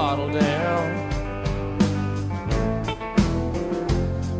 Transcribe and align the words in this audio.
Bottle 0.00 0.30
down. 0.30 0.86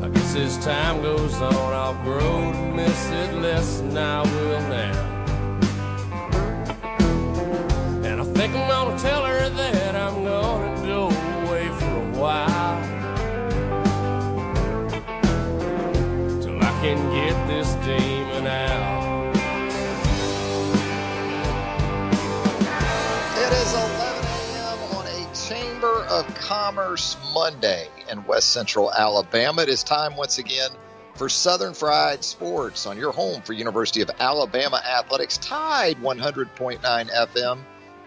I 0.02 0.08
guess 0.08 0.34
as 0.34 0.56
time 0.64 1.02
goes 1.02 1.34
on, 1.34 1.72
I'll 1.82 2.02
grow 2.02 2.50
to 2.50 2.72
miss 2.78 3.10
it 3.10 3.34
less 3.34 3.80
than 3.80 3.98
I 3.98 4.22
will 4.22 4.60
now. 4.70 4.99
Commerce 26.50 27.16
Monday 27.32 27.86
in 28.10 28.24
West 28.24 28.50
Central 28.50 28.92
Alabama. 28.92 29.62
It 29.62 29.68
is 29.68 29.84
time 29.84 30.16
once 30.16 30.38
again 30.38 30.70
for 31.14 31.28
Southern 31.28 31.74
Fried 31.74 32.24
Sports 32.24 32.86
on 32.86 32.98
your 32.98 33.12
home 33.12 33.40
for 33.42 33.52
University 33.52 34.00
of 34.00 34.10
Alabama 34.18 34.82
Athletics, 34.84 35.38
Tide 35.38 35.96
100.9 35.98 36.80
FM. 36.80 37.60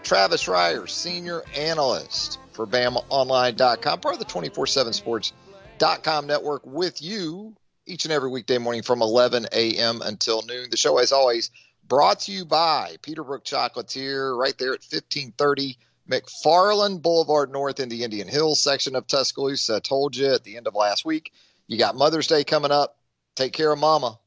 Travis 0.04 0.44
Reier, 0.44 0.90
senior 0.90 1.42
analyst 1.56 2.38
for 2.52 2.68
BamaOnline.com, 2.68 4.02
part 4.02 4.16
of 4.16 4.20
the 4.20 4.26
24 4.26 4.68
7 4.68 4.92
Sports.com 4.92 6.28
network 6.28 6.66
with 6.66 7.02
you 7.02 7.56
each 7.86 8.04
and 8.04 8.12
every 8.12 8.30
weekday 8.30 8.58
morning 8.58 8.82
from 8.82 9.02
11 9.02 9.48
a.m. 9.54 10.02
until 10.04 10.42
noon. 10.42 10.70
The 10.70 10.76
show, 10.76 10.98
as 10.98 11.14
always, 11.14 11.50
brought 11.88 12.20
to 12.22 12.34
you 12.34 12.44
by 12.44 12.98
Peterbrooke 13.04 13.46
Chocolatier 13.46 14.38
right 14.38 14.58
there 14.58 14.74
at 14.74 14.82
1530 14.82 15.78
McFarland 16.10 17.02
Boulevard 17.02 17.52
North 17.52 17.80
in 17.80 17.90
the 17.90 18.04
Indian 18.04 18.28
Hills 18.28 18.62
section 18.62 18.96
of 18.96 19.08
Tuscaloosa. 19.08 19.76
I 19.76 19.80
told 19.80 20.16
you 20.16 20.34
at 20.34 20.44
the 20.44 20.58
end 20.58 20.68
of 20.68 20.76
last 20.76 21.06
week, 21.06 21.32
you 21.68 21.78
got 21.78 21.96
Mother's 21.96 22.28
Day 22.28 22.44
coming 22.44 22.72
up. 22.72 22.98
Take 23.36 23.54
care 23.54 23.72
of 23.72 23.80
mama. 23.80 24.20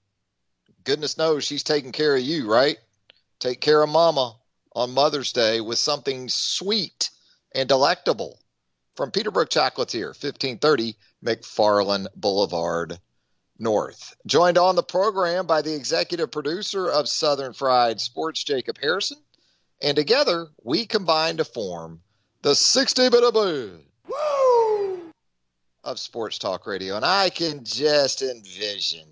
Goodness 0.85 1.19
knows 1.19 1.45
she's 1.45 1.63
taking 1.63 1.93
care 1.93 2.17
of 2.17 2.23
you, 2.23 2.51
right? 2.51 2.79
Take 3.39 3.61
care 3.61 3.83
of 3.83 3.91
mama 3.91 4.37
on 4.75 4.93
Mother's 4.93 5.33
Day 5.33 5.61
with 5.61 5.79
something 5.79 6.29
sweet 6.29 7.11
and 7.55 7.69
delectable 7.69 8.41
from 8.95 9.11
Peterbrooke 9.11 9.51
Chocolatier, 9.51 10.09
1530 10.09 10.97
McFarland 11.25 12.07
Boulevard 12.17 12.99
North. 13.59 14.15
Joined 14.27 14.59
on 14.59 14.77
the 14.77 14.83
program 14.83 15.47
by 15.47 15.63
the 15.63 15.75
executive 15.75 16.31
producer 16.31 16.89
of 16.89 17.09
Southern 17.09 17.53
Fried 17.53 18.01
Sports, 18.01 18.45
Jacob 18.45 18.79
Harrison. 18.79 19.19
And 19.83 19.97
together, 19.97 20.49
we 20.63 20.87
combine 20.87 21.37
to 21.37 21.45
form 21.45 22.01
the 22.43 22.55
60 22.55 23.09
bit 23.11 23.23
of 23.23 23.37
of 25.85 25.99
Sports 25.99 26.39
Talk 26.39 26.67
Radio. 26.67 26.97
And 26.97 27.05
I 27.05 27.31
can 27.31 27.65
just 27.65 28.23
envision 28.23 29.07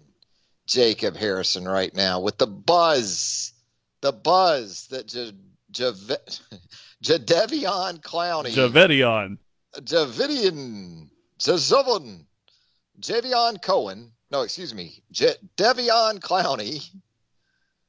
Jacob 0.67 1.17
Harrison 1.17 1.67
right 1.67 1.95
now 1.95 2.21
with 2.21 2.39
the 2.39 2.47
buzz, 2.47 3.53
the 4.01 4.13
buzz 4.13 4.87
that 4.89 5.07
J- 5.07 5.33
J- 5.71 5.93
Jadeveon 7.05 8.01
Clowney. 8.01 8.53
Javedion. 8.53 9.39
Javidian, 9.77 11.09
Jazovin, 11.39 12.25
Javion 13.01 13.61
Cohen, 13.61 14.13
no, 14.31 14.43
excuse 14.43 14.75
me, 14.75 15.03
J- 15.13 15.37
Devion 15.57 16.19
Clowney 16.21 16.89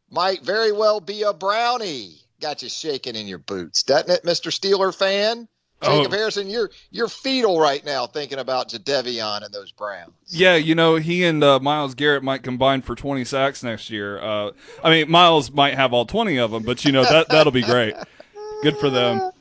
might 0.10 0.44
very 0.44 0.72
well 0.72 1.00
be 1.00 1.24
a 1.24 1.34
brownie. 1.34 2.25
Got 2.42 2.62
you 2.62 2.70
shaking 2.70 3.16
in 3.16 3.28
your 3.28 3.38
boots, 3.40 3.84
doesn't 3.84 4.10
it, 4.12 4.24
Mr. 4.24 4.52
Steeler 4.52 4.94
fan? 4.94 5.48
Jacob 5.84 6.14
Oh. 6.14 6.16
Harrison, 6.16 6.50
you're 6.50 6.72
you're 6.90 7.10
fetal 7.10 7.60
right 7.60 7.86
now 7.86 8.08
thinking 8.08 8.40
about 8.40 8.70
Jadeveon 8.70 9.44
and 9.44 9.54
those 9.54 9.72
Browns. 9.72 10.14
Yeah, 10.28 10.56
you 10.56 10.74
know, 10.74 10.96
he 10.96 11.24
and 11.26 11.44
uh, 11.44 11.60
Myles 11.60 11.96
Garrett 11.96 12.24
might 12.24 12.44
combine 12.44 12.82
for 12.82 12.96
20 12.96 13.26
sacks 13.26 13.62
next 13.62 13.90
year. 13.90 14.20
Uh, 14.22 14.52
I 14.84 14.90
mean, 14.90 15.12
Myles 15.12 15.52
might 15.52 15.76
have 15.76 15.92
all 15.94 16.06
20 16.06 16.38
of 16.38 16.52
them, 16.52 16.64
but 16.64 16.86
you 16.86 16.92
know 16.94 17.04
that 17.04 17.28
that'll 17.30 17.52
be 17.52 17.62
great. 17.62 17.94
Good 18.64 18.78
for 18.78 18.90
them. 18.90 19.32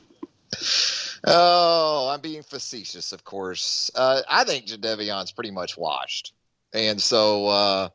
Oh, 1.27 2.09
I'm 2.13 2.21
being 2.21 2.43
facetious, 2.43 3.11
of 3.11 3.23
course. 3.23 3.89
Uh, 3.95 4.21
I 4.29 4.43
think 4.43 4.67
Jadeveon's 4.67 5.31
pretty 5.31 5.51
much 5.51 5.77
washed, 5.77 6.33
and 6.73 7.01
so 7.01 7.47
uh, 7.47 7.89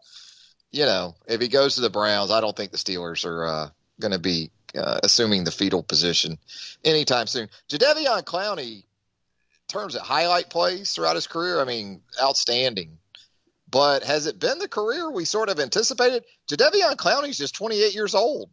you 0.73 0.85
know, 0.85 1.15
if 1.27 1.41
he 1.41 1.49
goes 1.49 1.75
to 1.77 1.81
the 1.81 1.91
Browns, 1.91 2.31
I 2.31 2.41
don't 2.41 2.57
think 2.57 2.73
the 2.73 2.79
Steelers 2.79 3.25
are 3.25 3.47
uh, 3.47 3.69
going 4.01 4.13
to 4.13 4.19
be 4.19 4.51
uh, 4.77 5.01
assuming 5.03 5.45
the 5.45 5.51
fetal 5.51 5.83
position 5.83 6.39
anytime 6.85 7.27
soon. 7.27 7.49
Jadeveon 7.69 8.25
Clowney, 8.25 8.85
terms 9.69 9.95
of 9.95 10.03
highlight 10.03 10.51
plays 10.51 10.93
throughout 10.93 11.15
his 11.15 11.27
career, 11.27 11.61
I 11.61 11.65
mean, 11.65 12.03
outstanding. 12.21 12.99
But 13.71 14.03
has 14.03 14.27
it 14.27 14.41
been 14.41 14.59
the 14.59 14.69
career 14.69 15.11
we 15.11 15.25
sort 15.25 15.49
of 15.49 15.61
anticipated? 15.61 16.25
Jadeveon 16.51 16.97
Clowney's 16.97 17.39
just 17.39 17.55
28 17.55 17.95
years 17.95 18.15
old, 18.15 18.51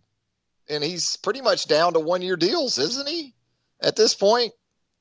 and 0.69 0.83
he's 0.83 1.15
pretty 1.17 1.41
much 1.41 1.67
down 1.67 1.93
to 1.93 1.99
one 1.99 2.21
year 2.21 2.35
deals, 2.35 2.77
isn't 2.77 3.07
he? 3.07 3.33
At 3.81 3.95
this 3.95 4.13
point, 4.13 4.53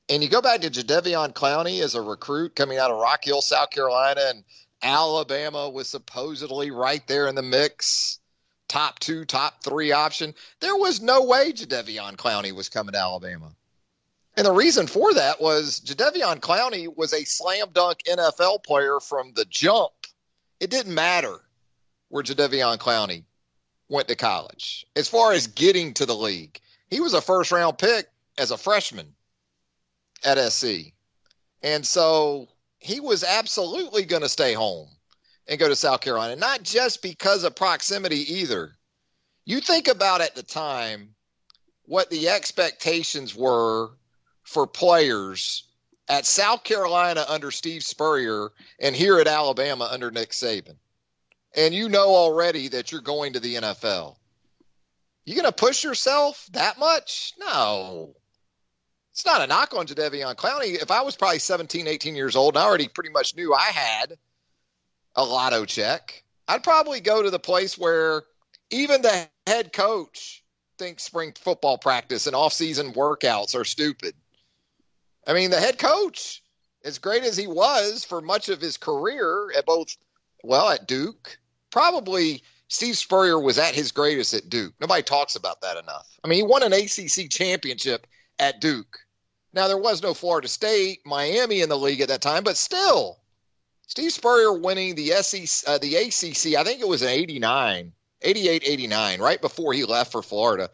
and 0.09 0.23
you 0.23 0.29
go 0.29 0.41
back 0.41 0.61
to 0.61 0.69
Jadeveon 0.69 1.33
Clowney 1.33 1.81
as 1.81 1.95
a 1.95 2.01
recruit 2.01 2.55
coming 2.55 2.77
out 2.77 2.91
of 2.91 2.97
Rock 2.97 3.25
Hill, 3.25 3.41
South 3.41 3.69
Carolina, 3.69 4.21
and 4.29 4.43
Alabama 4.81 5.69
was 5.69 5.89
supposedly 5.89 6.71
right 6.71 7.05
there 7.07 7.27
in 7.27 7.35
the 7.35 7.41
mix, 7.41 8.19
top 8.67 8.99
two, 8.99 9.25
top 9.25 9.63
three 9.63 9.91
option. 9.91 10.33
There 10.59 10.75
was 10.75 11.01
no 11.01 11.23
way 11.23 11.51
Jadeveon 11.51 12.15
Clowney 12.15 12.51
was 12.51 12.69
coming 12.69 12.93
to 12.93 12.99
Alabama. 12.99 13.51
And 14.35 14.45
the 14.45 14.51
reason 14.51 14.87
for 14.87 15.13
that 15.15 15.41
was 15.41 15.81
Jadeveon 15.81 16.39
Clowney 16.39 16.95
was 16.95 17.13
a 17.13 17.25
slam 17.25 17.69
dunk 17.73 17.99
NFL 18.07 18.63
player 18.63 18.99
from 18.99 19.33
the 19.33 19.45
jump. 19.45 19.91
It 20.59 20.69
didn't 20.69 20.93
matter 20.93 21.39
where 22.09 22.23
Jadeveon 22.23 22.77
Clowney 22.77 23.23
went 23.89 24.07
to 24.09 24.15
college. 24.15 24.85
As 24.95 25.07
far 25.07 25.33
as 25.33 25.47
getting 25.47 25.93
to 25.95 26.05
the 26.05 26.15
league, 26.15 26.59
he 26.89 26.99
was 26.99 27.13
a 27.13 27.21
first 27.21 27.51
round 27.51 27.77
pick 27.77 28.07
as 28.37 28.51
a 28.51 28.57
freshman 28.57 29.13
at 30.23 30.37
SC. 30.51 30.93
And 31.63 31.85
so 31.85 32.47
he 32.79 32.99
was 32.99 33.23
absolutely 33.23 34.05
going 34.05 34.21
to 34.21 34.29
stay 34.29 34.53
home 34.53 34.89
and 35.47 35.59
go 35.59 35.67
to 35.67 35.75
South 35.75 36.01
Carolina, 36.01 36.35
not 36.35 36.63
just 36.63 37.01
because 37.01 37.43
of 37.43 37.55
proximity 37.55 38.39
either. 38.39 38.73
You 39.45 39.61
think 39.61 39.87
about 39.87 40.21
at 40.21 40.35
the 40.35 40.43
time 40.43 41.15
what 41.83 42.09
the 42.09 42.29
expectations 42.29 43.33
were 43.33 43.91
for 44.43 44.67
players 44.67 45.63
at 46.09 46.25
South 46.25 46.63
Carolina 46.63 47.25
under 47.27 47.51
Steve 47.51 47.83
Spurrier 47.83 48.49
and 48.79 48.95
here 48.95 49.19
at 49.19 49.27
Alabama 49.27 49.87
under 49.89 50.11
Nick 50.11 50.31
Saban. 50.31 50.75
And 51.55 51.73
you 51.73 51.89
know 51.89 52.09
already 52.09 52.67
that 52.69 52.91
you're 52.91 53.01
going 53.01 53.33
to 53.33 53.39
the 53.39 53.55
NFL. 53.55 54.17
You 55.25 55.33
going 55.33 55.45
to 55.45 55.51
push 55.51 55.83
yourself 55.83 56.47
that 56.51 56.77
much? 56.77 57.33
No. 57.39 58.15
It's 59.11 59.25
not 59.25 59.41
a 59.41 59.47
knock 59.47 59.73
on 59.73 59.87
Jadeveon 59.87 60.35
Clowney. 60.35 60.81
If 60.81 60.91
I 60.91 61.01
was 61.01 61.15
probably 61.15 61.39
17, 61.39 61.87
18 61.87 62.15
years 62.15 62.35
old 62.35 62.55
and 62.55 62.63
I 62.63 62.67
already 62.67 62.87
pretty 62.87 63.09
much 63.09 63.35
knew 63.35 63.53
I 63.53 63.71
had 63.71 64.17
a 65.17 65.23
lotto 65.23 65.65
check, 65.65 66.23
I'd 66.47 66.63
probably 66.63 67.01
go 67.01 67.21
to 67.21 67.29
the 67.29 67.39
place 67.39 67.77
where 67.77 68.23
even 68.69 69.01
the 69.01 69.27
head 69.47 69.73
coach 69.73 70.43
thinks 70.77 71.03
spring 71.03 71.33
football 71.37 71.77
practice 71.77 72.27
and 72.27 72.35
off-season 72.35 72.93
workouts 72.93 73.55
are 73.55 73.65
stupid. 73.65 74.13
I 75.25 75.33
mean, 75.33 75.49
the 75.49 75.59
head 75.59 75.79
coach, 75.79 76.41
as 76.85 76.99
great 76.99 77.23
as 77.23 77.35
he 77.35 77.47
was 77.47 78.05
for 78.05 78.21
much 78.21 78.47
of 78.47 78.61
his 78.61 78.77
career 78.77 79.51
at 79.57 79.65
both, 79.65 79.97
well, 80.43 80.69
at 80.69 80.87
Duke, 80.87 81.37
probably 81.71 82.43
Steve 82.67 82.97
Spurrier 82.97 83.39
was 83.39 83.57
at 83.57 83.75
his 83.75 83.91
greatest 83.91 84.33
at 84.33 84.49
Duke. 84.49 84.73
Nobody 84.79 85.01
talks 85.01 85.35
about 85.35 85.61
that 85.61 85.77
enough. 85.77 86.07
I 86.23 86.27
mean, 86.27 86.37
he 86.37 86.43
won 86.43 86.63
an 86.63 86.73
ACC 86.73 87.29
championship 87.29 88.07
at 88.39 88.61
Duke. 88.61 88.99
Now 89.53 89.67
there 89.67 89.77
was 89.77 90.03
no 90.03 90.13
Florida 90.13 90.47
State, 90.47 90.99
Miami 91.05 91.61
in 91.61 91.69
the 91.69 91.77
league 91.77 92.01
at 92.01 92.09
that 92.09 92.21
time, 92.21 92.43
but 92.43 92.57
still, 92.57 93.19
Steve 93.87 94.11
Spurrier 94.11 94.53
winning 94.53 94.95
the 94.95 95.11
SEC, 95.21 95.67
uh, 95.67 95.77
the 95.77 95.95
ACC. 95.95 96.59
I 96.59 96.63
think 96.63 96.81
it 96.81 96.87
was 96.87 97.01
an 97.01 97.07
89, 97.07 97.93
88, 98.21 98.63
89, 98.65 99.21
right 99.21 99.41
before 99.41 99.73
he 99.73 99.85
left 99.85 100.11
for 100.11 100.21
Florida. 100.21 100.69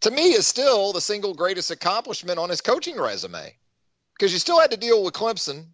To 0.00 0.10
me, 0.10 0.32
is 0.32 0.46
still 0.46 0.92
the 0.92 1.00
single 1.00 1.34
greatest 1.34 1.70
accomplishment 1.70 2.38
on 2.38 2.48
his 2.48 2.60
coaching 2.60 2.98
resume 2.98 3.54
because 4.14 4.32
you 4.32 4.38
still 4.38 4.58
had 4.58 4.70
to 4.70 4.76
deal 4.76 5.04
with 5.04 5.14
Clemson 5.14 5.66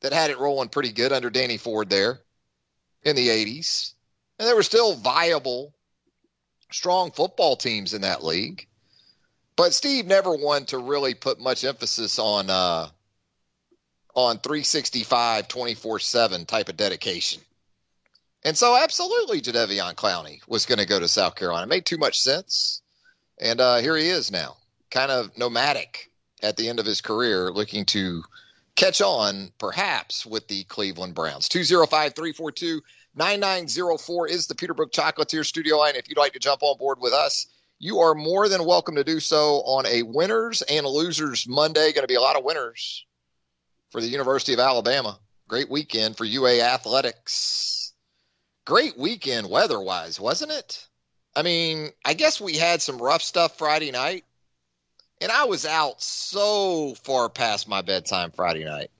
that 0.00 0.12
had 0.12 0.30
it 0.30 0.38
rolling 0.38 0.68
pretty 0.68 0.92
good 0.92 1.12
under 1.12 1.30
Danny 1.30 1.56
Ford 1.56 1.88
there 1.88 2.20
in 3.02 3.16
the 3.16 3.28
80s. 3.28 3.94
And 4.38 4.48
there 4.48 4.56
were 4.56 4.62
still 4.62 4.94
viable, 4.94 5.74
strong 6.72 7.12
football 7.12 7.56
teams 7.56 7.94
in 7.94 8.02
that 8.02 8.24
league. 8.24 8.66
But 9.56 9.74
Steve 9.74 10.06
never 10.06 10.34
wanted 10.34 10.68
to 10.68 10.78
really 10.78 11.14
put 11.14 11.38
much 11.38 11.64
emphasis 11.64 12.18
on 12.18 12.50
uh, 12.50 12.88
on 14.14 14.38
365, 14.38 15.48
24 15.48 15.98
7 15.98 16.46
type 16.46 16.68
of 16.68 16.76
dedication. 16.76 17.42
And 18.42 18.56
so, 18.56 18.76
absolutely, 18.76 19.40
Jadeveon 19.40 19.94
Clowney 19.94 20.40
was 20.48 20.66
going 20.66 20.78
to 20.78 20.86
go 20.86 20.98
to 20.98 21.08
South 21.08 21.34
Carolina. 21.34 21.64
It 21.64 21.68
made 21.68 21.86
too 21.86 21.98
much 21.98 22.20
sense. 22.20 22.80
And 23.38 23.60
uh, 23.60 23.76
here 23.76 23.96
he 23.96 24.08
is 24.08 24.30
now, 24.30 24.56
kind 24.90 25.10
of 25.10 25.36
nomadic 25.36 26.10
at 26.42 26.56
the 26.56 26.68
end 26.68 26.78
of 26.78 26.86
his 26.86 27.00
career, 27.00 27.50
looking 27.50 27.84
to 27.86 28.22
catch 28.76 29.00
on 29.00 29.52
perhaps 29.58 30.24
with 30.24 30.48
the 30.48 30.64
Cleveland 30.64 31.14
Browns. 31.14 31.48
205 31.48 32.14
342 32.14 32.80
9904 33.14 34.28
is 34.28 34.46
the 34.46 34.54
Peterbrooke 34.54 34.92
Chocolatier 34.92 35.44
studio 35.44 35.78
line. 35.78 35.96
If 35.96 36.08
you'd 36.08 36.18
like 36.18 36.32
to 36.34 36.38
jump 36.38 36.62
on 36.62 36.78
board 36.78 36.98
with 37.00 37.12
us, 37.12 37.46
you 37.78 37.98
are 37.98 38.14
more 38.14 38.48
than 38.48 38.64
welcome 38.64 38.94
to 38.94 39.04
do 39.04 39.20
so 39.20 39.62
on 39.62 39.86
a 39.86 40.02
winners 40.02 40.62
and 40.62 40.86
losers 40.86 41.48
Monday. 41.48 41.92
Going 41.92 42.04
to 42.04 42.08
be 42.08 42.14
a 42.14 42.20
lot 42.20 42.36
of 42.36 42.44
winners 42.44 43.04
for 43.90 44.00
the 44.00 44.08
University 44.08 44.52
of 44.52 44.60
Alabama. 44.60 45.18
Great 45.48 45.68
weekend 45.68 46.16
for 46.16 46.24
UA 46.24 46.60
athletics. 46.60 47.92
Great 48.64 48.96
weekend 48.96 49.50
weather 49.50 49.80
wise, 49.80 50.20
wasn't 50.20 50.52
it? 50.52 50.86
I 51.34 51.42
mean, 51.42 51.90
I 52.04 52.14
guess 52.14 52.40
we 52.40 52.56
had 52.56 52.82
some 52.82 52.98
rough 52.98 53.22
stuff 53.22 53.58
Friday 53.58 53.90
night, 53.90 54.24
and 55.20 55.30
I 55.30 55.44
was 55.44 55.66
out 55.66 56.00
so 56.00 56.94
far 57.02 57.28
past 57.28 57.68
my 57.68 57.82
bedtime 57.82 58.30
Friday 58.30 58.64
night. 58.64 58.90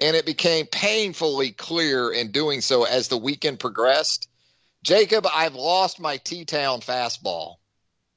And 0.00 0.14
it 0.14 0.26
became 0.26 0.66
painfully 0.66 1.50
clear 1.50 2.12
in 2.12 2.30
doing 2.30 2.60
so 2.60 2.84
as 2.84 3.08
the 3.08 3.18
weekend 3.18 3.58
progressed. 3.58 4.28
Jacob, 4.82 5.26
I've 5.32 5.56
lost 5.56 5.98
my 5.98 6.18
T 6.18 6.44
Town 6.44 6.80
fastball. 6.80 7.56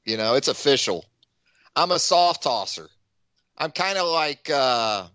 You 0.06 0.18
know, 0.18 0.36
it's 0.36 0.48
official. 0.48 1.06
I'm 1.76 1.92
a 1.92 2.00
soft 2.00 2.44
tosser. 2.44 2.88
I'm 3.58 3.72
kind 3.72 3.98
of 3.98 4.08
like 4.08 4.50
uh, 4.50 5.08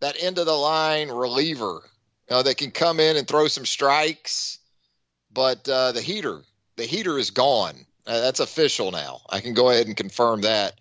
that 0.00 0.16
end 0.22 0.38
of 0.38 0.46
the 0.46 0.52
line 0.52 1.10
reliever, 1.10 1.82
you 2.28 2.36
know, 2.36 2.42
that 2.42 2.56
can 2.56 2.70
come 2.70 3.00
in 3.00 3.16
and 3.16 3.26
throw 3.26 3.48
some 3.48 3.66
strikes, 3.66 4.58
but 5.32 5.68
uh, 5.68 5.92
the 5.92 6.02
heater, 6.02 6.42
the 6.76 6.84
heater 6.84 7.18
is 7.18 7.30
gone. 7.30 7.86
Uh, 8.06 8.20
that's 8.20 8.40
official 8.40 8.90
now. 8.90 9.20
I 9.28 9.40
can 9.40 9.54
go 9.54 9.70
ahead 9.70 9.86
and 9.86 9.96
confirm 9.96 10.42
that. 10.42 10.74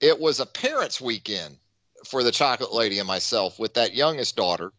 It 0.00 0.20
was 0.20 0.38
a 0.38 0.46
parents' 0.46 1.00
weekend 1.00 1.56
for 2.04 2.22
the 2.22 2.30
chocolate 2.30 2.72
lady 2.72 2.98
and 2.98 3.08
myself 3.08 3.58
with 3.58 3.74
that 3.74 3.94
youngest 3.94 4.36
daughter, 4.36 4.72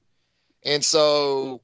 and 0.63 0.83
so 0.83 1.61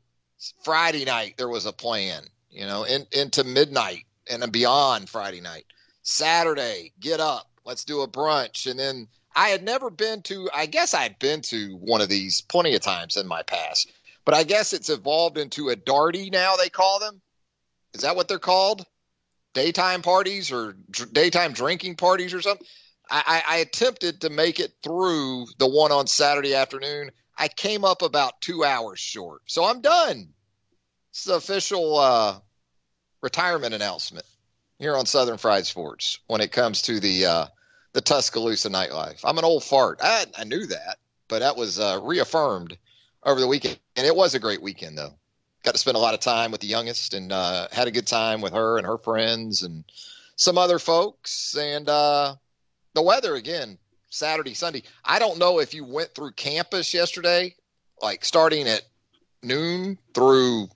Friday 0.64 1.06
night 1.06 1.36
there 1.38 1.50
was 1.50 1.66
a 1.66 1.74
plan, 1.74 2.24
you 2.50 2.66
know, 2.66 2.84
in, 2.84 3.06
into 3.12 3.44
midnight 3.44 4.06
and 4.30 4.52
beyond 4.52 5.10
Friday 5.10 5.42
night. 5.42 5.66
Saturday, 6.02 6.92
get 7.00 7.20
up, 7.20 7.50
let's 7.66 7.86
do 7.86 8.02
a 8.02 8.08
brunch. 8.08 8.70
And 8.70 8.80
then 8.80 9.08
I 9.36 9.50
had 9.50 9.64
never 9.64 9.90
been 9.90 10.22
to, 10.24 10.50
I 10.54 10.66
guess 10.66 10.94
I'd 10.94 11.20
been 11.20 11.42
to 11.44 11.76
one 11.76 12.02
of 12.02 12.10
these 12.10 12.42
plenty 12.42 12.76
of 12.76 12.82
times 12.82 13.18
in 13.18 13.28
my 13.28 13.44
past, 13.44 13.92
but 14.24 14.34
I 14.34 14.44
guess 14.44 14.72
it's 14.72 14.90
evolved 14.90 15.38
into 15.38 15.70
a 15.70 15.76
darty 15.76 16.32
now, 16.32 16.56
they 16.56 16.70
call 16.70 17.00
them. 17.00 17.22
Is 17.94 18.02
that 18.02 18.16
what 18.16 18.28
they're 18.28 18.40
called? 18.40 18.86
Daytime 19.54 20.02
parties 20.02 20.52
or 20.52 20.76
dr- 20.90 21.14
daytime 21.14 21.54
drinking 21.54 21.96
parties 21.96 22.34
or 22.34 22.42
something? 22.42 22.66
I, 23.10 23.44
I, 23.48 23.56
I 23.56 23.58
attempted 23.58 24.22
to 24.22 24.30
make 24.30 24.60
it 24.60 24.74
through 24.84 25.48
the 25.58 25.68
one 25.68 25.92
on 25.92 26.08
Saturday 26.08 26.56
afternoon. 26.56 27.12
I 27.38 27.50
came 27.50 27.84
up 27.84 28.02
about 28.02 28.42
two 28.42 28.64
hours 28.64 29.00
short. 29.00 29.42
So 29.48 29.66
I'm 29.66 29.82
done. 29.82 30.30
It's 31.12 31.26
the 31.26 31.36
official 31.36 31.98
uh, 31.98 32.40
retirement 33.22 33.74
announcement 33.74 34.26
here 34.80 34.96
on 34.96 35.06
Southern 35.06 35.38
Fried 35.38 35.66
Sports 35.66 36.20
when 36.28 36.42
it 36.42 36.52
comes 36.52 36.84
to 36.84 37.00
the 37.00 37.26
uh, 37.26 37.46
the 37.96 38.02
Tuscaloosa 38.02 38.70
nightlife. 38.70 39.22
I'm 39.24 39.38
an 39.38 39.46
old 39.46 39.64
fart. 39.64 40.00
I, 40.04 40.26
I 40.38 40.44
knew 40.44 40.66
that, 40.68 40.98
but 41.30 41.40
that 41.40 41.56
was 41.56 41.80
uh, 41.80 42.02
reaffirmed 42.04 42.78
over 43.24 43.40
the 43.40 43.48
weekend, 43.48 43.80
and 43.96 44.06
it 44.06 44.14
was 44.14 44.36
a 44.36 44.40
great 44.40 44.62
weekend 44.62 44.98
though. 44.98 45.14
Got 45.64 45.76
to 45.76 45.78
spend 45.78 45.96
a 45.96 46.02
lot 46.02 46.14
of 46.14 46.20
time 46.20 46.52
with 46.52 46.60
the 46.60 46.68
youngest, 46.68 47.14
and 47.14 47.32
uh, 47.32 47.70
had 47.72 47.88
a 47.88 47.92
good 47.92 48.06
time 48.06 48.42
with 48.42 48.52
her 48.52 48.78
and 48.78 48.86
her 48.86 48.98
friends 48.98 49.64
and 49.64 49.86
some 50.36 50.58
other 50.58 50.78
folks, 50.78 51.56
and 51.58 51.88
uh, 51.88 52.36
the 52.94 53.02
weather 53.02 53.36
again. 53.36 53.78
Saturday, 54.10 54.54
Sunday. 54.54 54.84
I 55.04 55.20
don't 55.20 55.40
know 55.40 55.60
if 55.60 55.74
you 55.74 55.86
went 55.86 56.14
through 56.14 56.32
campus 56.34 56.94
yesterday, 56.94 57.56
like 58.02 58.26
starting 58.26 58.68
at 58.68 58.84
noon 59.42 59.98
through 60.14 60.68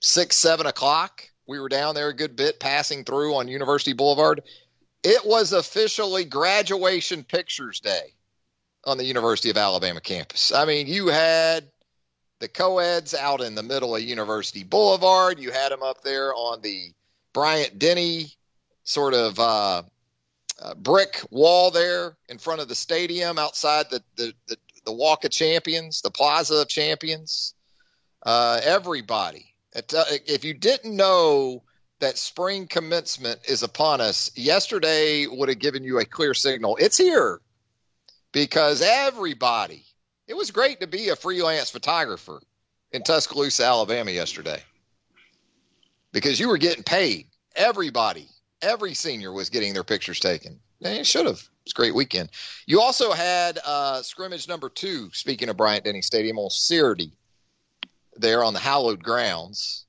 six, 0.00 0.36
seven 0.36 0.66
o'clock 0.66 1.30
we 1.50 1.58
were 1.58 1.68
down 1.68 1.96
there 1.96 2.08
a 2.08 2.14
good 2.14 2.36
bit, 2.36 2.60
passing 2.60 3.02
through 3.02 3.34
on 3.34 3.48
University 3.48 3.92
Boulevard. 3.92 4.40
It 5.02 5.24
was 5.24 5.52
officially 5.52 6.24
graduation 6.24 7.24
pictures 7.24 7.80
day 7.80 8.14
on 8.84 8.98
the 8.98 9.04
University 9.04 9.50
of 9.50 9.56
Alabama 9.56 10.00
campus. 10.00 10.52
I 10.52 10.64
mean, 10.64 10.86
you 10.86 11.08
had 11.08 11.64
the 12.38 12.48
co-eds 12.48 13.14
out 13.14 13.40
in 13.40 13.54
the 13.54 13.62
middle 13.62 13.94
of 13.94 14.02
University 14.02 14.64
Boulevard. 14.64 15.38
You 15.38 15.50
had 15.50 15.72
them 15.72 15.82
up 15.82 16.02
there 16.02 16.34
on 16.34 16.60
the 16.62 16.92
Bryant 17.32 17.78
Denny 17.78 18.32
sort 18.84 19.14
of 19.14 19.38
uh, 19.38 19.82
uh, 20.60 20.74
brick 20.74 21.20
wall 21.30 21.70
there 21.70 22.16
in 22.28 22.38
front 22.38 22.60
of 22.60 22.68
the 22.68 22.74
stadium 22.74 23.38
outside 23.38 23.86
the, 23.90 24.02
the, 24.16 24.34
the, 24.48 24.56
the 24.84 24.92
Walk 24.92 25.24
of 25.24 25.30
Champions, 25.30 26.00
the 26.02 26.10
Plaza 26.10 26.56
of 26.56 26.68
Champions. 26.68 27.54
Uh, 28.22 28.60
everybody 28.62 29.50
uh, 29.74 29.82
if 30.26 30.44
you 30.44 30.54
didn't 30.54 30.94
know 30.94 31.62
that 32.00 32.18
spring 32.18 32.66
commencement 32.66 33.40
is 33.48 33.62
upon 33.62 34.00
us, 34.00 34.30
yesterday 34.34 35.26
would 35.26 35.48
have 35.48 35.58
given 35.58 35.84
you 35.84 35.98
a 35.98 36.04
clear 36.04 36.34
signal. 36.34 36.76
It's 36.80 36.96
here 36.96 37.40
because 38.32 38.82
everybody, 38.82 39.84
it 40.26 40.36
was 40.36 40.50
great 40.50 40.80
to 40.80 40.86
be 40.86 41.08
a 41.08 41.16
freelance 41.16 41.70
photographer 41.70 42.40
in 42.92 43.02
Tuscaloosa, 43.02 43.64
Alabama 43.64 44.10
yesterday 44.10 44.62
because 46.12 46.40
you 46.40 46.48
were 46.48 46.58
getting 46.58 46.82
paid. 46.82 47.26
Everybody, 47.56 48.28
every 48.62 48.94
senior 48.94 49.32
was 49.32 49.50
getting 49.50 49.74
their 49.74 49.84
pictures 49.84 50.20
taken. 50.20 50.58
It 50.80 51.06
should 51.06 51.26
have. 51.26 51.42
It's 51.64 51.72
a 51.72 51.76
great 51.76 51.94
weekend. 51.94 52.30
You 52.66 52.80
also 52.80 53.12
had 53.12 53.58
uh, 53.66 54.02
scrimmage 54.02 54.48
number 54.48 54.68
two, 54.68 55.10
speaking 55.12 55.48
of 55.48 55.56
Bryant 55.56 55.84
Denny 55.84 56.02
Stadium, 56.02 56.38
on 56.38 56.50
Saturday 56.50 57.12
there 58.16 58.42
on 58.44 58.54
the 58.54 58.60
hallowed 58.60 59.02
grounds. 59.02 59.86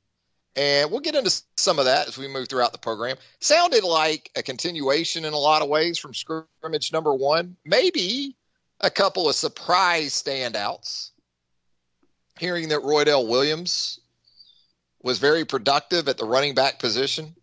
And 0.55 0.91
we'll 0.91 0.99
get 0.99 1.15
into 1.15 1.31
some 1.55 1.79
of 1.79 1.85
that 1.85 2.07
as 2.07 2.17
we 2.17 2.27
move 2.27 2.49
throughout 2.49 2.73
the 2.73 2.77
program. 2.77 3.17
Sounded 3.39 3.83
like 3.83 4.29
a 4.35 4.43
continuation 4.43 5.23
in 5.23 5.33
a 5.33 5.37
lot 5.37 5.61
of 5.61 5.69
ways 5.69 5.97
from 5.97 6.13
scrimmage 6.13 6.91
number 6.91 7.13
one. 7.13 7.55
Maybe 7.63 8.35
a 8.81 8.89
couple 8.89 9.29
of 9.29 9.35
surprise 9.35 10.11
standouts. 10.11 11.11
Hearing 12.39 12.69
that 12.69 12.81
Roydell 12.81 13.27
Williams 13.27 13.99
was 15.01 15.19
very 15.19 15.45
productive 15.45 16.09
at 16.09 16.17
the 16.17 16.25
running 16.25 16.53
back 16.53 16.79
position. 16.79 17.35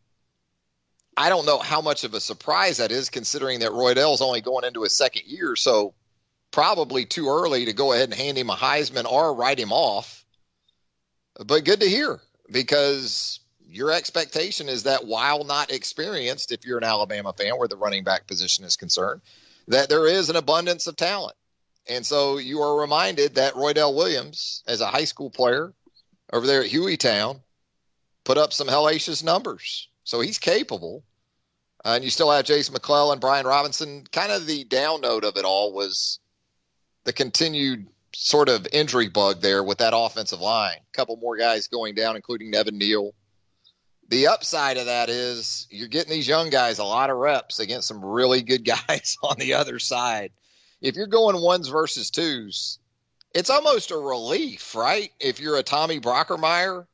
I 1.17 1.31
don't 1.31 1.47
know 1.47 1.59
how 1.59 1.81
much 1.81 2.05
of 2.05 2.15
a 2.15 2.21
surprise 2.21 2.77
that 2.77 2.93
is, 2.93 3.11
considering 3.11 3.61
that 3.61 3.73
Roydell's 3.73 4.21
only 4.21 4.41
going 4.41 4.65
into 4.65 4.83
his 4.83 4.95
second 4.95 5.23
year. 5.27 5.57
So 5.57 5.95
probably 6.51 7.07
too 7.07 7.29
early 7.29 7.65
to 7.65 7.73
go 7.73 7.93
ahead 7.93 8.11
and 8.11 8.15
hand 8.15 8.39
him 8.39 8.51
a 8.51 8.55
Heisman 8.55 9.11
or 9.11 9.35
write 9.35 9.59
him 9.59 9.73
off 9.73 10.19
but 11.39 11.65
good 11.65 11.81
to 11.81 11.89
hear 11.89 12.21
because 12.51 13.41
your 13.69 13.93
expectation 13.93 14.69
is 14.69 14.85
that 14.85 15.07
while 15.07 15.45
not 15.45 15.71
experienced, 15.71 16.53
if 16.53 16.65
you're 16.65 16.79
an 16.79 16.85
Alabama 16.85 17.33
fan 17.33 17.59
where 17.59 17.69
the 17.69 17.77
running 17.77 18.05
back 18.05 18.27
position 18.27 18.65
is 18.65 18.77
concerned, 18.77 19.21
that 19.69 19.89
there 19.89 20.07
is 20.07 20.31
an 20.31 20.37
abundance 20.37 20.87
of 20.87 20.97
talent. 20.97 21.37
And 21.89 22.05
so 22.05 22.39
you 22.39 22.61
are 22.61 22.81
reminded 22.81 23.35
that 23.35 23.55
Roydell 23.55 23.95
Williams, 23.95 24.63
as 24.67 24.81
a 24.81 24.87
high 24.87 25.05
school 25.05 25.31
player 25.31 25.73
over 26.33 26.47
there 26.47 26.63
at 26.63 26.71
Hueytown, 26.71 27.41
put 28.25 28.39
up 28.39 28.53
some 28.53 28.69
hellacious 28.69 29.25
numbers. 29.25 29.89
So 30.05 30.21
he's 30.21 30.39
capable. 30.39 31.03
Uh, 31.85 31.93
and 31.95 32.05
you 32.05 32.11
still 32.11 32.31
have 32.31 32.45
Jason 32.45 32.73
McClellan, 32.73 33.21
Brian 33.21 33.47
Robinson. 33.47 34.05
Kind 34.11 34.33
of 34.33 34.47
the 34.47 34.65
down 34.65 35.01
note 35.01 35.25
of 35.25 35.37
it 35.37 35.45
all 35.45 35.73
was 35.73 36.19
the 37.05 37.13
continued 37.13 37.87
sort 38.21 38.49
of 38.49 38.67
injury 38.73 39.09
bug 39.09 39.41
there 39.41 39.63
with 39.63 39.79
that 39.79 39.97
offensive 39.97 40.41
line. 40.41 40.77
A 40.77 40.97
couple 40.97 41.17
more 41.19 41.37
guys 41.37 41.69
going 41.69 41.95
down, 41.95 42.17
including 42.17 42.51
Nevin 42.51 42.77
Neal. 42.77 43.15
The 44.09 44.27
upside 44.27 44.77
of 44.77 44.87
that 44.87 45.09
is 45.09 45.69
you're 45.71 45.87
getting 45.87 46.11
these 46.11 46.27
young 46.27 46.51
guys 46.51 46.81
a 46.81 46.85
lot 46.85 47.11
of 47.11 47.17
reps 47.17 47.61
against 47.61 47.87
some 47.87 48.05
really 48.05 48.43
good 48.43 48.65
guys 48.89 49.17
on 49.23 49.37
the 49.39 49.55
other 49.55 49.79
side. 49.79 50.33
if 50.81 50.97
you're 50.97 51.07
going 51.07 51.41
ones 51.41 51.69
versus 51.69 52.11
twos, 52.11 52.81
it's 53.35 53.51
almost 53.51 53.93
a 53.93 53.97
relief, 53.97 54.75
right? 54.75 55.13
If 55.21 55.39
you're 55.39 55.57
a 55.57 55.63
Tommy 55.63 56.01
Brockermeyer 56.01 56.87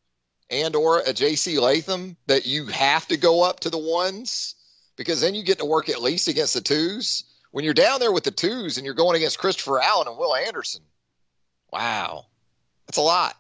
and 0.50 0.76
or 0.76 0.98
a 0.98 1.14
JC 1.14 1.58
Latham, 1.58 2.18
that 2.26 2.44
you 2.44 2.66
have 2.66 3.08
to 3.08 3.16
go 3.16 3.42
up 3.42 3.60
to 3.60 3.70
the 3.70 3.78
ones 3.78 4.56
because 4.96 5.22
then 5.22 5.34
you 5.34 5.42
get 5.42 5.58
to 5.58 5.64
work 5.64 5.88
at 5.88 6.02
least 6.02 6.28
against 6.28 6.52
the 6.52 6.60
twos. 6.60 7.24
When 7.50 7.64
you're 7.64 7.72
down 7.72 8.00
there 8.00 8.12
with 8.12 8.24
the 8.24 8.30
twos 8.30 8.76
and 8.76 8.84
you're 8.84 8.94
going 8.94 9.16
against 9.16 9.38
Christopher 9.38 9.80
Allen 9.80 10.08
and 10.08 10.18
Will 10.18 10.34
Anderson, 10.34 10.82
wow, 11.74 12.26
that's 12.86 12.98
a 12.98 13.02
lot. 13.02 13.36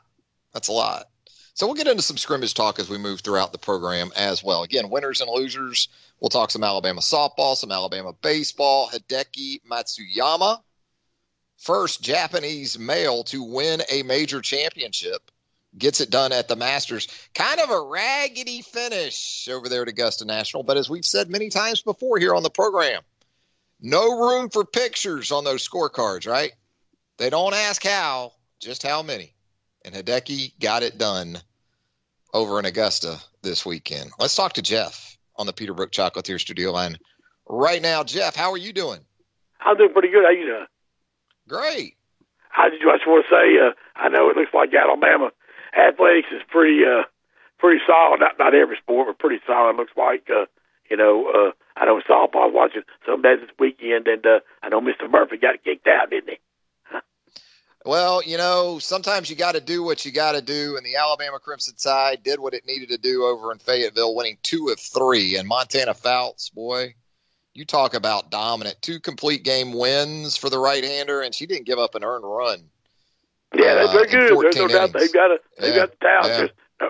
That's 0.52 0.68
a 0.68 0.72
lot. 0.72 1.06
So 1.54 1.66
we'll 1.66 1.76
get 1.76 1.86
into 1.86 2.02
some 2.02 2.16
scrimmage 2.16 2.54
talk 2.54 2.80
as 2.80 2.90
we 2.90 2.98
move 2.98 3.20
throughout 3.20 3.52
the 3.52 3.58
program 3.58 4.10
as 4.16 4.42
well. 4.42 4.64
Again, 4.64 4.90
winners 4.90 5.20
and 5.20 5.30
losers. 5.30 5.88
We'll 6.20 6.30
talk 6.30 6.50
some 6.50 6.64
Alabama 6.64 7.00
softball, 7.00 7.54
some 7.54 7.70
Alabama 7.70 8.12
baseball. 8.12 8.90
Hideki 8.90 9.60
Matsuyama, 9.70 10.60
first 11.58 12.02
Japanese 12.02 12.76
male 12.76 13.22
to 13.24 13.40
win 13.40 13.82
a 13.88 14.02
major 14.02 14.40
championship, 14.40 15.30
gets 15.78 16.00
it 16.00 16.10
done 16.10 16.32
at 16.32 16.48
the 16.48 16.56
Masters. 16.56 17.06
Kind 17.34 17.60
of 17.60 17.70
a 17.70 17.82
raggedy 17.82 18.62
finish 18.62 19.48
over 19.48 19.68
there 19.68 19.82
at 19.82 19.88
Augusta 19.88 20.24
National, 20.24 20.64
but 20.64 20.76
as 20.76 20.90
we've 20.90 21.04
said 21.04 21.30
many 21.30 21.50
times 21.50 21.82
before 21.82 22.18
here 22.18 22.34
on 22.34 22.42
the 22.42 22.50
program, 22.50 23.02
no 23.80 24.18
room 24.18 24.50
for 24.50 24.64
pictures 24.64 25.30
on 25.30 25.44
those 25.44 25.68
scorecards, 25.68 26.26
right? 26.28 26.52
They 27.18 27.30
don't 27.30 27.54
ask 27.54 27.82
how, 27.84 28.32
just 28.60 28.82
how 28.82 29.02
many 29.02 29.34
and 29.84 29.94
Hideki 29.94 30.58
got 30.60 30.82
it 30.82 30.98
done 30.98 31.38
over 32.32 32.58
in 32.58 32.64
Augusta 32.64 33.18
this 33.42 33.64
weekend. 33.64 34.10
Let's 34.18 34.34
talk 34.34 34.54
to 34.54 34.62
Jeff 34.62 35.18
on 35.36 35.46
the 35.46 35.52
Peterbrooke 35.52 35.90
Chocolatier 35.90 36.40
studio 36.40 36.72
line 36.72 36.96
right 37.46 37.82
now. 37.82 38.02
Jeff, 38.02 38.34
how 38.34 38.50
are 38.50 38.58
you 38.58 38.72
doing? 38.72 39.00
I'm 39.60 39.76
doing 39.76 39.92
pretty 39.92 40.08
good. 40.08 40.24
How 40.24 40.30
you 40.30 40.46
doing? 40.46 40.66
Great. 41.48 41.96
I 42.56 42.70
just, 42.70 42.82
I 42.82 42.96
just 42.96 43.06
want 43.06 43.26
to 43.28 43.34
say, 43.34 43.58
uh, 43.58 43.72
I 43.96 44.08
know 44.08 44.30
it 44.30 44.36
looks 44.36 44.54
like 44.54 44.70
Alabama 44.74 45.30
athletics 45.76 46.28
is 46.32 46.42
pretty, 46.48 46.80
uh, 46.84 47.02
pretty 47.58 47.80
solid. 47.86 48.20
Not 48.20 48.38
not 48.38 48.54
every 48.54 48.76
sport, 48.76 49.08
but 49.08 49.18
pretty 49.18 49.42
solid. 49.46 49.74
It 49.74 49.76
looks 49.76 49.96
like, 49.96 50.28
uh, 50.30 50.46
you 50.90 50.96
know, 50.96 51.26
uh, 51.28 51.50
I 51.76 51.84
know 51.84 52.00
softball. 52.08 52.42
I 52.42 52.46
was 52.46 52.54
watching 52.54 52.82
some 53.06 53.22
days 53.22 53.40
this 53.40 53.50
weekend, 53.58 54.06
and 54.06 54.24
uh, 54.24 54.40
I 54.62 54.68
know 54.68 54.80
Mr. 54.80 55.10
Murphy 55.10 55.36
got 55.36 55.64
kicked 55.64 55.86
out, 55.86 56.10
didn't 56.10 56.30
he? 56.30 56.38
Well, 57.84 58.22
you 58.22 58.38
know, 58.38 58.78
sometimes 58.78 59.28
you 59.28 59.36
got 59.36 59.52
to 59.52 59.60
do 59.60 59.82
what 59.82 60.06
you 60.06 60.12
got 60.12 60.32
to 60.32 60.40
do, 60.40 60.76
and 60.78 60.86
the 60.86 60.96
Alabama 60.96 61.38
Crimson 61.38 61.74
Tide 61.76 62.22
did 62.22 62.40
what 62.40 62.54
it 62.54 62.66
needed 62.66 62.88
to 62.88 62.98
do 62.98 63.24
over 63.24 63.52
in 63.52 63.58
Fayetteville, 63.58 64.14
winning 64.14 64.38
two 64.42 64.70
of 64.70 64.80
three. 64.80 65.36
And 65.36 65.46
Montana 65.46 65.92
Fouts, 65.92 66.48
boy, 66.48 66.94
you 67.52 67.66
talk 67.66 67.92
about 67.92 68.30
dominant. 68.30 68.76
Two 68.80 69.00
complete 69.00 69.44
game 69.44 69.74
wins 69.74 70.34
for 70.34 70.48
the 70.48 70.58
right-hander, 70.58 71.20
and 71.20 71.34
she 71.34 71.44
didn't 71.44 71.66
give 71.66 71.78
up 71.78 71.94
an 71.94 72.04
earned 72.04 72.24
run. 72.24 72.70
Yeah, 73.54 73.66
uh, 73.66 73.92
they're 73.92 74.06
good. 74.06 74.42
There's 74.42 74.56
no 74.56 74.68
doubt 74.68 74.94
they've 74.94 75.12
got 75.12 75.30
a 75.30 75.38
they 75.58 75.68
yeah, 75.68 75.76
got 75.76 75.90
the 75.90 75.96
talent. 75.96 76.28
Yeah. 76.28 76.38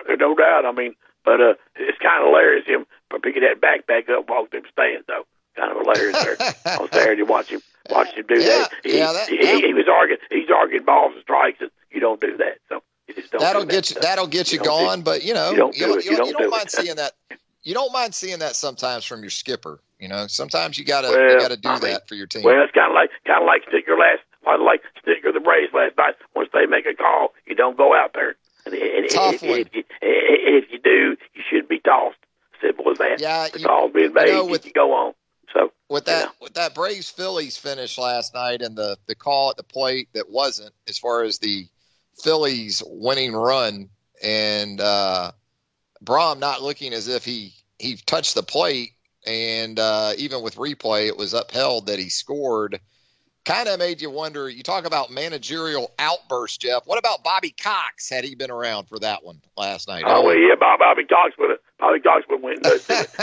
There's 0.06 0.18
no, 0.20 0.28
no 0.28 0.34
doubt. 0.36 0.64
I 0.64 0.72
mean, 0.72 0.94
but 1.24 1.40
uh, 1.40 1.54
it's 1.74 1.98
kind 1.98 2.22
of 2.22 2.28
hilarious 2.28 2.66
him 2.66 2.86
picking 3.20 3.42
that 3.42 3.60
backpack 3.60 4.08
up, 4.10 4.28
walking 4.28 4.60
them 4.60 4.70
stands 4.72 5.06
though. 5.08 5.26
Kind 5.56 5.72
of 5.72 5.78
hilarious 5.78 6.24
there 6.24 6.36
on 6.80 6.90
Saturday. 6.90 7.22
Watch 7.22 7.50
him 7.50 7.60
watched 7.90 8.14
him 8.14 8.24
do 8.28 8.40
yeah, 8.40 8.46
that. 8.46 8.70
He, 8.82 8.98
yeah, 8.98 9.12
that, 9.12 9.28
he, 9.28 9.36
he, 9.36 9.60
he, 9.66 9.74
was 9.74 9.86
arguing. 9.88 10.20
He's 10.30 10.50
arguing 10.50 10.84
balls 10.84 11.12
and 11.14 11.22
strikes, 11.22 11.60
and 11.60 11.70
you 11.90 12.00
don't 12.00 12.20
do 12.20 12.36
that. 12.38 12.58
So 12.68 12.82
don't 13.08 13.40
that'll 13.40 13.62
do 13.62 13.68
get 13.68 13.74
that 13.74 13.90
you. 13.90 13.94
Stuff. 13.94 14.02
That'll 14.02 14.26
get 14.26 14.52
you, 14.52 14.58
you 14.58 14.64
going. 14.64 15.02
But 15.02 15.24
you 15.24 15.34
know, 15.34 15.50
you 15.50 15.56
don't, 15.56 15.76
you, 15.76 15.86
do 15.86 16.10
you, 16.10 16.16
don't, 16.16 16.26
you 16.28 16.32
don't, 16.32 16.50
mind 16.50 16.70
seeing 16.70 16.96
that. 16.96 17.12
You 17.62 17.74
don't 17.74 17.92
mind 17.92 18.14
seeing 18.14 18.40
that 18.40 18.56
sometimes 18.56 19.04
from 19.04 19.20
your 19.20 19.30
skipper. 19.30 19.80
You 19.98 20.08
know, 20.08 20.26
sometimes 20.26 20.78
you 20.78 20.84
gotta 20.84 21.08
well, 21.08 21.32
you 21.32 21.38
gotta 21.38 21.56
do 21.56 21.68
I 21.68 21.78
that 21.78 21.86
mean, 21.86 21.98
for 22.06 22.14
your 22.14 22.26
team. 22.26 22.42
Well, 22.42 22.62
it's 22.62 22.72
kind 22.72 22.90
of 22.90 22.94
like 22.94 23.10
kind 23.26 23.42
of 23.42 23.46
like 23.46 23.62
Snitker 23.66 23.98
last, 23.98 24.60
like 24.60 24.82
Snitker 25.06 25.32
the 25.32 25.40
Braves 25.40 25.72
last 25.72 25.96
night. 25.96 26.14
Once 26.34 26.50
they 26.52 26.66
make 26.66 26.86
a 26.86 26.94
call, 26.94 27.32
you 27.46 27.54
don't 27.54 27.76
go 27.76 27.94
out 27.94 28.12
there. 28.12 28.36
And, 28.66 28.74
and, 28.74 29.10
Tough 29.10 29.42
and, 29.42 29.50
one. 29.50 29.60
And, 29.60 29.68
and, 29.74 29.84
if 30.02 30.70
you 30.70 30.78
do, 30.78 31.16
you 31.34 31.42
should 31.50 31.68
be 31.68 31.80
tossed. 31.80 32.18
Simple 32.60 32.90
as 32.90 32.98
that. 32.98 33.20
Yeah, 33.20 33.48
the 33.52 33.60
you, 33.60 33.66
call's 33.66 33.92
being 33.92 34.12
made. 34.12 34.28
You 34.28 34.32
know, 34.34 34.46
with, 34.46 34.64
you 34.64 34.72
go 34.72 34.92
on. 34.92 35.14
So 35.54 35.72
with 35.88 36.06
that 36.06 36.30
with 36.40 36.54
that 36.54 36.74
Braves 36.74 37.08
Phillies 37.08 37.56
finish 37.56 37.96
last 37.96 38.34
night 38.34 38.60
and 38.60 38.76
the 38.76 38.98
the 39.06 39.14
call 39.14 39.50
at 39.50 39.56
the 39.56 39.62
plate 39.62 40.08
that 40.12 40.28
wasn't 40.28 40.74
as 40.88 40.98
far 40.98 41.22
as 41.22 41.38
the 41.38 41.66
Phillies 42.22 42.82
winning 42.86 43.32
run 43.32 43.88
and 44.22 44.80
uh 44.80 45.32
Braum 46.02 46.38
not 46.38 46.62
looking 46.62 46.92
as 46.92 47.08
if 47.08 47.24
he 47.24 47.52
he 47.78 47.96
touched 47.96 48.34
the 48.34 48.42
plate 48.42 48.90
and 49.26 49.78
uh 49.78 50.12
even 50.18 50.42
with 50.42 50.56
replay 50.56 51.06
it 51.06 51.16
was 51.16 51.32
upheld 51.32 51.86
that 51.86 51.98
he 51.98 52.08
scored. 52.08 52.80
Kind 53.44 53.68
of 53.68 53.78
made 53.78 54.00
you 54.00 54.08
wonder 54.08 54.48
you 54.48 54.62
talk 54.62 54.86
about 54.86 55.10
managerial 55.10 55.92
outburst 55.98 56.62
Jeff. 56.62 56.86
What 56.86 56.98
about 56.98 57.22
Bobby 57.22 57.50
Cox? 57.50 58.08
Had 58.08 58.24
he 58.24 58.34
been 58.34 58.50
around 58.50 58.88
for 58.88 58.98
that 59.00 59.22
one 59.22 59.40
last 59.56 59.86
night? 59.86 60.04
Oh 60.06 60.24
well, 60.24 60.36
yeah 60.36 60.54
Bobby 60.58 61.04
Cox 61.04 61.34
would 61.38 61.50
have 61.50 61.58
Bobby 61.78 62.00
Cox 62.00 62.24
would 62.30 62.42
win 62.42 62.60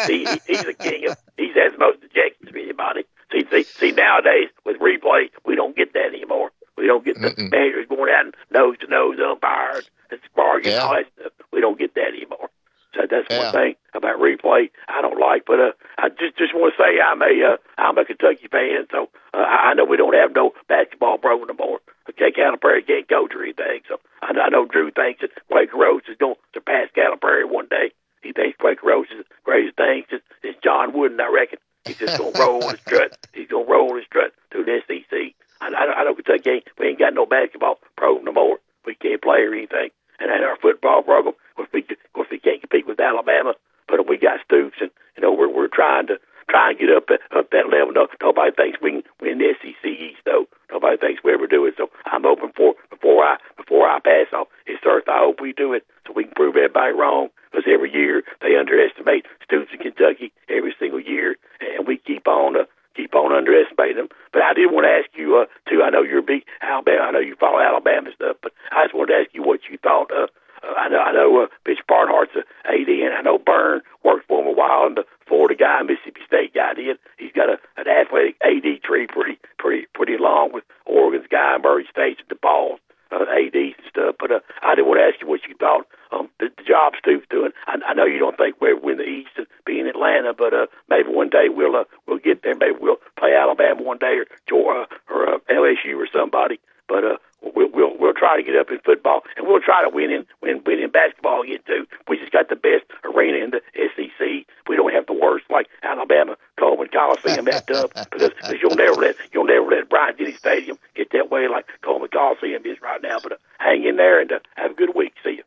he, 0.08 0.42
he's 0.46 0.68
a 0.68 0.74
king 0.74 1.08
of 1.08 1.18
he's 1.38 1.56
has 1.56 1.74
most 1.80 2.00
ejections 2.02 2.50
of 2.50 2.56
anybody. 2.56 3.04
See, 3.32 3.46
see, 3.50 3.66
see, 3.80 3.92
nowadays 3.92 4.50
with 4.66 4.78
replay, 4.80 5.30
we 5.46 5.56
don't 5.56 5.76
get 5.76 5.94
that 5.94 6.08
anymore. 6.14 6.52
We 6.78 6.88
don't 6.88 7.06
get 7.06 7.22
the 7.22 7.30
Mm-mm. 7.30 7.52
managers 7.52 7.88
going 7.88 8.12
out 8.12 8.26
and 8.26 8.36
nose 8.52 8.78
to 8.80 8.88
nose 8.88 9.18
umpires 9.24 9.86
and 10.10 10.20
sparring 10.26 10.66
Yeah. 10.66 10.72
and 10.72 10.82
all 10.82 10.94
that 10.96 11.06
stuff. 11.20 11.34
We 11.52 11.62
don't 11.62 11.80
get 11.80 11.96
that 11.96 12.10
anymore. 12.16 12.50
So 12.94 13.08
that's 13.10 13.28
Yeah. 13.30 13.40
one 13.40 13.52
thing 13.54 13.76
about 13.94 14.20
replay 14.20 14.70
I 14.90 15.02
don't 15.02 15.20
like. 15.20 15.46
But 15.46 15.60
uh, 15.60 15.72
I 15.98 16.10
just 16.10 16.38
just 16.38 16.54
want 16.54 16.74
to 16.76 16.84
say 16.84 17.00
I'm 17.00 17.22
a 17.22 17.54
uh, 17.54 17.58
I'm 17.78 17.98
a 17.98 18.04
Kentucky 18.04 18.48
fan, 18.52 18.88
so 18.92 19.10
uh, 19.34 19.38
I 19.38 19.74
know 19.76 19.86
we 19.86 19.96
don't 19.98 20.14
have 20.16 20.36
no 20.36 20.52
basketball 20.68 21.18
program 21.18 21.50
anymore. 21.50 21.80
Okay, 22.10 22.32
Calipari 22.36 22.86
can't 22.86 23.08
coach 23.08 23.32
or 23.34 23.44
anything, 23.44 23.82
so 23.88 24.00
I 24.22 24.34
know, 24.34 24.42
I 24.42 24.50
know 24.50 24.66
Drew 24.66 24.92
thinks 24.92 25.22
that 25.22 25.32
Quaker 25.48 25.78
Rose 25.78 26.02
is 26.10 26.18
going 26.18 26.36
to 26.36 26.42
surpass 26.60 26.90
Calipari 26.98 27.48
one 27.50 27.68
day. 27.70 27.92
He 28.22 28.34
thinks 28.34 28.58
is 28.60 29.18
the 29.18 29.26
greatest 29.44 29.78
thing 29.78 30.04
since, 30.10 30.24
since 30.42 30.58
John 30.64 30.94
Wooden, 30.94 31.20
I 31.20 31.32
reckon. 31.34 31.60
He's 31.86 31.98
just 31.98 32.18
gonna 32.18 32.38
roll 32.38 32.70
his 32.70 32.80
strut. 32.86 33.18
He's 33.34 33.48
gonna 33.48 33.66
roll 33.66 33.96
his 33.96 34.06
strut 34.06 34.34
through 34.52 34.66
the 34.66 34.82
SEC. 34.88 35.34
I, 35.62 35.68
I, 35.68 36.02
I 36.02 36.04
know 36.04 36.16
Kentucky 36.16 36.50
ain't, 36.50 36.68
we 36.78 36.88
ain't 36.88 37.00
got 37.00 37.14
no 37.14 37.26
basketball 37.26 37.80
program 37.96 38.26
no 38.26 38.34
more. 38.34 38.60
We 38.86 38.96
can't 38.96 39.22
play 39.22 39.42
or 39.42 39.54
anything. 39.54 39.90
And 40.20 40.30
then 40.30 40.44
our 40.44 40.58
football 40.58 41.02
program, 41.02 41.34
of 41.34 41.56
course, 41.56 41.70
we, 41.74 41.82
of 41.82 42.14
course, 42.14 42.28
we 42.30 42.40
can't 42.40 42.62
compete 42.62 42.88
with 42.88 43.00
Alabama. 43.00 43.56
But 43.88 44.08
we 44.08 44.18
got 44.18 44.40
Stoops, 44.46 44.78
and 44.80 44.92
you 45.18 45.22
know 45.22 45.34
we're 45.34 45.50
we're 45.52 45.68
trying 45.68 46.08
to 46.08 46.20
try 46.50 46.70
and 46.70 46.80
get 46.80 46.90
up 46.90 47.10
up 47.36 47.50
that 47.52 47.70
level. 47.70 47.94
No, 47.94 48.08
nobody 48.22 48.52
thinks 48.52 48.80
we 48.82 48.92
can 48.92 49.04
win 49.20 49.40
the 49.40 49.54
SEC 49.60 49.84
East, 49.86 50.22
though. 50.26 50.48
Nobody 50.72 50.98
thinks 50.98 51.24
we 51.24 51.34
ever 51.34 51.48
do 51.48 51.66
it. 51.66 51.76
So 51.78 51.90
I'm 52.06 52.24
hoping 52.24 52.52
for 52.56 52.76
before 52.90 53.24
I 53.24 53.38
before 53.58 53.88
I 53.88 54.00
pass 54.00 54.32
off 54.34 54.48
his 54.66 54.78
earth, 54.86 55.10
I 55.10 55.20
hope 55.20 55.42
we 55.42 55.52
do 55.52 55.74
it 55.74 55.86
so 56.08 56.14
we 56.14 56.24
can 56.24 56.34
prove 56.34 56.56
everybody 56.56 56.94
wrong. 56.94 57.30
Because 57.52 57.66
every 57.68 57.92
year 57.92 58.24
they 58.42 58.56
underestimate 58.56 59.26
Stoops 59.44 59.72
in 59.74 59.80
Kentucky 59.80 60.32
every 60.48 60.74
single 60.80 61.02
year, 61.02 61.36
and 61.60 61.86
we 61.86 61.98
keep 61.98 62.28
on 62.28 62.56
uh, 62.56 62.64
keep 62.96 63.16
on 63.16 63.34
underestimating 63.34 63.98
them. 63.98 64.10
But 64.32 64.44
I 64.44 64.54
did 64.54 64.72
want 64.72 64.86
to 64.86 64.92
ask 64.92 65.10
you 65.18 65.38
uh, 65.38 65.46
too. 65.70 65.84
I 65.84 65.90
know 65.90 66.04
you're 66.04 66.20
a 66.20 66.24
big 66.24 66.44
Alabama. 66.62 67.04
I 67.04 67.12
know 67.12 67.20
you 67.20 67.36
follow 67.36 67.60
Alabama 67.60 68.10
stuff, 68.16 68.38
but 68.42 68.54
I 68.72 68.86
just 68.86 68.96
wanted 68.96 69.14
to 69.14 69.20
ask 69.20 69.30
you 69.34 69.44
what 69.44 69.62
you 69.70 69.78
thought. 69.78 70.12
Uh, 70.12 70.28
uh, 70.64 70.74
I 70.78 70.90
know 70.90 71.00
I 71.00 71.12
know 71.12 71.44
uh, 71.44 71.48
Mitch 71.66 71.80
Barnhart's 71.90 72.36
a 72.36 72.44
AD, 72.68 72.90
and 72.90 73.14
I 73.14 73.22
know 73.22 73.38
Byrne 73.38 73.82
worked 74.04 74.28
for 74.28 74.42
him 74.42 74.48
a 74.48 74.54
while, 74.54 74.86
and 74.86 74.98
the 74.98 75.06
Florida 75.28 75.56
guy, 75.56 75.82
Mississippi 75.84 76.22
State 76.26 76.54
guy 76.54 76.74
did. 76.74 76.98
He's 77.18 77.32
got 77.34 77.50
a 77.50 77.58
an 77.78 77.88
athletic 77.88 78.38
AD 78.44 78.84
tree 78.84 79.08
pretty 79.08 79.40
pretty 79.58 79.88
pretty 79.94 80.18
long 80.18 80.54
with 80.54 80.64
Oregon's 80.86 81.28
guy, 81.30 81.58
Murray 81.58 81.88
State, 81.90 82.20
and 82.20 82.30
the 82.30 82.36
balls. 82.36 82.80
Uh, 83.12 83.26
ADs 83.28 83.76
and 83.76 83.76
stuff, 83.90 84.16
but 84.18 84.32
uh, 84.32 84.40
I 84.64 84.74
did 84.74 84.84
want 84.88 84.98
to 84.98 85.04
ask 85.04 85.20
you 85.20 85.28
what 85.28 85.42
you 85.46 85.54
thought 85.60 85.86
um, 86.12 86.30
the, 86.40 86.48
the 86.58 86.64
job 86.64 86.94
Stu's 86.98 87.24
doing. 87.30 87.52
I, 87.68 87.76
I 87.88 87.94
know 87.94 88.06
you 88.06 88.20
don't 88.20 88.38
think 88.38 88.60
we'll 88.62 88.80
win 88.80 88.98
the 88.98 89.04
East 89.04 89.32
and 89.38 89.48
be 89.66 89.80
in 89.80 89.88
Atlanta, 89.88 90.34
but 90.34 90.54
uh, 90.54 90.68
maybe 90.90 91.10
one 91.10 91.30
day 91.30 91.48
we'll 91.50 91.76
uh, 91.76 91.84
we'll 92.08 92.20
get 92.20 92.44
there. 92.44 92.56
Maybe 92.56 92.78
we'll 92.80 93.04
play 93.18 93.36
Alabama 93.36 93.84
one 93.84 93.98
day 93.98 94.16
or 94.16 94.26
Georgia 94.48 94.88
or 95.10 95.36
uh, 95.36 95.38
LSU 95.50 95.96
or 95.98 96.08
somebody. 96.14 96.60
But 96.88 97.06
uh, 97.06 97.18
we'll, 97.56 97.70
we'll 97.72 97.98
we'll 97.98 98.14
try 98.14 98.36
to 98.36 98.44
get 98.44 98.56
up 98.58 98.70
in 98.70 98.80
football 98.80 99.22
and 99.38 99.48
we'll 99.48 99.62
try 99.62 99.84
to 99.84 99.90
win 99.90 100.12
in 100.12 100.26
win 100.42 100.62
win 100.66 100.80
in 100.80 100.92
basketball 100.92 101.42
again 101.44 101.60
too. 101.66 101.88
We 102.10 102.18
just 102.18 102.34
got 102.34 102.50
the 102.50 102.58
best 102.58 102.84
arena 103.06 103.38
in 103.44 103.52
the 103.52 103.62
SEC. 103.76 104.46
We 104.68 104.76
don't 104.76 104.94
have 104.94 105.06
the 105.06 105.14
worst 105.14 105.46
like 105.50 105.68
Alabama 105.84 106.36
Coleman 106.60 106.90
Coliseum 106.92 107.48
at 107.48 107.68
Dub 107.68 107.94
because, 107.94 108.32
because 108.36 108.56
you'll 108.62 108.76
never 108.76 109.00
let 109.00 109.16
you'll 109.32 109.46
never 109.46 109.68
let 109.68 109.90
Bryant 109.90 110.18
Denny 110.18 110.34
Stadium 110.34 110.78
get 110.96 111.12
that 111.14 111.32
way 111.32 111.48
like 111.48 111.66
Coleman 111.82 112.10
Coliseum 112.10 112.64
is 112.66 112.82
right 112.82 113.02
now. 113.02 113.20
But 113.24 113.34
uh, 113.34 113.38
hang 113.60 113.86
in 113.86 113.96
there 113.96 114.20
and 114.20 114.32
uh, 114.32 114.40
have 114.56 114.72
a 114.72 114.76
good 114.76 114.94
week. 114.94 115.14
See 115.24 115.38
you. 115.38 115.44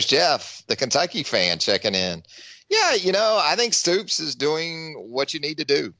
There 0.00 0.16
he 0.18 0.22
goes, 0.22 0.40
Jeff, 0.40 0.62
the 0.66 0.76
Kentucky 0.76 1.22
fan 1.22 1.58
checking 1.58 1.94
in. 1.94 2.22
Yeah, 2.68 2.94
you 2.94 3.12
know, 3.12 3.38
I 3.42 3.56
think 3.56 3.74
Stoops 3.74 4.20
is 4.20 4.34
doing 4.34 4.94
what 4.94 5.34
you 5.34 5.40
need 5.40 5.58
to 5.58 5.64
do 5.64 5.92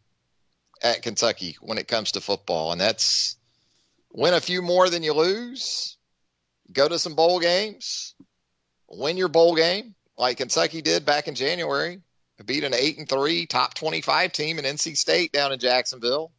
at 0.83 1.03
Kentucky 1.03 1.57
when 1.61 1.79
it 1.79 1.89
comes 1.89 2.13
to 2.13 2.21
football, 2.21 2.73
and 2.73 2.81
that's 2.81 3.37
win 4.13 4.35
a 4.35 4.41
few 4.41 4.63
more 4.63 4.89
than 4.89 5.03
you 5.03 5.13
lose, 5.13 5.99
go 6.73 6.89
to 6.89 6.99
some 6.99 7.15
bowl 7.15 7.41
games, 7.41 8.15
win 8.89 9.17
your 9.17 9.29
bowl 9.29 9.55
game 9.55 9.95
like 10.17 10.39
Kentucky 10.39 10.81
did 10.81 11.05
back 11.05 11.29
in 11.29 11.35
January, 11.35 12.01
beat 12.47 12.65
an 12.65 12.75
eight 12.75 12.99
and 12.99 13.09
three 13.09 13.47
top 13.47 13.75
twenty 13.75 14.01
five 14.01 14.33
team 14.33 14.59
in 14.59 14.65
NC 14.65 14.97
State 14.97 15.33
down 15.33 15.53
in 15.53 15.59
Jacksonville. 15.59 16.33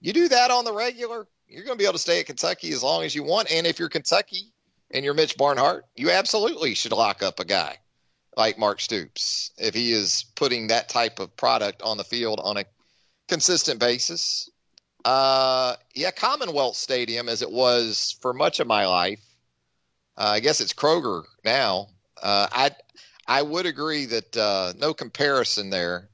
You 0.00 0.12
do 0.12 0.28
that 0.28 0.50
on 0.50 0.64
the 0.64 0.72
regular, 0.72 1.28
you're 1.46 1.64
going 1.64 1.76
to 1.76 1.82
be 1.82 1.84
able 1.84 1.94
to 1.94 1.98
stay 1.98 2.20
at 2.20 2.26
Kentucky 2.26 2.72
as 2.72 2.82
long 2.82 3.04
as 3.04 3.14
you 3.14 3.22
want. 3.22 3.50
And 3.52 3.66
if 3.66 3.78
you're 3.78 3.88
Kentucky 3.88 4.52
and 4.90 5.04
you're 5.04 5.14
Mitch 5.14 5.36
Barnhart, 5.36 5.84
you 5.96 6.10
absolutely 6.10 6.74
should 6.74 6.92
lock 6.92 7.22
up 7.22 7.40
a 7.40 7.44
guy 7.44 7.78
like 8.36 8.58
Mark 8.58 8.80
Stoops 8.80 9.50
if 9.58 9.74
he 9.74 9.92
is 9.92 10.24
putting 10.36 10.68
that 10.68 10.88
type 10.88 11.18
of 11.18 11.36
product 11.36 11.82
on 11.82 11.96
the 11.96 12.04
field 12.04 12.40
on 12.42 12.56
a 12.56 12.64
consistent 13.26 13.80
basis. 13.80 14.48
Uh, 15.04 15.74
yeah, 15.94 16.10
Commonwealth 16.10 16.76
Stadium, 16.76 17.28
as 17.28 17.42
it 17.42 17.50
was 17.50 18.16
for 18.20 18.32
much 18.32 18.60
of 18.60 18.66
my 18.66 18.86
life, 18.86 19.20
uh, 20.16 20.32
I 20.34 20.40
guess 20.40 20.60
it's 20.60 20.72
Kroger 20.72 21.24
now. 21.44 21.88
Uh, 22.20 22.48
I 22.50 22.70
I 23.26 23.42
would 23.42 23.66
agree 23.66 24.06
that 24.06 24.36
uh, 24.36 24.72
no 24.78 24.94
comparison 24.94 25.70
there 25.70 26.08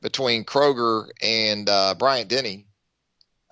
between 0.00 0.44
Kroger 0.44 1.08
and 1.20 1.68
uh, 1.68 1.94
Bryant 1.98 2.28
Denny. 2.28 2.66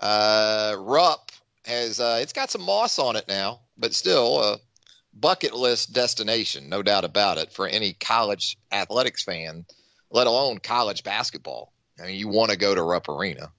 Uh, 0.01 0.77
Rupp 0.79 1.33
has 1.65 2.01
uh, 2.01 2.19
it's 2.23 2.33
got 2.33 2.51
some 2.51 2.63
moss 2.63 2.99
on 2.99 3.17
it 3.17 3.29
now, 3.29 3.61
but 3.77 3.95
still 3.95 4.61
bucket 5.21 5.55
list 5.55 5.93
destination, 5.93 6.69
no 6.69 6.83
doubt 6.83 7.05
about 7.05 7.39
it, 7.39 7.53
for 7.53 7.67
any 7.67 7.93
college 7.93 8.57
athletics 8.73 9.25
fan, 9.25 9.65
let 10.11 10.27
alone 10.27 10.59
college 10.59 11.03
basketball. 11.03 11.73
I 12.01 12.07
mean, 12.07 12.17
you 12.17 12.29
want 12.29 12.51
to 12.51 12.57
go 12.57 12.75
to 12.75 12.83
Rupp 12.83 13.09
Arena. 13.09 13.53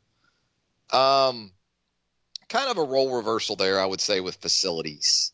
Um, 0.92 1.52
kind 2.48 2.70
of 2.70 2.78
a 2.78 2.84
role 2.84 3.16
reversal 3.16 3.56
there, 3.56 3.80
I 3.80 3.86
would 3.86 4.02
say, 4.02 4.20
with 4.20 4.36
facilities. 4.36 5.32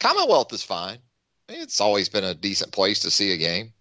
Commonwealth 0.00 0.52
is 0.52 0.62
fine. 0.62 0.98
It's 1.48 1.80
always 1.80 2.08
been 2.08 2.24
a 2.24 2.34
decent 2.34 2.72
place 2.72 3.00
to 3.00 3.10
see 3.10 3.32
a 3.32 3.36
game. 3.36 3.72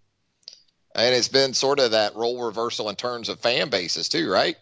And 0.93 1.15
it's 1.15 1.29
been 1.29 1.53
sort 1.53 1.79
of 1.79 1.91
that 1.91 2.15
role 2.15 2.43
reversal 2.43 2.89
in 2.89 2.95
terms 2.95 3.29
of 3.29 3.39
fan 3.39 3.69
bases, 3.69 4.09
too, 4.09 4.29
right? 4.29 4.57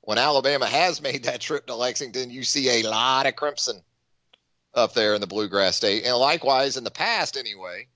When 0.00 0.18
Alabama 0.18 0.66
has 0.66 1.00
made 1.02 1.24
that 1.24 1.40
trip 1.40 1.66
to 1.66 1.74
Lexington, 1.74 2.30
you 2.30 2.44
see 2.44 2.68
a 2.80 2.88
lot 2.88 3.26
of 3.26 3.36
crimson 3.36 3.82
up 4.74 4.94
there 4.94 5.14
in 5.14 5.20
the 5.20 5.26
Bluegrass 5.26 5.76
State. 5.76 6.04
And 6.04 6.16
likewise, 6.16 6.76
in 6.76 6.84
the 6.84 6.90
past, 6.90 7.36
anyway, 7.36 7.86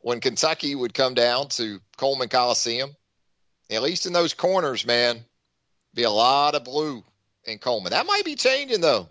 when 0.00 0.20
Kentucky 0.20 0.74
would 0.74 0.94
come 0.94 1.14
down 1.14 1.48
to 1.48 1.80
Coleman 1.96 2.28
Coliseum, 2.28 2.94
at 3.70 3.82
least 3.82 4.06
in 4.06 4.12
those 4.12 4.34
corners, 4.34 4.86
man, 4.86 5.24
be 5.94 6.02
a 6.04 6.10
lot 6.10 6.54
of 6.54 6.64
blue 6.64 7.04
in 7.44 7.58
Coleman. 7.58 7.90
That 7.90 8.06
might 8.06 8.24
be 8.24 8.34
changing 8.34 8.80
though. 8.80 9.08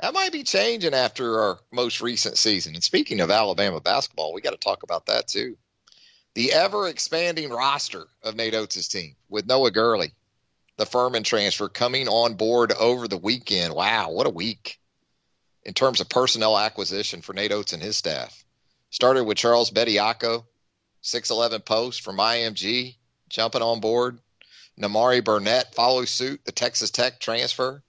That 0.00 0.14
might 0.14 0.32
be 0.32 0.44
changing 0.44 0.94
after 0.94 1.40
our 1.40 1.58
most 1.72 2.00
recent 2.00 2.38
season. 2.38 2.74
And 2.74 2.84
speaking 2.84 3.20
of 3.20 3.30
Alabama 3.30 3.80
basketball, 3.80 4.32
we 4.32 4.40
got 4.40 4.52
to 4.52 4.56
talk 4.56 4.84
about 4.84 5.06
that 5.06 5.26
too. 5.26 5.56
The 6.34 6.52
ever 6.52 6.86
expanding 6.86 7.50
roster 7.50 8.06
of 8.22 8.36
Nate 8.36 8.54
Oats' 8.54 8.86
team 8.86 9.16
with 9.28 9.46
Noah 9.46 9.72
Gurley, 9.72 10.12
the 10.76 10.86
Furman 10.86 11.24
transfer 11.24 11.68
coming 11.68 12.06
on 12.06 12.34
board 12.34 12.72
over 12.72 13.08
the 13.08 13.16
weekend. 13.16 13.74
Wow, 13.74 14.10
what 14.12 14.28
a 14.28 14.30
week 14.30 14.77
in 15.64 15.74
terms 15.74 16.00
of 16.00 16.08
personnel 16.08 16.58
acquisition 16.58 17.20
for 17.20 17.32
Nate 17.32 17.52
Oats 17.52 17.72
and 17.72 17.82
his 17.82 17.96
staff. 17.96 18.44
Started 18.90 19.24
with 19.24 19.36
Charles 19.36 19.70
Bediako, 19.70 20.44
6'11 21.02 21.64
post 21.64 22.02
from 22.02 22.18
IMG, 22.18 22.96
jumping 23.28 23.62
on 23.62 23.80
board. 23.80 24.18
Nimari 24.80 25.22
Burnett 25.22 25.74
follows 25.74 26.10
suit, 26.10 26.44
the 26.44 26.52
Texas 26.52 26.90
Tech 26.90 27.20
transfer. 27.20 27.82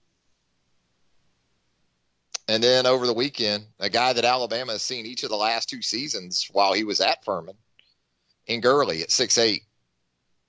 And 2.48 2.62
then 2.62 2.84
over 2.84 3.06
the 3.06 3.14
weekend, 3.14 3.64
a 3.78 3.88
guy 3.88 4.12
that 4.12 4.24
Alabama 4.24 4.72
has 4.72 4.82
seen 4.82 5.06
each 5.06 5.22
of 5.22 5.30
the 5.30 5.36
last 5.36 5.68
two 5.68 5.82
seasons 5.82 6.48
while 6.50 6.72
he 6.72 6.82
was 6.82 7.00
at 7.00 7.24
Furman, 7.24 7.56
in 8.46 8.60
Gurley 8.60 9.02
at 9.02 9.12
six 9.12 9.38
eight. 9.38 9.62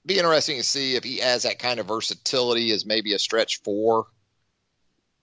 Be 0.04 0.18
interesting 0.18 0.58
to 0.58 0.64
see 0.64 0.96
if 0.96 1.04
he 1.04 1.18
has 1.18 1.44
that 1.44 1.60
kind 1.60 1.80
of 1.80 1.88
versatility 1.88 2.72
as 2.72 2.88
maybe 2.88 3.14
a 3.14 3.20
stretch 3.20 3.62
four. 3.62 4.08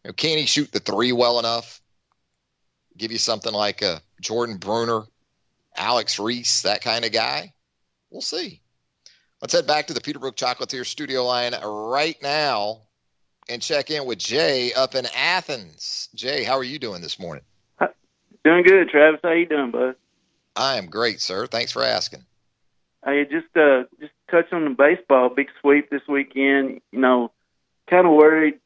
You 0.04 0.10
know, 0.10 0.12
can 0.12 0.38
he 0.38 0.46
shoot 0.46 0.70
the 0.70 0.78
three 0.78 1.10
well 1.10 1.40
enough? 1.40 1.82
Give 2.98 3.12
you 3.12 3.18
something 3.18 3.52
like 3.52 3.82
a 3.82 4.02
Jordan 4.20 4.56
Bruner, 4.56 5.02
Alex 5.76 6.18
Reese, 6.18 6.62
that 6.62 6.82
kind 6.82 7.04
of 7.04 7.12
guy. 7.12 7.54
We'll 8.10 8.20
see. 8.20 8.60
Let's 9.40 9.54
head 9.54 9.66
back 9.66 9.86
to 9.86 9.94
the 9.94 10.00
Peterbrooke 10.00 10.34
Chocolatier 10.34 10.84
studio 10.84 11.24
line 11.24 11.54
right 11.62 12.16
now 12.22 12.82
and 13.48 13.62
check 13.62 13.90
in 13.90 14.04
with 14.04 14.18
Jay 14.18 14.72
up 14.72 14.94
in 14.94 15.06
Athens. 15.14 16.08
Jay, 16.14 16.42
how 16.42 16.56
are 16.56 16.64
you 16.64 16.78
doing 16.78 17.00
this 17.00 17.18
morning? 17.18 17.44
Doing 18.44 18.64
good, 18.64 18.88
Travis. 18.88 19.20
How 19.22 19.32
you 19.32 19.46
doing, 19.46 19.70
bud? 19.70 19.94
I 20.56 20.78
am 20.78 20.86
great, 20.86 21.20
sir. 21.20 21.46
Thanks 21.46 21.72
for 21.72 21.82
asking. 21.82 22.24
Hey, 23.04 23.24
just 23.24 23.56
uh, 23.56 23.84
just 24.00 24.12
touch 24.30 24.52
on 24.52 24.64
the 24.64 24.70
baseball 24.70 25.28
big 25.28 25.48
sweep 25.60 25.90
this 25.90 26.02
weekend. 26.08 26.80
You 26.90 26.98
know, 26.98 27.30
kind 27.88 28.06
of 28.06 28.12
worried 28.14 28.58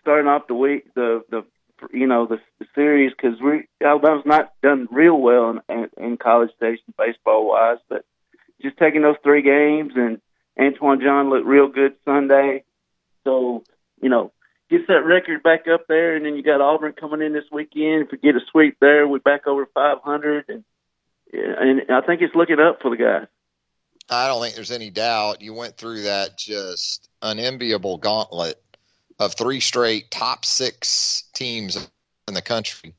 starting 0.00 0.28
off 0.28 0.46
the 0.46 0.54
week, 0.54 0.94
the 0.94 1.22
the 1.30 1.44
you 1.92 2.06
know 2.06 2.26
the, 2.26 2.38
the 2.58 2.66
series 2.74 3.12
because 3.12 3.40
we 3.40 3.68
Alabama's 3.84 4.26
not 4.26 4.52
done 4.62 4.88
real 4.90 5.18
well 5.18 5.60
in, 5.68 5.88
in 5.96 6.16
College 6.16 6.50
Station 6.56 6.94
baseball 6.98 7.48
wise, 7.48 7.78
but 7.88 8.04
just 8.62 8.78
taking 8.78 9.02
those 9.02 9.16
three 9.22 9.42
games 9.42 9.92
and 9.96 10.20
Antoine 10.58 11.00
Jean 11.00 11.30
looked 11.30 11.46
real 11.46 11.68
good 11.68 11.94
Sunday. 12.04 12.64
So, 13.24 13.64
you 14.00 14.08
know, 14.08 14.32
gets 14.70 14.86
that 14.88 15.04
record 15.04 15.42
back 15.42 15.66
up 15.72 15.86
there, 15.88 16.16
and 16.16 16.24
then 16.24 16.36
you 16.36 16.42
got 16.42 16.60
Auburn 16.60 16.92
coming 16.92 17.22
in 17.22 17.32
this 17.32 17.44
weekend. 17.52 18.06
If 18.06 18.12
we 18.12 18.18
get 18.18 18.36
a 18.36 18.40
sweep 18.50 18.78
there, 18.80 19.06
we're 19.06 19.18
back 19.18 19.46
over 19.46 19.66
500, 19.66 20.44
and 20.48 20.64
and 21.32 21.82
I 21.90 22.00
think 22.06 22.22
it's 22.22 22.34
looking 22.34 22.60
up 22.60 22.80
for 22.80 22.90
the 22.90 22.96
guys. 22.96 23.26
I 24.08 24.28
don't 24.28 24.40
think 24.40 24.54
there's 24.54 24.70
any 24.70 24.90
doubt. 24.90 25.42
You 25.42 25.52
went 25.52 25.76
through 25.76 26.02
that 26.02 26.38
just 26.38 27.08
unenviable 27.22 27.98
gauntlet 27.98 28.62
of 29.18 29.34
three 29.34 29.60
straight 29.60 30.10
top 30.10 30.44
six 30.44 31.24
teams 31.34 31.76
in 32.28 32.34
the 32.34 32.42
country 32.42 32.94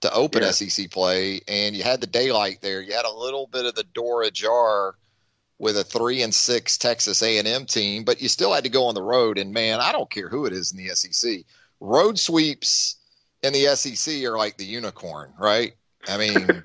to 0.00 0.12
open 0.12 0.42
yeah. 0.42 0.50
SEC 0.50 0.90
play, 0.90 1.40
and 1.46 1.76
you 1.76 1.82
had 1.82 2.00
the 2.00 2.06
daylight 2.06 2.58
there. 2.60 2.80
You 2.80 2.92
had 2.92 3.04
a 3.04 3.12
little 3.12 3.46
bit 3.46 3.66
of 3.66 3.74
the 3.74 3.84
door 3.84 4.22
ajar 4.22 4.96
with 5.58 5.76
a 5.76 5.84
three 5.84 6.22
and 6.22 6.34
six 6.34 6.76
Texas 6.76 7.22
A&M 7.22 7.66
team, 7.66 8.04
but 8.04 8.20
you 8.20 8.28
still 8.28 8.52
had 8.52 8.64
to 8.64 8.70
go 8.70 8.86
on 8.86 8.94
the 8.94 9.02
road. 9.02 9.38
And 9.38 9.52
man, 9.52 9.80
I 9.80 9.92
don't 9.92 10.10
care 10.10 10.28
who 10.28 10.44
it 10.46 10.52
is 10.52 10.72
in 10.72 10.78
the 10.78 10.94
SEC. 10.94 11.44
Road 11.80 12.18
sweeps 12.18 12.96
in 13.42 13.52
the 13.52 13.66
SEC 13.76 14.24
are 14.24 14.36
like 14.36 14.56
the 14.56 14.64
unicorn, 14.64 15.32
right? 15.38 15.74
I 16.08 16.18
mean, 16.18 16.62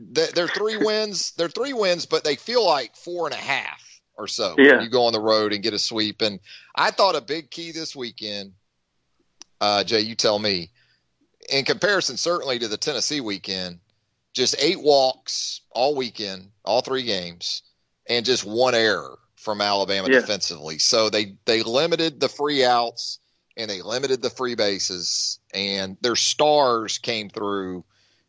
they're 0.00 0.48
three 0.48 0.78
wins. 0.78 1.32
They're 1.32 1.48
three 1.48 1.74
wins, 1.74 2.06
but 2.06 2.24
they 2.24 2.36
feel 2.36 2.66
like 2.66 2.96
four 2.96 3.26
and 3.26 3.34
a 3.34 3.38
half 3.38 3.87
or 4.18 4.26
so. 4.26 4.56
Yeah. 4.58 4.82
You 4.82 4.90
go 4.90 5.04
on 5.04 5.12
the 5.12 5.20
road 5.20 5.52
and 5.52 5.62
get 5.62 5.72
a 5.72 5.78
sweep. 5.78 6.20
And 6.20 6.40
I 6.74 6.90
thought 6.90 7.14
a 7.14 7.20
big 7.20 7.50
key 7.50 7.70
this 7.70 7.94
weekend, 7.94 8.52
uh, 9.60 9.84
Jay, 9.84 10.00
you 10.00 10.16
tell 10.16 10.38
me, 10.38 10.70
in 11.48 11.64
comparison, 11.64 12.16
certainly 12.16 12.58
to 12.58 12.68
the 12.68 12.76
Tennessee 12.76 13.20
weekend, 13.20 13.78
just 14.34 14.56
eight 14.58 14.82
walks 14.82 15.62
all 15.70 15.94
weekend, 15.94 16.50
all 16.64 16.82
three 16.82 17.04
games, 17.04 17.62
and 18.08 18.26
just 18.26 18.44
one 18.44 18.74
error 18.74 19.18
from 19.36 19.60
Alabama 19.60 20.08
yeah. 20.10 20.20
defensively. 20.20 20.78
So 20.78 21.08
they 21.08 21.36
they 21.44 21.62
limited 21.62 22.20
the 22.20 22.28
free 22.28 22.64
outs 22.64 23.20
and 23.56 23.70
they 23.70 23.82
limited 23.82 24.20
the 24.20 24.30
free 24.30 24.54
bases, 24.54 25.38
and 25.54 25.96
their 26.00 26.16
stars 26.16 26.98
came 26.98 27.30
through 27.30 27.84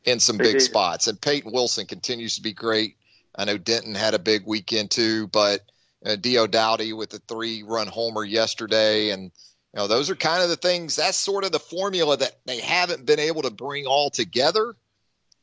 in 0.05 0.19
some 0.19 0.37
big 0.37 0.61
spots. 0.61 1.07
And 1.07 1.19
Peyton 1.19 1.51
Wilson 1.51 1.85
continues 1.85 2.35
to 2.35 2.41
be 2.41 2.53
great. 2.53 2.95
I 3.35 3.45
know 3.45 3.57
Denton 3.57 3.95
had 3.95 4.13
a 4.13 4.19
big 4.19 4.43
weekend 4.45 4.91
too, 4.91 5.27
but 5.27 5.61
uh, 6.05 6.11
Diodati 6.11 6.95
with 6.95 7.09
the 7.09 7.19
three 7.19 7.63
run 7.63 7.87
homer 7.87 8.23
yesterday, 8.23 9.09
and 9.11 9.23
you 9.23 9.77
know, 9.77 9.87
those 9.87 10.09
are 10.09 10.15
kind 10.15 10.41
of 10.41 10.49
the 10.49 10.55
things. 10.55 10.95
That's 10.95 11.17
sort 11.17 11.43
of 11.43 11.51
the 11.51 11.59
formula 11.59 12.17
that 12.17 12.37
they 12.45 12.59
haven't 12.59 13.05
been 13.05 13.19
able 13.19 13.43
to 13.43 13.51
bring 13.51 13.85
all 13.85 14.09
together 14.09 14.75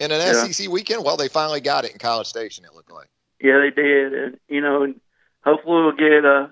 in 0.01 0.11
an 0.11 0.21
yeah. 0.21 0.45
SEC 0.45 0.69
weekend. 0.69 1.05
Well, 1.05 1.17
they 1.17 1.29
finally 1.29 1.61
got 1.61 1.85
it 1.85 1.93
in 1.93 1.99
College 1.99 2.27
Station. 2.27 2.65
It 2.65 2.75
looked 2.75 2.93
like. 2.93 3.09
Yeah, 3.41 3.59
they 3.59 3.71
did, 3.71 4.15
and 4.15 4.39
you 4.49 4.61
know, 4.61 4.95
hopefully 5.45 5.83
we'll 5.83 5.93
get 5.93 6.25
uh, 6.25 6.49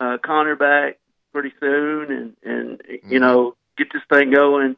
uh, 0.00 0.18
Connor 0.18 0.56
back 0.56 0.98
pretty 1.32 1.52
soon, 1.60 2.10
and 2.10 2.36
and 2.42 2.78
mm-hmm. 2.78 3.12
you 3.12 3.20
know, 3.20 3.56
get 3.78 3.92
this 3.92 4.02
thing 4.12 4.32
going. 4.32 4.76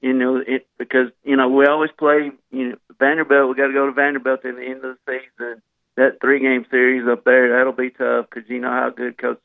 You 0.00 0.14
know, 0.14 0.36
it 0.36 0.66
because 0.78 1.08
you 1.22 1.36
know 1.36 1.48
we 1.48 1.66
always 1.66 1.90
play. 1.98 2.30
You 2.50 2.70
know, 2.70 2.76
Vanderbilt. 2.98 3.50
We 3.50 3.54
got 3.56 3.66
to 3.66 3.74
go 3.74 3.86
to 3.86 3.92
Vanderbilt 3.92 4.44
at 4.44 4.56
the 4.56 4.62
end 4.62 4.84
of 4.84 4.96
the 5.06 5.20
season. 5.38 5.62
That 6.00 6.18
three 6.18 6.40
game 6.40 6.64
series 6.70 7.06
up 7.06 7.24
there, 7.24 7.50
that'll 7.50 7.74
be 7.74 7.90
tough 7.90 8.24
because 8.30 8.48
you 8.48 8.58
know 8.58 8.70
how 8.70 8.88
good 8.88 9.18
Coach 9.18 9.42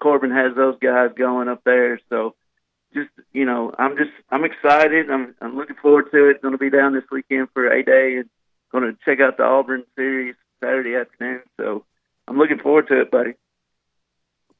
Corbin 0.00 0.30
has 0.30 0.54
those 0.54 0.76
guys 0.80 1.10
going 1.18 1.48
up 1.48 1.64
there. 1.64 1.98
So 2.08 2.36
just 2.94 3.10
you 3.32 3.44
know, 3.44 3.74
I'm 3.76 3.96
just 3.96 4.12
I'm 4.30 4.44
excited. 4.44 5.10
I'm 5.10 5.34
I'm 5.40 5.56
looking 5.56 5.74
forward 5.74 6.12
to 6.12 6.30
it. 6.30 6.42
Going 6.42 6.52
to 6.52 6.58
be 6.58 6.70
down 6.70 6.94
this 6.94 7.10
weekend 7.10 7.48
for 7.52 7.66
a 7.66 7.82
day 7.82 8.18
and 8.18 8.30
going 8.70 8.84
to 8.84 8.96
check 9.04 9.18
out 9.18 9.36
the 9.36 9.42
Auburn 9.42 9.82
series 9.96 10.36
Saturday 10.62 10.94
afternoon. 10.94 11.42
So 11.56 11.84
I'm 12.28 12.38
looking 12.38 12.60
forward 12.60 12.86
to 12.86 13.00
it, 13.00 13.10
buddy. 13.10 13.32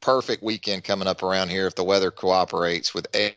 Perfect 0.01 0.43
weekend 0.43 0.83
coming 0.83 1.07
up 1.07 1.23
around 1.23 1.51
here 1.51 1.69
if 1.69 1.77
the 1.77 1.85
weather 1.85 2.11
cooperates 2.11 2.93
with 2.93 3.07
a, 3.15 3.37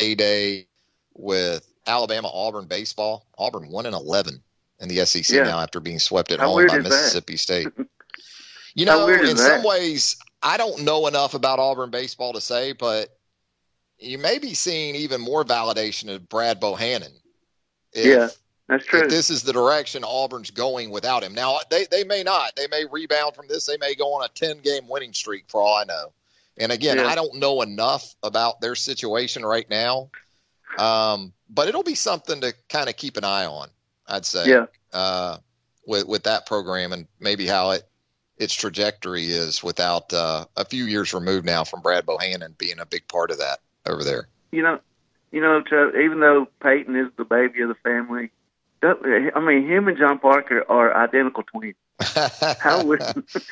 a 0.00 0.14
day 0.14 0.68
with 1.12 1.70
Alabama 1.86 2.30
Auburn 2.32 2.64
baseball. 2.64 3.26
Auburn 3.36 3.68
one 3.68 3.84
and 3.84 3.94
eleven 3.94 4.42
in 4.82 4.88
the 4.88 5.06
SEC 5.06 5.34
yeah. 5.34 5.44
now 5.44 5.60
after 5.60 5.80
being 5.80 5.98
swept 5.98 6.32
at 6.32 6.40
How 6.40 6.48
home 6.48 6.66
by 6.66 6.78
Mississippi 6.78 7.32
that? 7.34 7.38
State. 7.38 7.68
You 8.74 8.84
know, 8.84 9.06
in 9.08 9.36
some 9.36 9.62
ways, 9.62 10.16
I 10.42 10.56
don't 10.56 10.82
know 10.82 11.06
enough 11.06 11.34
about 11.34 11.58
Auburn 11.58 11.90
baseball 11.90 12.32
to 12.32 12.40
say, 12.40 12.72
but 12.72 13.16
you 13.98 14.18
may 14.18 14.38
be 14.38 14.54
seeing 14.54 14.94
even 14.96 15.20
more 15.20 15.44
validation 15.44 16.12
of 16.12 16.28
Brad 16.28 16.60
Bohannon. 16.60 17.12
If, 17.92 18.06
yeah, 18.06 18.28
that's 18.68 18.86
true. 18.86 19.02
If 19.02 19.10
this 19.10 19.30
is 19.30 19.42
the 19.42 19.52
direction 19.52 20.04
Auburn's 20.04 20.50
going 20.50 20.90
without 20.90 21.22
him. 21.22 21.34
Now, 21.34 21.58
they, 21.70 21.86
they 21.90 22.04
may 22.04 22.22
not. 22.22 22.56
They 22.56 22.66
may 22.68 22.84
rebound 22.90 23.34
from 23.34 23.46
this. 23.46 23.66
They 23.66 23.76
may 23.76 23.94
go 23.94 24.14
on 24.14 24.24
a 24.24 24.28
10 24.28 24.60
game 24.60 24.88
winning 24.88 25.12
streak 25.12 25.44
for 25.48 25.60
all 25.60 25.76
I 25.76 25.84
know. 25.84 26.12
And 26.58 26.72
again, 26.72 26.96
yeah. 26.96 27.06
I 27.06 27.14
don't 27.14 27.36
know 27.36 27.62
enough 27.62 28.14
about 28.22 28.60
their 28.60 28.74
situation 28.74 29.44
right 29.44 29.68
now. 29.68 30.10
Um, 30.78 31.32
but 31.50 31.68
it'll 31.68 31.82
be 31.82 31.94
something 31.94 32.40
to 32.40 32.54
kind 32.68 32.88
of 32.88 32.96
keep 32.96 33.18
an 33.18 33.24
eye 33.24 33.44
on, 33.44 33.68
I'd 34.06 34.26
say. 34.26 34.48
Yeah. 34.48 34.66
Uh, 34.92 35.38
with 35.86 36.06
with 36.06 36.22
that 36.24 36.46
program 36.46 36.92
and 36.92 37.06
maybe 37.18 37.46
how 37.46 37.70
it 37.70 37.82
its 38.38 38.54
trajectory 38.54 39.26
is 39.26 39.62
without 39.62 40.12
uh, 40.12 40.44
a 40.56 40.64
few 40.64 40.84
years 40.84 41.14
removed 41.14 41.46
now 41.46 41.64
from 41.64 41.80
Brad 41.80 42.06
Bohannon 42.06 42.56
being 42.58 42.78
a 42.78 42.86
big 42.86 43.06
part 43.08 43.30
of 43.30 43.38
that 43.38 43.58
over 43.86 44.04
there. 44.04 44.28
You 44.50 44.62
know, 44.62 44.80
you 45.30 45.40
know, 45.40 45.62
even 46.02 46.20
though 46.20 46.46
Peyton 46.62 46.96
is 46.96 47.08
the 47.16 47.24
baby 47.24 47.62
of 47.62 47.68
the 47.68 47.74
family, 47.76 48.30
I 48.82 49.40
mean, 49.40 49.68
him 49.68 49.88
and 49.88 49.96
John 49.96 50.18
Parker 50.18 50.64
are 50.68 50.94
identical 50.96 51.44
twins. 51.44 51.76
How 52.60 52.84
would 52.84 53.00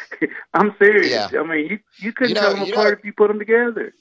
I'm 0.54 0.74
serious? 0.78 1.10
Yeah. 1.10 1.40
I 1.40 1.44
mean, 1.44 1.66
you 1.66 1.78
you 1.96 2.12
couldn't 2.12 2.30
you 2.30 2.34
know, 2.34 2.40
tell 2.40 2.54
them 2.54 2.72
apart 2.72 2.86
know, 2.86 2.98
if 2.98 3.04
you 3.04 3.12
put 3.12 3.28
them 3.28 3.38
together. 3.38 3.94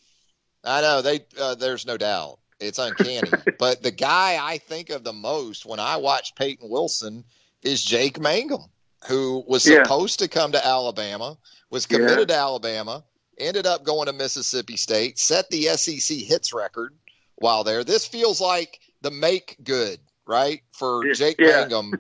I 0.63 0.81
know 0.81 1.01
they. 1.01 1.21
Uh, 1.39 1.55
there's 1.55 1.85
no 1.85 1.97
doubt. 1.97 2.39
It's 2.60 2.80
uncanny. 2.80 3.32
but 3.60 3.82
the 3.82 3.91
guy 3.91 4.38
I 4.41 4.58
think 4.58 4.89
of 4.89 5.04
the 5.04 5.13
most 5.13 5.65
when 5.65 5.80
I 5.80 5.98
watch 5.98 6.36
Peyton 6.36 6.69
Wilson 6.69 7.24
is 7.63 7.84
Jake 7.84 8.19
Mangum, 8.19 8.65
who 9.08 9.43
was 9.48 9.67
yeah. 9.67 9.84
supposed 9.84 10.19
to 10.19 10.28
come 10.28 10.52
to 10.52 10.65
Alabama, 10.65 11.38
was 11.69 11.86
committed 11.86 12.30
yeah. 12.30 12.36
to 12.36 12.41
Alabama, 12.41 13.04
ended 13.38 13.65
up 13.65 13.84
going 13.84 14.08
to 14.08 14.13
Mississippi 14.13 14.78
State, 14.78 15.17
set 15.19 15.50
the 15.50 15.63
SEC 15.63 16.17
hits 16.17 16.54
record 16.54 16.93
while 17.36 17.63
there. 17.63 17.84
This 17.84 18.06
feels 18.06 18.41
like 18.41 18.80
the 19.02 19.12
make 19.12 19.58
good, 19.63 20.00
right, 20.28 20.62
for 20.72 21.12
Jake 21.13 21.38
yeah. 21.39 21.62
Mangum 21.62 21.93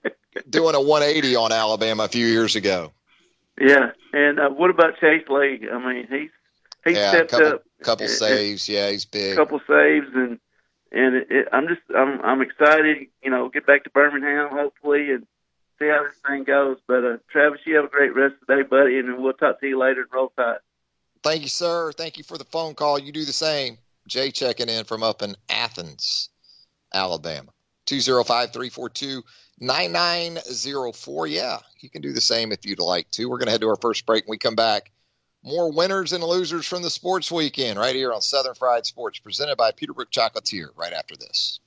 doing 0.50 0.74
a 0.74 0.80
180 0.80 1.36
on 1.36 1.52
Alabama 1.52 2.04
a 2.04 2.08
few 2.08 2.26
years 2.26 2.56
ago. 2.56 2.92
Yeah, 3.60 3.92
and 4.12 4.40
uh, 4.40 4.48
what 4.50 4.70
about 4.70 4.98
Chase 4.98 5.28
Lee? 5.28 5.66
I 5.70 5.78
mean, 5.78 6.06
he's 6.10 6.30
he 6.84 6.92
yeah, 6.92 7.10
stepped 7.10 7.30
couple, 7.30 7.46
up. 7.46 7.62
Couple 7.82 8.08
saves, 8.08 8.68
yeah, 8.68 8.90
he's 8.90 9.04
big. 9.04 9.36
Couple 9.36 9.60
saves, 9.60 10.08
and 10.14 10.38
and 10.90 11.16
it, 11.16 11.26
it, 11.30 11.48
I'm 11.52 11.68
just 11.68 11.80
I'm 11.96 12.20
I'm 12.22 12.42
excited. 12.42 13.08
You 13.22 13.30
know, 13.30 13.48
get 13.48 13.66
back 13.66 13.84
to 13.84 13.90
Birmingham 13.90 14.50
hopefully 14.50 15.10
and 15.10 15.26
see 15.78 15.88
how 15.88 16.04
this 16.04 16.16
thing 16.26 16.44
goes. 16.44 16.78
But 16.86 17.04
uh, 17.04 17.16
Travis, 17.30 17.60
you 17.64 17.76
have 17.76 17.84
a 17.84 17.88
great 17.88 18.14
rest 18.14 18.34
of 18.40 18.46
the 18.46 18.56
day, 18.56 18.62
buddy, 18.62 18.98
and 18.98 19.22
we'll 19.22 19.32
talk 19.32 19.60
to 19.60 19.68
you 19.68 19.78
later. 19.78 20.06
Roll 20.12 20.32
Tide. 20.36 20.58
Thank 21.22 21.42
you, 21.42 21.48
sir. 21.48 21.92
Thank 21.92 22.18
you 22.18 22.24
for 22.24 22.36
the 22.36 22.44
phone 22.44 22.74
call. 22.74 22.98
You 22.98 23.12
do 23.12 23.24
the 23.24 23.32
same. 23.32 23.78
Jay 24.08 24.30
checking 24.30 24.68
in 24.68 24.84
from 24.84 25.02
up 25.02 25.22
in 25.22 25.36
Athens, 25.48 26.30
Alabama. 26.92 27.50
205 27.86 28.52
342 28.52 29.22
9904. 29.60 31.26
Yeah, 31.28 31.58
you 31.80 31.90
can 31.90 32.02
do 32.02 32.12
the 32.12 32.20
same 32.20 32.52
if 32.52 32.66
you'd 32.66 32.80
like 32.80 33.10
to. 33.12 33.26
We're 33.26 33.38
going 33.38 33.46
to 33.46 33.52
head 33.52 33.60
to 33.60 33.68
our 33.68 33.76
first 33.76 34.06
break. 34.06 34.24
When 34.26 34.34
we 34.34 34.38
come 34.38 34.56
back, 34.56 34.90
more 35.42 35.72
winners 35.72 36.12
and 36.12 36.22
losers 36.22 36.66
from 36.66 36.82
the 36.82 36.90
sports 36.90 37.32
weekend 37.32 37.78
right 37.78 37.94
here 37.94 38.12
on 38.12 38.20
Southern 38.20 38.54
Fried 38.54 38.86
Sports, 38.86 39.18
presented 39.18 39.56
by 39.56 39.72
Peterbrooke 39.72 40.10
Chocolatier 40.10 40.68
right 40.76 40.92
after 40.92 41.16
this. 41.16 41.60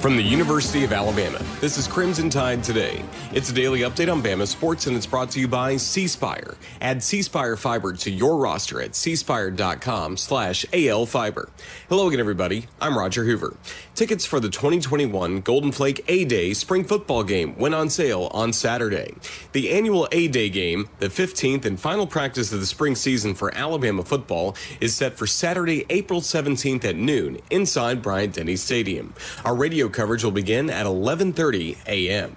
From 0.00 0.16
the 0.16 0.22
University 0.22 0.82
of 0.82 0.94
Alabama, 0.94 1.44
this 1.60 1.76
is 1.76 1.86
Crimson 1.86 2.30
Tide 2.30 2.64
Today. 2.64 3.04
It's 3.34 3.50
a 3.50 3.52
daily 3.52 3.80
update 3.80 4.10
on 4.10 4.22
Bama 4.22 4.46
sports, 4.46 4.86
and 4.86 4.96
it's 4.96 5.04
brought 5.04 5.30
to 5.32 5.40
you 5.40 5.46
by 5.46 5.76
C 5.76 6.06
Spire. 6.06 6.56
Add 6.80 7.02
C 7.02 7.20
Spire 7.20 7.54
Fiber 7.54 7.92
to 7.92 8.10
your 8.10 8.38
roster 8.38 8.80
at 8.80 8.92
cspire.com 8.92 10.16
slash 10.16 10.64
alfiber. 10.72 11.50
Hello 11.90 12.08
again, 12.08 12.18
everybody. 12.18 12.66
I'm 12.80 12.96
Roger 12.96 13.24
Hoover. 13.24 13.58
Tickets 13.94 14.24
for 14.24 14.40
the 14.40 14.48
2021 14.48 15.42
Golden 15.42 15.70
Flake 15.70 16.02
A-Day 16.08 16.54
spring 16.54 16.84
football 16.84 17.22
game 17.22 17.54
went 17.58 17.74
on 17.74 17.90
sale 17.90 18.30
on 18.32 18.54
Saturday. 18.54 19.12
The 19.52 19.70
annual 19.70 20.08
A-Day 20.12 20.48
game, 20.48 20.88
the 21.00 21.08
15th 21.08 21.66
and 21.66 21.78
final 21.78 22.06
practice 22.06 22.50
of 22.54 22.60
the 22.60 22.66
spring 22.66 22.94
season 22.94 23.34
for 23.34 23.54
Alabama 23.54 24.02
football, 24.02 24.56
is 24.80 24.96
set 24.96 25.18
for 25.18 25.26
Saturday, 25.26 25.84
April 25.90 26.22
17th 26.22 26.86
at 26.86 26.96
noon 26.96 27.38
inside 27.50 28.00
Bryant-Denny 28.00 28.56
Stadium. 28.56 29.12
Our 29.44 29.54
radio 29.54 29.89
coverage 29.90 30.24
will 30.24 30.30
begin 30.30 30.70
at 30.70 30.86
11:30 30.86 31.76
a.m. 31.86 32.36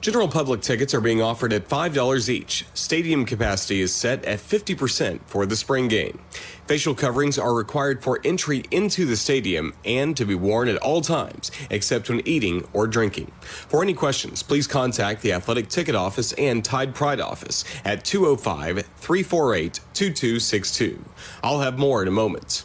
General 0.00 0.28
public 0.28 0.62
tickets 0.62 0.94
are 0.94 1.00
being 1.02 1.20
offered 1.20 1.52
at 1.52 1.68
$5 1.68 2.28
each. 2.30 2.64
Stadium 2.72 3.26
capacity 3.26 3.82
is 3.82 3.94
set 3.94 4.24
at 4.24 4.38
50% 4.38 5.20
for 5.26 5.44
the 5.44 5.56
spring 5.56 5.88
game. 5.88 6.18
Facial 6.66 6.94
coverings 6.94 7.38
are 7.38 7.52
required 7.54 8.02
for 8.02 8.18
entry 8.24 8.64
into 8.70 9.04
the 9.04 9.16
stadium 9.16 9.74
and 9.84 10.16
to 10.16 10.24
be 10.24 10.34
worn 10.34 10.68
at 10.68 10.78
all 10.78 11.02
times, 11.02 11.50
except 11.68 12.08
when 12.08 12.26
eating 12.26 12.66
or 12.72 12.86
drinking. 12.86 13.30
For 13.42 13.82
any 13.82 13.92
questions, 13.92 14.42
please 14.42 14.66
contact 14.66 15.20
the 15.20 15.34
Athletic 15.34 15.68
Ticket 15.68 15.94
Office 15.94 16.32
and 16.34 16.64
Tide 16.64 16.94
Pride 16.94 17.20
Office 17.20 17.66
at 17.84 18.02
205 18.02 18.86
348 18.96 19.80
2262. 19.92 21.04
I'll 21.42 21.60
have 21.60 21.78
more 21.78 22.00
in 22.00 22.08
a 22.08 22.12
moment. 22.12 22.64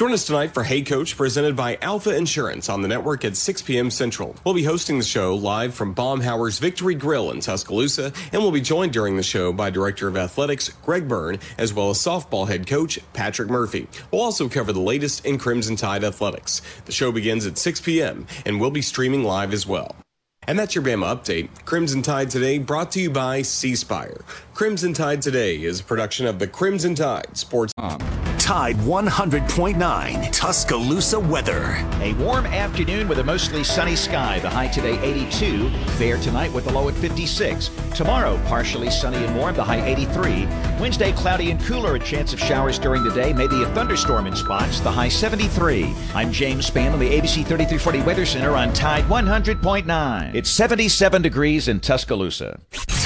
Join 0.00 0.14
us 0.14 0.24
tonight 0.24 0.54
for 0.54 0.62
Hey 0.62 0.80
Coach, 0.80 1.14
presented 1.14 1.54
by 1.54 1.76
Alpha 1.82 2.16
Insurance 2.16 2.70
on 2.70 2.80
the 2.80 2.88
network 2.88 3.22
at 3.22 3.36
6 3.36 3.60
p.m. 3.60 3.90
Central. 3.90 4.34
We'll 4.46 4.54
be 4.54 4.64
hosting 4.64 4.96
the 4.96 5.04
show 5.04 5.34
live 5.34 5.74
from 5.74 5.92
Baumhower's 5.92 6.58
Victory 6.58 6.94
Grill 6.94 7.30
in 7.32 7.40
Tuscaloosa, 7.40 8.10
and 8.32 8.40
we'll 8.40 8.50
be 8.50 8.62
joined 8.62 8.94
during 8.94 9.18
the 9.18 9.22
show 9.22 9.52
by 9.52 9.68
Director 9.68 10.08
of 10.08 10.16
Athletics 10.16 10.70
Greg 10.70 11.06
Byrne, 11.06 11.38
as 11.58 11.74
well 11.74 11.90
as 11.90 11.98
softball 11.98 12.48
head 12.48 12.66
coach 12.66 12.98
Patrick 13.12 13.50
Murphy. 13.50 13.88
We'll 14.10 14.22
also 14.22 14.48
cover 14.48 14.72
the 14.72 14.80
latest 14.80 15.26
in 15.26 15.36
Crimson 15.36 15.76
Tide 15.76 16.02
athletics. 16.02 16.62
The 16.86 16.92
show 16.92 17.12
begins 17.12 17.44
at 17.44 17.58
6 17.58 17.82
p.m., 17.82 18.26
and 18.46 18.58
we'll 18.58 18.70
be 18.70 18.80
streaming 18.80 19.24
live 19.24 19.52
as 19.52 19.66
well. 19.66 19.94
And 20.46 20.58
that's 20.58 20.74
your 20.74 20.82
Bama 20.82 21.14
update. 21.14 21.50
Crimson 21.66 22.00
Tide 22.00 22.30
Today 22.30 22.56
brought 22.56 22.90
to 22.92 23.02
you 23.02 23.10
by 23.10 23.42
C 23.42 23.76
Spire. 23.76 24.22
Crimson 24.54 24.94
Tide 24.94 25.20
Today 25.20 25.62
is 25.62 25.80
a 25.80 25.84
production 25.84 26.24
of 26.24 26.38
the 26.38 26.46
Crimson 26.46 26.94
Tide 26.94 27.36
Sports. 27.36 27.74
Um, 27.76 28.00
Tide 28.40 28.76
100.9 28.78 30.32
Tuscaloosa 30.32 31.20
weather. 31.20 31.86
A 32.00 32.14
warm 32.14 32.46
afternoon 32.46 33.06
with 33.06 33.18
a 33.18 33.22
mostly 33.22 33.62
sunny 33.62 33.94
sky. 33.94 34.40
The 34.40 34.48
high 34.48 34.68
today 34.68 34.98
82. 35.02 35.68
Fair 35.98 36.16
tonight 36.16 36.50
with 36.54 36.66
a 36.66 36.72
low 36.72 36.88
at 36.88 36.94
56. 36.94 37.70
Tomorrow 37.94 38.40
partially 38.46 38.90
sunny 38.90 39.22
and 39.22 39.36
warm. 39.36 39.54
The 39.54 39.62
high 39.62 39.84
83. 39.84 40.46
Wednesday 40.80 41.12
cloudy 41.12 41.50
and 41.50 41.60
cooler. 41.60 41.96
A 41.96 42.00
chance 42.00 42.32
of 42.32 42.40
showers 42.40 42.78
during 42.78 43.04
the 43.04 43.12
day. 43.12 43.34
Maybe 43.34 43.62
a 43.62 43.66
thunderstorm 43.74 44.26
in 44.26 44.34
spots. 44.34 44.80
The 44.80 44.90
high 44.90 45.10
73. 45.10 45.94
I'm 46.14 46.32
James 46.32 46.68
Spann 46.68 46.94
on 46.94 46.98
the 46.98 47.10
ABC 47.10 47.44
3340 47.44 48.00
Weather 48.00 48.24
Center 48.24 48.56
on 48.56 48.72
Tide 48.72 49.04
100.9. 49.04 50.34
It's 50.34 50.50
77 50.50 51.20
degrees 51.20 51.68
in 51.68 51.78
Tuscaloosa. 51.78 52.58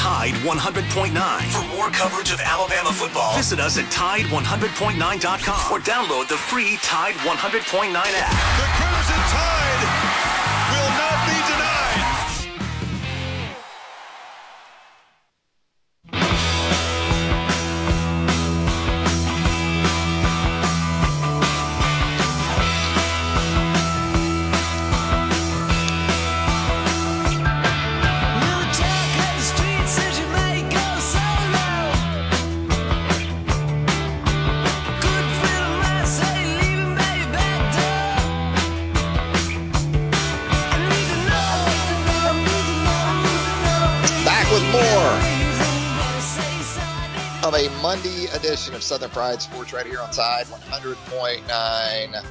Tide 0.04 0.34
100.9. 0.34 1.16
For 1.48 1.74
more 1.74 1.88
coverage 1.88 2.30
of 2.30 2.38
Alabama 2.38 2.92
football, 2.92 3.34
visit 3.38 3.58
us 3.58 3.78
at 3.78 3.86
Tide100.9.com 3.86 5.72
or 5.72 5.80
download 5.80 6.28
the 6.28 6.36
free 6.36 6.76
Tide 6.82 7.14
100.9 7.14 7.94
app. 7.94 8.30
The 8.60 8.68
Crimson 8.76 9.16
Tide 9.32 10.03
edition 49.16 49.33
of 49.33 49.38
Southern 49.38 49.38
Fried 49.38 49.42
Sports 49.42 49.72
right 49.72 49.87
here 49.87 50.00
on 50.00 50.11
Tide 50.11 50.46
100.9 50.46 52.24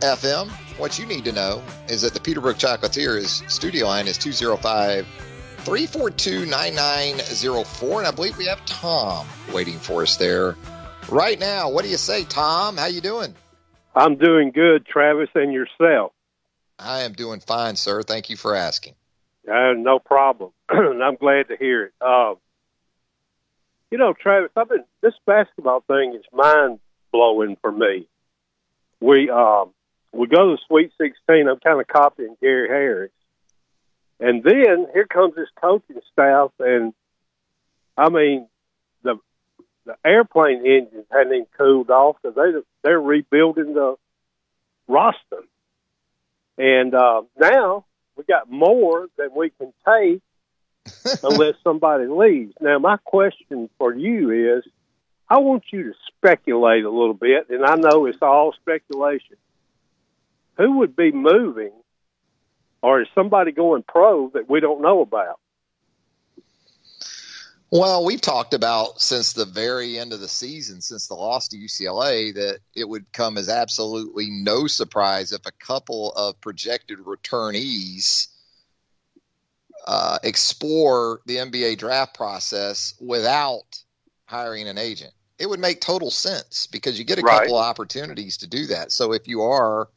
FM. 0.00 0.48
What 0.78 0.98
you 0.98 1.06
need 1.06 1.24
to 1.24 1.32
know 1.32 1.62
is 1.88 2.02
that 2.02 2.14
the 2.14 2.20
Peterbrooke 2.20 2.58
Chocolatier 2.58 3.16
is 3.16 3.42
studio 3.48 3.86
line 3.86 4.06
is 4.06 4.18
205 4.18 5.06
342 5.58 6.46
9904. 6.46 7.98
And 7.98 8.06
I 8.06 8.10
believe 8.10 8.36
we 8.36 8.46
have 8.46 8.64
Tom 8.66 9.26
waiting 9.52 9.78
for 9.78 10.02
us 10.02 10.16
there 10.16 10.56
right 11.08 11.38
now. 11.38 11.70
What 11.70 11.84
do 11.84 11.90
you 11.90 11.96
say, 11.96 12.24
Tom? 12.24 12.76
How 12.76 12.86
you 12.86 13.00
doing? 13.00 13.34
I'm 13.94 14.16
doing 14.16 14.50
good, 14.50 14.86
Travis, 14.86 15.30
and 15.34 15.52
yourself. 15.52 16.12
I 16.78 17.02
am 17.02 17.14
doing 17.14 17.40
fine, 17.40 17.76
sir. 17.76 18.02
Thank 18.02 18.28
you 18.28 18.36
for 18.36 18.54
asking. 18.54 18.94
Uh, 19.50 19.72
no 19.74 19.98
problem. 19.98 20.50
I'm 20.68 21.16
glad 21.16 21.48
to 21.48 21.56
hear 21.56 21.84
it. 21.86 21.92
Uh, 22.00 22.34
you 23.90 23.98
know, 23.98 24.12
Travis, 24.12 24.50
I've 24.56 24.68
been 24.68 24.84
this 25.00 25.14
basketball 25.26 25.80
thing 25.86 26.14
is 26.14 26.24
mind 26.32 26.80
blowing 27.12 27.56
for 27.60 27.70
me. 27.70 28.08
We 29.00 29.30
um, 29.30 29.70
we 30.12 30.26
go 30.26 30.50
to 30.50 30.56
the 30.56 30.58
Sweet 30.66 30.92
16. 30.98 31.48
I'm 31.48 31.58
kind 31.60 31.80
of 31.80 31.86
copying 31.86 32.36
Gary 32.40 32.68
Harris, 32.68 33.12
and 34.18 34.42
then 34.42 34.86
here 34.92 35.06
comes 35.06 35.34
this 35.34 35.48
coaching 35.60 36.00
staff, 36.12 36.50
and 36.58 36.94
I 37.96 38.08
mean, 38.08 38.48
the 39.02 39.16
the 39.84 39.96
airplane 40.04 40.66
engines 40.66 41.06
hadn't 41.10 41.32
even 41.32 41.46
cooled 41.56 41.90
off 41.90 42.16
because 42.22 42.34
they 42.34 42.60
they're 42.82 43.00
rebuilding 43.00 43.74
the 43.74 43.96
roster, 44.88 45.42
and 46.58 46.94
uh, 46.94 47.22
now 47.38 47.84
we 48.16 48.24
got 48.24 48.50
more 48.50 49.06
than 49.16 49.28
we 49.36 49.50
can 49.50 49.72
take 49.86 50.22
unless 51.22 51.54
somebody 51.64 52.06
leaves. 52.06 52.54
Now, 52.60 52.78
my 52.78 52.96
question 52.98 53.68
for 53.78 53.94
you 53.94 54.56
is 54.56 54.64
I 55.28 55.38
want 55.38 55.64
you 55.72 55.84
to 55.84 55.94
speculate 56.08 56.84
a 56.84 56.90
little 56.90 57.14
bit, 57.14 57.50
and 57.50 57.64
I 57.64 57.74
know 57.74 58.06
it's 58.06 58.22
all 58.22 58.52
speculation. 58.52 59.36
Who 60.56 60.78
would 60.78 60.94
be 60.94 61.12
moving, 61.12 61.72
or 62.82 63.02
is 63.02 63.08
somebody 63.14 63.52
going 63.52 63.82
pro 63.82 64.30
that 64.30 64.48
we 64.48 64.60
don't 64.60 64.82
know 64.82 65.00
about? 65.00 65.40
Well, 67.72 68.04
we've 68.04 68.20
talked 68.20 68.54
about 68.54 69.00
since 69.00 69.32
the 69.32 69.44
very 69.44 69.98
end 69.98 70.12
of 70.12 70.20
the 70.20 70.28
season, 70.28 70.80
since 70.80 71.08
the 71.08 71.14
loss 71.14 71.48
to 71.48 71.56
UCLA, 71.56 72.32
that 72.34 72.60
it 72.76 72.88
would 72.88 73.12
come 73.12 73.36
as 73.36 73.48
absolutely 73.48 74.30
no 74.30 74.68
surprise 74.68 75.32
if 75.32 75.44
a 75.46 75.52
couple 75.52 76.12
of 76.12 76.40
projected 76.40 77.00
returnees 77.00 78.28
uh, 79.86 80.18
explore 80.22 81.20
the 81.26 81.36
NBA 81.36 81.76
draft 81.76 82.14
process 82.14 82.94
without 83.00 83.82
hiring 84.26 84.68
an 84.68 84.78
agent. 84.78 85.12
It 85.38 85.48
would 85.48 85.60
make 85.60 85.80
total 85.80 86.10
sense 86.10 86.66
because 86.66 86.98
you 86.98 87.04
get 87.04 87.18
a 87.18 87.22
Right. 87.22 87.40
couple 87.40 87.58
of 87.58 87.64
opportunities 87.64 88.38
to 88.38 88.46
do 88.46 88.66
that. 88.66 88.92
So 88.92 89.12
if 89.12 89.28
you 89.28 89.42
are 89.42 89.88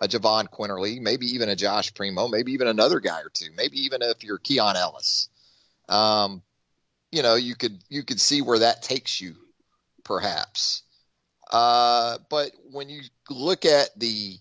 a 0.00 0.08
Jahvon 0.08 0.48
Quinerly, 0.48 1.00
maybe 1.00 1.26
even 1.26 1.48
a 1.48 1.56
Josh 1.56 1.94
Primo, 1.94 2.28
maybe 2.28 2.52
even 2.52 2.68
another 2.68 3.00
guy 3.00 3.20
or 3.20 3.30
two, 3.32 3.50
maybe 3.56 3.78
even 3.80 4.02
if 4.02 4.22
you're 4.22 4.38
Keon 4.38 4.76
Ellis, 4.76 5.28
um, 5.88 6.42
you 7.10 7.22
know, 7.22 7.34
you 7.34 7.54
could 7.54 7.82
you 7.88 8.02
could 8.02 8.20
see 8.20 8.42
where 8.42 8.60
that 8.60 8.82
takes 8.82 9.20
you, 9.20 9.34
perhaps. 10.04 10.82
Uh, 11.50 12.18
but 12.30 12.52
when 12.70 12.88
you 12.88 13.02
look 13.30 13.64
at 13.64 13.98
the 13.98 14.38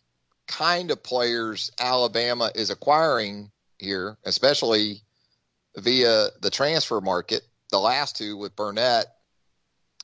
kind 0.48 0.92
of 0.92 1.04
players 1.04 1.72
Alabama 1.80 2.52
is 2.56 2.70
acquiring 2.70 3.52
here, 3.82 4.18
especially 4.24 5.02
via 5.76 6.30
the 6.42 6.50
transfer 6.50 7.02
market, 7.02 7.42
the 7.72 7.80
last 7.80 8.16
two 8.16 8.38
with 8.38 8.56
Burnett 8.56 9.08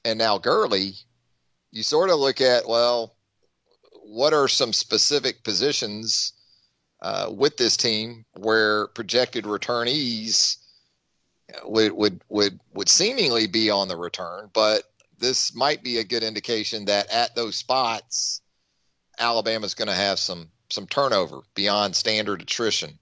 and 0.04 0.18
now 0.18 0.38
Gurley, 0.38 0.94
you 1.72 1.84
sort 1.84 2.10
of 2.10 2.20
look 2.20 2.42
at 2.42 2.68
well, 2.68 3.16
what 4.04 4.34
are 4.34 4.48
some 4.48 4.74
specific 4.74 5.44
positions 5.44 6.34
uh, 7.02 7.30
with 7.32 7.58
this 7.58 7.78
team 7.78 8.26
where 8.36 8.88
projected 8.88 9.46
returnees 9.46 10.58
would 11.64 11.92
would 11.92 12.22
would 12.30 12.60
would 12.74 12.90
seemingly 12.90 13.48
be 13.48 13.70
on 13.70 13.88
the 13.88 13.98
return, 13.98 14.50
but 14.54 14.84
this 15.20 15.54
might 15.56 15.84
be 15.84 15.98
a 15.98 16.04
good 16.04 16.24
indication 16.24 16.86
that 16.86 17.10
at 17.12 17.36
those 17.36 17.56
spots, 17.58 18.42
Alabama's 19.20 19.74
going 19.74 19.88
to 19.88 19.94
have 19.94 20.20
some 20.20 20.50
some 20.70 20.88
turnover 20.88 21.42
beyond 21.56 21.96
standard 21.96 22.42
attrition. 22.42 22.98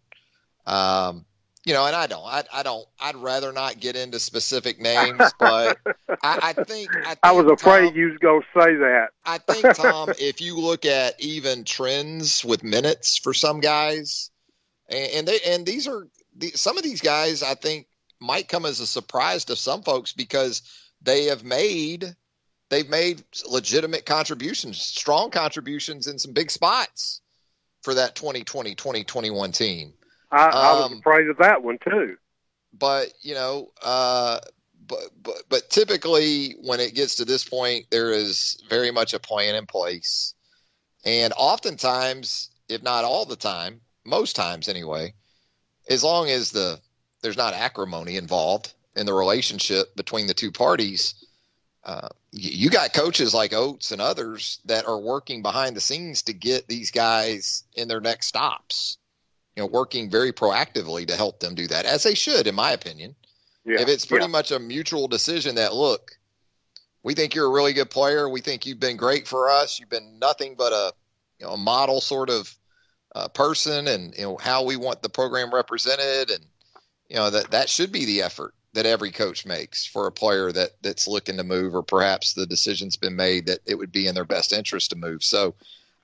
Um, 0.66 1.26
you 1.66 1.74
know, 1.74 1.86
and 1.88 1.96
I 1.96 2.06
don't, 2.06 2.24
I, 2.24 2.44
I 2.54 2.64
don't, 2.64 2.86
I'd 3.00 3.16
rather 3.16 3.52
not 3.52 3.80
get 3.80 3.96
into 3.96 4.20
specific 4.20 4.80
names, 4.82 5.22
but 5.40 5.80
I, 6.22 6.40
I 6.42 6.54
think 6.54 6.96
I, 6.96 7.06
think, 7.06 7.20
I 7.24 7.32
was 7.32 7.52
afraid 7.52 7.90
Tom, 7.90 7.96
you 7.96 8.10
was 8.10 8.18
going 8.20 8.42
to 8.42 8.60
say 8.60 8.76
that. 8.76 9.08
I 9.26 9.40
think 9.40 9.76
Tom, 9.76 10.10
if 10.20 10.42
you 10.42 10.60
look 10.60 10.86
at 10.86 11.20
even 11.20 11.64
trends 11.64 12.46
with 12.46 12.64
minutes 12.64 13.18
for 13.18 13.34
some 13.34 13.60
guys, 13.60 14.30
and, 14.88 15.12
and 15.14 15.28
they 15.28 15.40
and 15.48 15.66
these 15.66 15.88
are 15.88 16.08
the, 16.38 16.50
some 16.50 16.78
of 16.78 16.84
these 16.84 17.02
guys, 17.02 17.42
I 17.42 17.56
think 17.56 17.88
might 18.20 18.48
come 18.48 18.66
as 18.66 18.80
a 18.80 18.88
surprise 18.88 19.46
to 19.46 19.56
some 19.56 19.82
folks 19.82 20.14
because 20.14 20.62
they 21.02 21.26
have 21.26 21.44
made 21.44 22.16
they've 22.70 22.90
made 22.90 23.24
legitimate 23.50 24.06
contributions, 24.06 24.82
strong 24.82 25.32
contributions 25.32 26.08
in 26.08 26.20
some 26.20 26.34
big 26.34 26.52
spots 26.52 27.22
for 27.82 27.96
that 27.96 28.16
2020 28.16 28.76
2021 28.76 29.52
team. 29.52 29.94
I, 30.36 30.50
I 30.50 30.74
was 30.74 30.92
Um, 30.92 31.00
afraid 31.00 31.30
of 31.30 31.38
that 31.38 31.64
one 31.64 31.78
too. 31.84 32.18
But, 32.78 33.14
you 33.22 33.34
know, 33.34 33.72
uh 33.82 34.40
but, 34.88 35.10
but 35.24 35.44
but 35.50 35.70
typically 35.70 36.52
when 36.62 36.80
it 36.80 36.94
gets 36.94 37.16
to 37.16 37.26
this 37.26 37.44
point 37.44 37.86
there 37.90 38.12
is 38.12 38.62
very 38.70 38.92
much 38.92 39.14
a 39.14 39.20
plan 39.20 39.56
in 39.56 39.66
place. 39.66 40.34
And 41.06 41.34
oftentimes, 41.38 42.50
if 42.68 42.84
not 42.84 43.04
all 43.04 43.26
the 43.26 43.36
time, 43.36 43.82
most 44.04 44.36
times 44.36 44.68
anyway, 44.68 45.14
as 45.90 46.04
long 46.04 46.30
as 46.30 46.52
the 46.52 46.80
there's 47.22 47.38
not 47.38 47.54
acrimony 47.54 48.18
involved 48.18 48.74
in 48.96 49.06
the 49.06 49.14
relationship 49.14 49.96
between 49.96 50.28
the 50.28 50.34
two 50.34 50.52
parties, 50.52 51.16
uh, 51.84 52.10
you, 52.32 52.52
you 52.66 52.70
got 52.70 52.94
coaches 52.94 53.34
like 53.34 53.54
Oats 53.54 53.92
and 53.92 54.02
others 54.02 54.60
that 54.66 54.88
are 54.88 55.00
working 55.00 55.42
behind 55.42 55.76
the 55.76 55.82
scenes 55.82 56.24
to 56.24 56.34
get 56.34 56.68
these 56.68 56.92
guys 56.92 57.64
in 57.74 57.88
their 57.88 58.02
next 58.02 58.28
stops. 58.28 58.98
You 59.56 59.64
know, 59.64 59.68
working 59.68 60.10
very 60.10 60.34
proactively 60.34 61.08
to 61.08 61.16
help 61.16 61.40
them 61.40 61.56
do 61.56 61.68
that, 61.68 61.86
as 61.86 62.04
they 62.04 62.16
should, 62.16 62.48
in 62.48 62.56
my 62.56 62.72
opinion. 62.72 63.16
Yeah. 63.66 63.82
If 63.82 63.88
it's 63.88 64.06
pretty 64.06 64.26
yeah. 64.26 64.32
much 64.32 64.52
a 64.52 64.60
mutual 64.60 65.08
decision 65.08 65.56
that 65.56 65.74
look, 65.74 66.12
we 67.04 67.14
think 67.14 67.36
you're 67.36 67.48
a 67.48 67.52
really 67.52 67.74
good 67.74 67.90
player, 67.90 68.28
we 68.28 68.42
think 68.42 68.66
you've 68.66 68.80
been 68.80 68.98
great 68.98 69.28
for 69.28 69.50
us, 69.50 69.80
you've 69.80 69.90
been 69.90 70.20
nothing 70.20 70.56
but 70.58 70.74
a 70.74 70.94
you 71.40 71.46
know 71.46 71.54
a 71.54 71.58
model 71.58 72.02
sort 72.02 72.30
of 72.30 72.54
uh, 73.14 73.28
person, 73.30 73.88
and 73.88 74.14
you 74.16 74.24
know 74.24 74.38
how 74.38 74.64
we 74.64 74.76
want 74.76 75.02
the 75.02 75.10
program 75.10 75.54
represented, 75.54 76.32
and 76.32 76.46
you 77.10 77.16
know 77.16 77.30
that 77.30 77.52
that 77.52 77.70
should 77.70 77.92
be 77.92 78.06
the 78.06 78.22
effort 78.22 78.54
that 78.74 78.86
every 78.86 79.12
coach 79.12 79.46
makes 79.46 79.86
for 79.86 80.06
a 80.06 80.12
player 80.12 80.52
that 80.52 80.72
that's 80.82 81.08
looking 81.08 81.38
to 81.38 81.44
move, 81.44 81.74
or 81.74 81.84
perhaps 81.84 82.34
the 82.34 82.46
decision's 82.46 82.98
been 82.98 83.16
made 83.16 83.46
that 83.48 83.60
it 83.66 83.76
would 83.76 83.92
be 83.92 84.08
in 84.08 84.16
their 84.16 84.26
best 84.26 84.52
interest 84.52 84.90
to 84.90 84.96
move. 84.96 85.24
So 85.24 85.56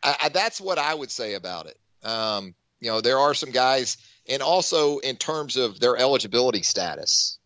I, 0.03 0.15
I, 0.23 0.29
that's 0.29 0.61
what 0.61 0.77
I 0.77 0.93
would 0.93 1.11
say 1.11 1.33
about 1.33 1.67
it. 1.67 1.77
Um, 2.03 2.55
you 2.81 2.89
know, 2.89 2.99
there 2.99 3.19
are 3.19 3.33
some 3.33 3.51
guys, 3.51 3.97
and 4.27 4.41
also 4.41 4.97
in 4.97 5.15
terms 5.15 5.55
of 5.55 5.79
their 5.79 5.95
eligibility 5.95 6.63
status, 6.63 7.39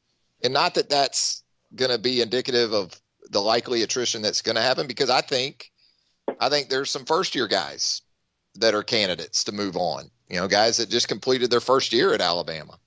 and 0.44 0.54
not 0.54 0.76
that 0.76 0.90
that's 0.90 1.44
going 1.76 1.92
to 1.92 1.98
be 1.98 2.22
indicative 2.22 2.74
of 2.74 3.00
the 3.30 3.42
likely 3.42 3.84
attrition 3.84 4.22
that's 4.22 4.42
going 4.42 4.56
to 4.56 4.62
happen, 4.62 4.88
because 4.88 5.10
I 5.10 5.22
think, 5.22 5.72
I 6.40 6.50
think 6.50 6.70
there's 6.70 6.90
some 6.90 7.06
first 7.06 7.36
year 7.36 7.48
guys 7.48 8.02
that 8.56 8.74
are 8.74 8.84
candidates 8.84 9.44
to 9.44 9.52
move 9.52 9.76
on. 9.76 10.10
You 10.30 10.38
know, 10.38 10.48
guys 10.48 10.78
that 10.78 10.90
just 10.90 11.08
completed 11.08 11.52
their 11.52 11.60
first 11.60 11.94
year 11.94 12.14
at 12.14 12.22
Alabama, 12.22 12.80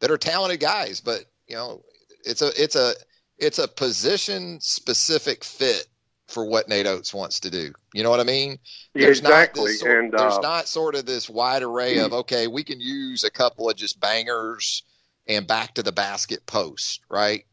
that 0.00 0.10
are 0.10 0.18
talented 0.18 0.60
guys, 0.60 1.00
but 1.00 1.24
you 1.46 1.56
know, 1.56 1.84
it's 2.24 2.42
a 2.42 2.50
it's 2.60 2.76
a 2.76 2.94
it's 3.38 3.58
a 3.58 3.68
position 3.68 4.58
specific 4.60 5.44
fit 5.44 5.86
for 6.26 6.44
what 6.44 6.68
Nate 6.68 6.86
Oats 6.86 7.12
wants 7.12 7.40
to 7.40 7.50
do. 7.50 7.72
You 7.92 8.02
know 8.02 8.10
what 8.10 8.20
I 8.20 8.24
mean? 8.24 8.58
There's 8.94 9.22
not 9.22 9.30
exactly. 9.30 9.72
this 9.72 9.80
sort- 9.80 10.04
and 10.04 10.12
there's 10.12 10.34
uh, 10.34 10.40
not 10.40 10.68
sort 10.68 10.94
of 10.94 11.06
this 11.06 11.28
wide 11.28 11.62
array 11.62 11.98
of 11.98 12.12
okay, 12.12 12.46
we 12.46 12.64
can 12.64 12.80
use 12.80 13.24
a 13.24 13.30
couple 13.30 13.68
of 13.68 13.76
just 13.76 14.00
bangers 14.00 14.82
and 15.26 15.46
back 15.46 15.74
to 15.74 15.82
the 15.82 15.92
basket 15.92 16.44
post, 16.46 17.00
right? 17.08 17.44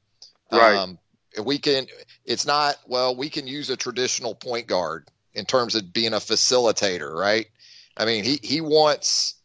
Right. 0.52 0.76
Um, 0.76 1.00
we 1.44 1.58
can. 1.58 1.88
It's 2.26 2.46
not 2.46 2.78
well. 2.88 3.16
We 3.16 3.30
can 3.30 3.48
use 3.48 3.70
a 3.70 3.78
traditional 3.78 4.36
point 4.36 4.68
guard 4.68 5.08
in 5.34 5.46
terms 5.46 5.76
of 5.76 5.94
being 5.94 6.14
a 6.14 6.18
facilitator, 6.18 7.14
right? 7.14 7.48
I 7.96 8.06
mean, 8.06 8.24
he 8.24 8.40
he 8.42 8.62
wants 8.62 9.36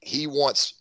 he 0.00 0.26
wants 0.26 0.74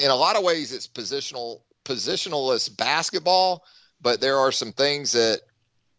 in 0.00 0.10
a 0.10 0.14
lot 0.14 0.36
of 0.36 0.44
ways 0.44 0.72
it's 0.72 0.86
positional 0.86 1.62
positionalist 1.84 2.76
basketball, 2.76 3.64
but 4.00 4.20
there 4.20 4.38
are 4.38 4.52
some 4.52 4.72
things 4.72 5.12
that 5.12 5.40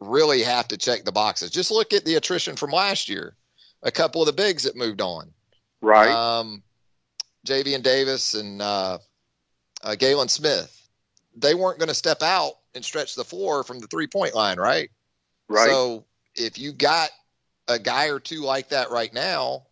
really 0.08 0.42
have 0.44 0.68
to 0.70 0.78
check 0.78 1.04
the 1.04 1.12
boxes. 1.12 1.50
Just 1.50 1.72
look 1.72 1.94
at 1.94 2.06
the 2.06 2.16
attrition 2.16 2.56
from 2.56 2.72
last 2.72 3.10
year. 3.10 3.36
A 3.82 3.92
couple 3.92 4.22
of 4.22 4.28
the 4.28 4.34
bigs 4.34 4.64
that 4.64 4.76
moved 4.76 5.02
on. 5.02 5.32
right. 5.82 6.10
Um, 6.10 6.64
and 7.50 7.84
Davis 7.84 8.34
and 8.34 8.62
uh, 8.62 9.00
uh, 9.84 9.96
Galin 9.96 10.30
Smith. 10.30 10.80
They 11.36 11.56
weren't 11.56 11.80
going 11.80 11.90
to 11.90 11.96
step 11.96 12.22
out 12.22 12.54
and 12.76 12.86
stretch 12.86 13.16
the 13.16 13.26
floor 13.26 13.64
from 13.64 13.80
the 13.80 13.88
three 13.88 14.08
point 14.08 14.36
line, 14.36 14.58
right? 14.58 14.90
Right. 15.50 15.68
So 15.68 16.06
if 16.36 16.58
you 16.58 16.72
got 16.72 17.10
a 17.68 17.80
guy 17.80 18.08
or 18.10 18.20
two 18.20 18.42
like 18.42 18.70
that 18.70 18.92
right 18.92 19.14
now, 19.14 19.64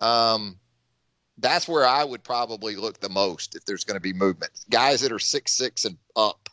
um, 0.00 0.58
that's 1.38 1.68
where 1.68 1.86
I 1.86 2.04
would 2.04 2.22
probably 2.22 2.76
look 2.76 3.00
the 3.00 3.08
most 3.08 3.54
if 3.54 3.64
there's 3.64 3.84
going 3.84 3.96
to 3.96 4.00
be 4.00 4.12
movement. 4.12 4.52
Guys 4.68 5.00
that 5.02 5.12
are 5.12 5.18
six 5.18 5.52
six 5.52 5.84
and 5.84 5.96
up 6.16 6.48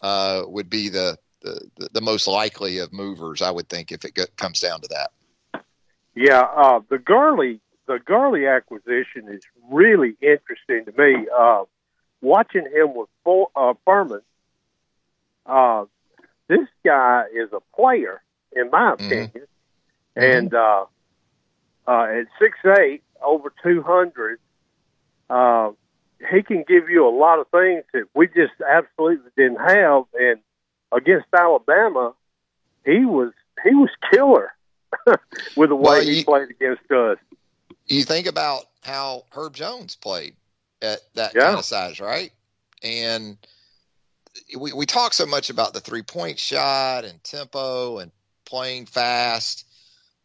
uh, 0.00 0.42
would 0.46 0.70
be 0.70 0.88
the, 0.88 1.18
the 1.76 1.88
the 1.92 2.00
most 2.00 2.26
likely 2.26 2.78
of 2.78 2.92
movers, 2.92 3.42
I 3.42 3.50
would 3.50 3.68
think, 3.68 3.92
if 3.92 4.04
it 4.04 4.36
comes 4.36 4.60
down 4.60 4.80
to 4.80 4.88
that. 4.88 5.62
Yeah, 6.14 6.40
uh, 6.40 6.80
the 6.88 6.98
Gurley 6.98 7.60
the 7.86 7.98
Gurley 8.04 8.46
acquisition 8.46 9.28
is 9.28 9.42
really 9.70 10.16
interesting 10.20 10.84
to 10.84 10.92
me. 11.00 11.26
Uh, 11.36 11.64
watching 12.20 12.66
him 12.66 12.94
with 12.94 13.08
full, 13.24 13.50
uh, 13.56 13.74
Furman, 13.84 14.20
uh, 15.46 15.84
this 16.48 16.66
guy 16.84 17.24
is 17.32 17.50
a 17.52 17.60
player, 17.74 18.20
in 18.52 18.70
my 18.70 18.92
opinion, 18.92 19.46
and 20.16 20.52
uh, 20.54 20.84
uh, 21.86 22.02
at 22.02 22.26
six 22.40 22.58
eight, 22.78 23.02
over 23.22 23.52
two 23.62 23.82
hundred, 23.82 24.38
uh, 25.30 25.70
he 26.30 26.42
can 26.42 26.64
give 26.66 26.90
you 26.90 27.08
a 27.08 27.14
lot 27.14 27.38
of 27.38 27.46
things 27.48 27.84
that 27.92 28.04
we 28.14 28.26
just 28.26 28.52
absolutely 28.68 29.30
didn't 29.36 29.60
have. 29.60 30.04
And 30.18 30.40
against 30.92 31.26
Alabama, 31.36 32.14
he 32.84 33.04
was 33.04 33.32
he 33.64 33.74
was 33.74 33.90
killer 34.10 34.52
with 35.56 35.68
the 35.70 35.74
way 35.74 35.82
Well, 35.84 36.00
he 36.00 36.24
played 36.24 36.50
against 36.50 36.90
us. 36.90 37.18
You 37.86 38.04
think 38.04 38.26
about 38.26 38.64
how 38.82 39.24
Herb 39.30 39.54
Jones 39.54 39.96
played 39.96 40.36
at 40.82 41.00
that 41.14 41.34
Yeah. 41.34 41.42
kind 41.46 41.58
of 41.58 41.64
size, 41.64 42.00
right? 42.00 42.32
And 42.82 43.36
we 44.58 44.72
we 44.72 44.86
talk 44.86 45.12
so 45.12 45.26
much 45.26 45.50
about 45.50 45.72
the 45.72 45.80
three 45.80 46.02
point 46.02 46.38
shot 46.38 47.04
and 47.04 47.22
tempo 47.24 47.98
and 47.98 48.12
playing 48.44 48.86
fast, 48.86 49.66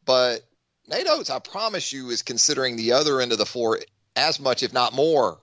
but 0.05 0.41
Nate 0.87 1.07
Oats, 1.09 1.29
I 1.29 1.39
promise 1.39 1.91
you, 1.93 2.09
is 2.09 2.21
considering 2.23 2.75
the 2.75 2.91
other 2.93 3.21
end 3.21 3.31
of 3.31 3.37
the 3.37 3.45
floor 3.45 3.79
as 4.15 4.39
much, 4.39 4.63
if 4.63 4.73
not 4.73 4.93
more. 4.93 5.39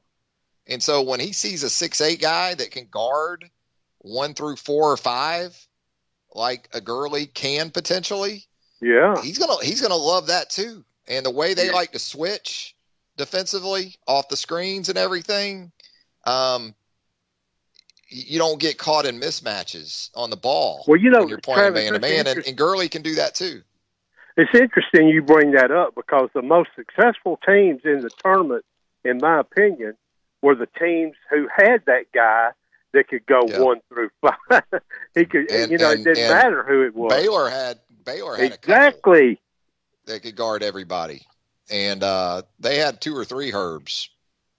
And 0.66 0.82
so 0.82 1.02
when 1.02 1.18
he 1.18 1.32
sees 1.32 1.62
a 1.62 1.70
six 1.70 2.00
eight 2.00 2.20
guy 2.20 2.54
that 2.54 2.70
can 2.70 2.86
guard 2.86 3.50
one 4.00 4.34
through 4.34 4.56
four 4.56 4.90
or 4.92 4.96
five, 4.96 5.56
like 6.34 6.68
a 6.72 6.80
Gurley 6.80 7.26
can 7.26 7.70
potentially, 7.70 8.44
Yeah, 8.80 9.20
he's 9.22 9.38
gonna 9.38 9.62
he's 9.62 9.80
gonna 9.80 9.96
love 9.96 10.28
that 10.28 10.50
too. 10.50 10.84
And 11.08 11.26
the 11.26 11.30
way 11.30 11.54
they 11.54 11.70
like 11.70 11.92
to 11.92 11.98
switch 11.98 12.74
defensively 13.16 13.96
off 14.06 14.28
the 14.28 14.36
screens 14.36 14.88
and 14.88 14.96
everything, 14.96 15.72
um, 16.24 16.74
you 18.08 18.38
don't 18.38 18.60
get 18.60 18.78
caught 18.78 19.06
in 19.06 19.20
mismatches 19.20 20.10
on 20.14 20.30
the 20.30 20.36
ball. 20.36 20.84
Well, 20.86 20.98
you 20.98 21.10
know, 21.10 21.20
when 21.20 21.28
you're 21.28 21.38
playing 21.38 21.72
Travis, 21.72 21.84
man 21.84 21.92
to 21.94 21.98
man, 21.98 22.26
and, 22.26 22.46
and 22.46 22.56
Gurley 22.56 22.88
can 22.88 23.02
do 23.02 23.16
that 23.16 23.34
too. 23.34 23.62
it's 24.36 24.54
interesting 24.54 25.08
you 25.08 25.22
bring 25.22 25.52
that 25.52 25.70
up 25.70 25.94
because 25.94 26.30
the 26.34 26.42
most 26.42 26.70
successful 26.76 27.38
teams 27.46 27.82
in 27.84 28.00
the 28.00 28.10
tournament, 28.22 28.64
in 29.04 29.18
my 29.18 29.40
opinion, 29.40 29.96
were 30.42 30.54
the 30.54 30.68
teams 30.78 31.16
who 31.30 31.48
had 31.54 31.82
that 31.86 32.04
guy 32.14 32.50
that 32.92 33.08
could 33.08 33.24
go 33.26 33.40
Yeah. 33.46 33.60
one 33.60 33.80
through 33.88 34.10
five. 34.20 34.62
he 35.14 35.24
could, 35.24 35.50
And- 35.50 35.70
you 35.70 35.78
know, 35.78 35.90
and- 35.92 36.06
it 36.06 36.14
didn't 36.14 36.30
matter 36.30 36.62
who 36.62 36.82
it 36.82 36.94
was. 36.94 37.12
Baylor 37.12 37.48
had 37.48 37.78
Baylor 38.04 38.36
had 38.36 38.52
exactly. 38.52 39.40
that 40.06 40.22
could 40.22 40.36
guard 40.36 40.62
everybody, 40.62 41.22
and 41.70 42.02
uh, 42.02 42.42
they 42.58 42.76
had 42.78 43.00
two 43.00 43.16
or 43.16 43.24
three 43.24 43.52
Herbs, 43.52 44.10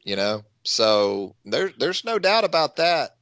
you 0.04 0.16
know. 0.16 0.44
So 0.64 1.36
there, 1.44 1.72
there's 1.78 2.06
no 2.06 2.20
doubt 2.20 2.44
about 2.44 2.76
that. 2.78 3.16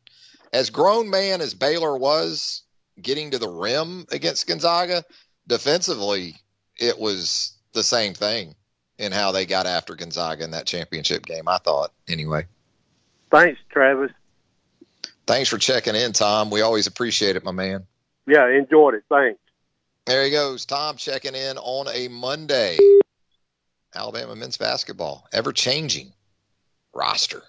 As 0.52 0.70
grown 0.72 1.10
man 1.10 1.42
as 1.42 1.54
Baylor 1.54 1.96
was 1.98 2.64
getting 3.02 3.32
to 3.32 3.38
the 3.38 3.48
rim 3.50 4.06
against 4.12 4.46
Gonzaga, 4.48 5.04
defensively, 5.48 6.36
it 6.78 7.00
was 7.00 7.54
the 7.74 7.84
same 7.84 8.14
thing 8.14 8.56
in 8.98 9.12
how 9.14 9.32
they 9.32 9.46
got 9.46 9.66
after 9.66 9.96
Gonzaga 9.96 10.44
in 10.44 10.52
that 10.52 10.66
championship 10.66 11.26
game. 11.26 11.48
I 11.48 11.60
thought, 11.60 11.94
anyway. 12.10 12.46
Thanks, 13.32 13.60
Travis. 13.70 14.12
Thanks 15.30 15.48
for 15.48 15.60
checking 15.60 15.94
in, 15.94 16.12
Tom. 16.12 16.50
We 16.50 16.62
always 16.62 16.88
appreciate 16.88 17.36
it, 17.36 17.44
my 17.44 17.52
man. 17.52 17.86
Yeah, 18.26 18.50
enjoyed 18.50 18.96
it. 18.96 19.04
Thanks. 19.10 19.40
There 20.08 20.24
he 20.24 20.32
goes. 20.32 20.66
Tom 20.66 20.98
checking 20.98 21.36
in 21.36 21.60
on 21.60 21.88
a 21.88 22.08
Monday. 22.08 22.80
Alabama 23.94 24.36
men's 24.36 24.58
basketball, 24.58 25.28
ever 25.32 25.54
changing 25.54 26.14
roster 26.96 27.44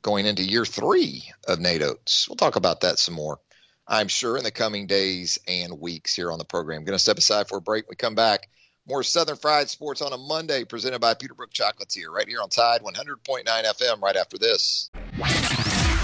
going 0.00 0.24
into 0.24 0.42
year 0.42 0.64
three 0.64 1.22
of 1.46 1.60
Nate 1.60 1.82
Oats. 1.82 2.30
We'll 2.30 2.36
talk 2.36 2.56
about 2.56 2.80
that 2.80 2.98
some 2.98 3.12
more, 3.12 3.40
I'm 3.86 4.08
sure, 4.08 4.38
in 4.38 4.42
the 4.44 4.50
coming 4.50 4.86
days 4.86 5.38
and 5.46 5.82
weeks 5.82 6.14
here 6.14 6.32
on 6.32 6.38
the 6.38 6.46
program. 6.46 6.82
Going 6.82 6.96
to 6.96 6.98
step 6.98 7.18
aside 7.18 7.46
for 7.46 7.58
a 7.58 7.60
break. 7.60 7.90
We 7.90 7.94
come 7.94 8.14
back. 8.14 8.48
More 8.88 9.02
Southern 9.02 9.36
Fried 9.36 9.68
Sports 9.68 10.00
on 10.00 10.14
a 10.14 10.18
Monday, 10.18 10.64
presented 10.64 11.02
by 11.02 11.12
Peterbrooke 11.12 11.52
Chocolatier, 11.52 12.08
right 12.10 12.26
here 12.26 12.40
on 12.40 12.48
Tide 12.48 12.80
100.9 12.80 13.44
FM, 13.44 14.00
right 14.00 14.16
after 14.16 14.38
this. 14.38 14.90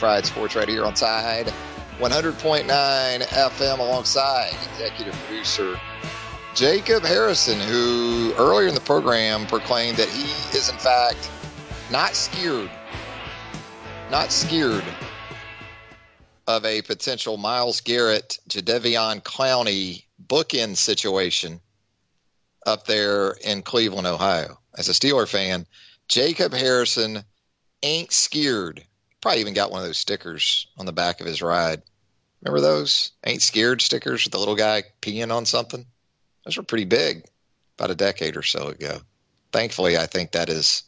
Fried 0.00 0.24
Sports 0.24 0.56
right 0.56 0.66
here 0.66 0.86
on 0.86 0.94
Tide 0.94 1.52
100.9 1.98 2.64
FM 2.66 3.78
alongside 3.78 4.54
executive 4.72 5.12
producer 5.26 5.78
Jacob 6.54 7.02
Harrison, 7.02 7.60
who 7.60 8.32
earlier 8.38 8.66
in 8.66 8.74
the 8.74 8.80
program 8.80 9.46
proclaimed 9.46 9.98
that 9.98 10.08
he 10.08 10.22
is, 10.56 10.70
in 10.70 10.78
fact, 10.78 11.30
not 11.92 12.14
scared, 12.14 12.70
not 14.10 14.32
scared 14.32 14.84
of 16.46 16.64
a 16.64 16.80
potential 16.80 17.36
Myles 17.36 17.82
Garrett, 17.82 18.38
to 18.48 18.62
Jadeveon 18.62 19.22
Clowney 19.22 20.04
bookend 20.26 20.78
situation 20.78 21.60
up 22.66 22.86
there 22.86 23.32
in 23.44 23.60
Cleveland, 23.60 24.06
Ohio. 24.06 24.58
As 24.78 24.88
a 24.88 24.92
Steeler 24.92 25.28
fan, 25.28 25.66
Jacob 26.08 26.54
Harrison 26.54 27.22
ain't 27.82 28.12
scared. 28.12 28.82
Probably 29.20 29.40
even 29.40 29.54
got 29.54 29.70
one 29.70 29.80
of 29.80 29.86
those 29.86 29.98
stickers 29.98 30.66
on 30.78 30.86
the 30.86 30.92
back 30.92 31.20
of 31.20 31.26
his 31.26 31.42
ride. 31.42 31.82
Remember 32.42 32.60
those? 32.60 33.12
Ain't 33.24 33.42
scared 33.42 33.82
stickers 33.82 34.24
with 34.24 34.32
the 34.32 34.38
little 34.38 34.56
guy 34.56 34.84
peeing 35.02 35.34
on 35.34 35.44
something? 35.44 35.84
Those 36.44 36.56
were 36.56 36.62
pretty 36.62 36.86
big 36.86 37.24
about 37.78 37.90
a 37.90 37.94
decade 37.94 38.36
or 38.36 38.42
so 38.42 38.68
ago. 38.68 39.00
Thankfully, 39.52 39.98
I 39.98 40.06
think 40.06 40.32
that 40.32 40.48
is 40.48 40.84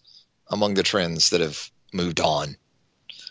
among 0.48 0.74
the 0.74 0.82
trends 0.82 1.30
that 1.30 1.40
have 1.40 1.70
moved 1.92 2.20
on. 2.20 2.56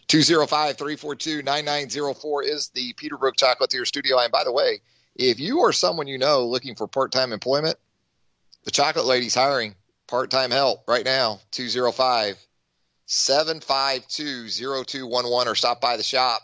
205 0.08 0.78
342 0.78 1.42
9904 1.42 2.44
is 2.44 2.70
the 2.70 2.94
Peterbrooke 2.94 3.38
Chocolatier 3.38 3.88
studio. 3.88 4.20
And 4.20 4.32
by 4.32 4.44
the 4.44 4.52
way, 4.52 4.82
if 5.16 5.40
you 5.40 5.60
or 5.60 5.74
someone 5.74 6.08
you 6.08 6.18
know 6.18 6.46
looking 6.48 6.76
for 6.76 6.88
part 6.88 7.12
time 7.12 7.34
employment, 7.34 7.78
the 8.66 8.72
Chocolate 8.72 9.06
Lady's 9.06 9.36
hiring 9.36 9.76
part 10.08 10.30
time 10.30 10.52
help 10.52 10.88
right 10.88 11.06
now. 11.06 11.40
205 11.52 12.38
752 13.14 14.48
0211 14.48 15.52
or 15.52 15.56
stop 15.56 15.82
by 15.82 15.98
the 15.98 16.04
shop, 16.04 16.42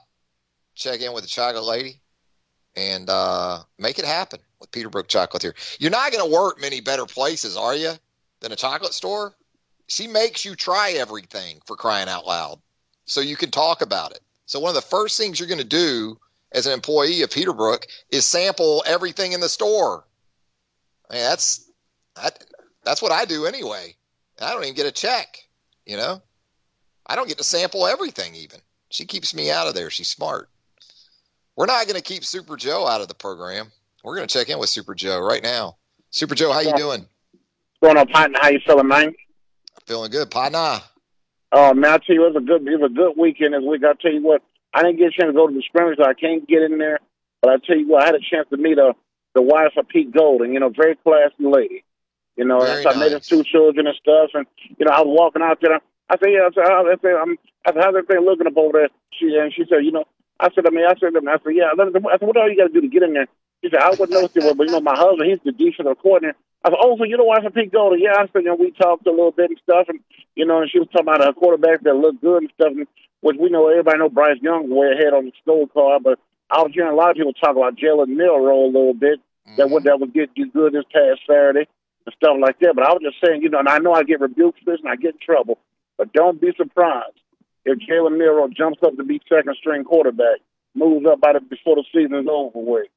check 0.75 0.99
in 0.99 1.13
with 1.13 1.23
the 1.23 1.29
Chocolate 1.29 1.63
Lady, 1.63 2.01
and 2.75 3.09
uh, 3.09 3.59
make 3.79 3.99
it 3.99 4.03
happen 4.05 4.41
with 4.59 4.69
Peterbrooke 4.71 5.07
Chocolatier. 5.07 5.53
You're 5.79 5.91
not 5.91 6.11
going 6.11 6.29
to 6.29 6.35
work 6.35 6.59
many 6.59 6.81
better 6.81 7.05
places, 7.05 7.55
are 7.55 7.73
you, 7.73 7.93
than 8.41 8.51
a 8.51 8.57
chocolate 8.57 8.93
store? 8.93 9.33
She 9.87 10.07
makes 10.07 10.43
you 10.43 10.55
try 10.55 10.91
everything 10.91 11.61
for 11.65 11.77
crying 11.77 12.09
out 12.09 12.27
loud 12.27 12.59
so 13.05 13.21
you 13.21 13.37
can 13.37 13.49
talk 13.49 13.81
about 13.81 14.11
it. 14.11 14.19
So, 14.45 14.59
one 14.59 14.69
of 14.69 14.75
the 14.75 14.81
first 14.81 15.17
things 15.17 15.39
you're 15.39 15.47
going 15.47 15.59
to 15.59 15.63
do 15.63 16.19
as 16.51 16.67
an 16.67 16.73
employee 16.73 17.21
of 17.21 17.29
Peterbrooke 17.29 17.85
is 18.11 18.25
sample 18.25 18.83
everything 18.85 19.31
in 19.31 19.39
the 19.39 19.47
store. 19.47 20.05
I 21.09 21.13
mean, 21.13 21.23
that's 21.23 21.65
that, 22.17 22.43
that's 22.83 23.01
what 23.01 23.13
I 23.13 23.23
do 23.23 23.45
anyway. 23.45 23.95
I 24.41 24.51
don't 24.51 24.63
even 24.63 24.75
get 24.75 24.85
a 24.85 24.91
check, 24.91 25.37
you 25.85 25.95
know. 25.95 26.21
I 27.07 27.15
don't 27.15 27.27
get 27.27 27.37
to 27.37 27.43
sample 27.43 27.87
everything. 27.87 28.35
Even 28.35 28.59
she 28.89 29.05
keeps 29.05 29.33
me 29.33 29.49
out 29.49 29.67
of 29.67 29.73
there. 29.73 29.89
She's 29.89 30.09
smart. 30.09 30.49
We're 31.55 31.65
not 31.65 31.87
going 31.87 31.95
to 31.95 32.03
keep 32.03 32.23
Super 32.23 32.55
Joe 32.55 32.85
out 32.87 33.01
of 33.01 33.07
the 33.07 33.15
program. 33.15 33.71
We're 34.03 34.15
going 34.15 34.27
to 34.27 34.33
check 34.33 34.49
in 34.49 34.59
with 34.59 34.69
Super 34.69 34.93
Joe 34.93 35.19
right 35.19 35.41
now. 35.41 35.77
Super 36.11 36.35
Joe, 36.35 36.51
how 36.51 36.59
you 36.59 36.75
doing? 36.75 37.05
What's 37.79 37.95
going 37.95 37.97
on, 37.97 38.07
partner? 38.07 38.39
How 38.41 38.49
you 38.49 38.59
feeling, 38.65 38.87
man? 38.87 39.15
Feeling 39.85 40.11
good, 40.11 40.29
partner. 40.29 40.79
Oh 41.51 41.73
man, 41.73 41.91
I 41.91 41.97
tell 41.97 42.15
you, 42.15 42.25
it 42.25 42.33
was 42.33 42.43
a 42.43 42.45
good, 42.45 42.67
it 42.67 42.79
was 42.79 42.91
a 42.91 42.93
good 42.93 43.13
weekend 43.17 43.53
this 43.53 43.63
week. 43.63 43.81
I 43.83 43.93
tell 44.01 44.11
you 44.11 44.21
what, 44.21 44.41
I 44.73 44.83
didn't 44.83 44.97
get 44.97 45.07
a 45.07 45.11
chance 45.11 45.29
to 45.29 45.33
go 45.33 45.47
to 45.47 45.53
the 45.53 45.61
scrimmage, 45.61 45.97
so 45.97 46.03
I 46.03 46.13
can't 46.13 46.47
get 46.47 46.61
in 46.61 46.77
there. 46.77 46.99
But 47.41 47.51
I 47.53 47.57
tell 47.65 47.77
you 47.77 47.87
what, 47.87 48.03
I 48.03 48.07
had 48.07 48.15
a 48.15 48.19
chance 48.19 48.47
to 48.49 48.57
meet 48.57 48.77
a 48.77 48.95
the 49.33 49.41
wife 49.41 49.73
of 49.77 49.87
Pete 49.87 50.11
Golding. 50.11 50.53
You 50.53 50.59
know, 50.59 50.69
very 50.69 50.95
classy 50.95 51.33
lady. 51.39 51.83
You 52.35 52.45
know, 52.45 52.59
Very 52.59 52.83
so 52.83 52.89
I 52.89 52.97
met 52.97 53.11
his 53.11 53.27
two 53.27 53.43
children 53.43 53.87
and 53.87 53.95
stuff, 53.95 54.31
and 54.33 54.45
you 54.77 54.85
know, 54.85 54.91
I 54.91 55.01
was 55.01 55.07
walking 55.07 55.41
out 55.41 55.59
there. 55.61 55.79
I 56.09 56.17
said, 56.17 56.31
yeah, 56.31 56.47
I 56.47 56.51
said, 56.55 56.65
oh, 56.71 56.87
I 56.87 56.95
said, 57.01 57.15
I'm, 57.19 57.37
I 57.65 57.73
said, 57.73 57.83
how's 57.83 57.95
everything 57.95 58.25
looking 58.25 58.47
up 58.47 58.57
over 58.57 58.79
there? 58.79 58.89
She 59.11 59.35
and 59.35 59.51
she 59.51 59.65
said, 59.67 59.83
you 59.83 59.91
know, 59.91 60.05
I 60.39 60.49
said, 60.53 60.65
I 60.65 60.69
mean, 60.69 60.85
I 60.85 60.95
said, 60.95 61.11
I 61.15 61.37
said, 61.43 61.55
yeah. 61.55 61.73
I 61.73 61.75
said, 61.75 62.27
what 62.27 62.37
all 62.37 62.49
you 62.49 62.57
got 62.57 62.71
to 62.71 62.73
do 62.73 62.81
to 62.81 62.87
get 62.87 63.03
in 63.03 63.13
there? 63.13 63.27
She 63.63 63.69
said, 63.69 63.81
I 63.81 63.89
wouldn't 63.89 64.11
know. 64.11 64.29
She 64.29 64.41
said, 64.41 64.57
but 64.57 64.67
you 64.67 64.73
know, 64.73 64.81
my 64.81 64.95
husband, 64.95 65.29
he's 65.29 65.41
the 65.43 65.51
defensive 65.51 65.97
coordinator. 65.99 66.37
I 66.63 66.69
said, 66.69 66.79
oh, 66.79 66.97
so 66.97 67.03
you 67.03 67.17
know 67.17 67.25
why 67.25 67.41
for 67.41 67.49
Pete 67.49 67.71
Golding? 67.71 68.01
Yeah, 68.01 68.15
I 68.17 68.27
said, 68.31 68.45
you 68.45 68.53
know, 68.53 68.55
we 68.55 68.71
talked 68.71 69.07
a 69.07 69.11
little 69.11 69.31
bit 69.31 69.49
and 69.49 69.59
stuff, 69.63 69.89
and 69.89 69.99
you 70.35 70.45
know, 70.45 70.61
and 70.61 70.69
she 70.69 70.79
was 70.79 70.87
talking 70.89 71.07
about 71.07 71.23
her 71.23 71.33
quarterback 71.33 71.81
that 71.83 71.95
looked 71.95 72.21
good 72.21 72.43
and 72.43 72.51
stuff, 72.53 72.71
and, 72.71 72.87
which 73.21 73.37
we 73.39 73.49
know 73.49 73.67
everybody 73.67 73.97
know 73.97 74.09
Bryce 74.09 74.37
Young's 74.41 74.69
way 74.69 74.91
ahead 74.93 75.13
on 75.13 75.25
the 75.25 75.33
scorecard, 75.41 76.03
but 76.03 76.19
I 76.49 76.61
was 76.61 76.71
hearing 76.73 76.91
a 76.91 76.95
lot 76.95 77.11
of 77.11 77.17
people 77.17 77.33
talk 77.33 77.55
about 77.55 77.75
Jalen 77.75 78.09
Milroe 78.09 78.65
a 78.65 78.71
little 78.71 78.93
bit. 78.93 79.19
That 79.45 79.65
mm-hmm. 79.65 79.73
would 79.73 79.83
that 79.83 79.99
would 79.99 80.13
get 80.13 80.29
you 80.35 80.51
good 80.51 80.73
this 80.73 80.83
past 80.93 81.21
Saturday 81.27 81.67
and 82.05 82.15
stuff 82.15 82.37
like 82.39 82.59
that. 82.59 82.75
But 82.75 82.85
I 82.85 82.91
was 82.91 83.01
just 83.01 83.17
saying, 83.23 83.41
you 83.41 83.49
know, 83.49 83.59
and 83.59 83.69
I 83.69 83.79
know 83.79 83.93
I 83.93 84.03
get 84.03 84.19
rebuked 84.19 84.59
for 84.59 84.71
this 84.71 84.81
and 84.81 84.89
I 84.89 84.95
get 84.97 85.15
in 85.15 85.19
trouble, 85.23 85.57
but 85.97 86.13
don't 86.13 86.39
be 86.39 86.53
surprised 86.55 87.19
if 87.65 87.79
Jalen 87.79 88.17
Milroe 88.17 88.47
jumps 88.49 88.79
up 88.83 88.95
to 88.97 89.03
be 89.03 89.21
second 89.27 89.55
string 89.59 89.83
quarterback, 89.83 90.39
moves 90.73 91.05
up 91.05 91.19
by 91.19 91.33
the, 91.33 91.41
before 91.41 91.75
the 91.75 91.83
season 91.93 92.15
is 92.15 92.27
over 92.29 92.59
with. 92.59 92.87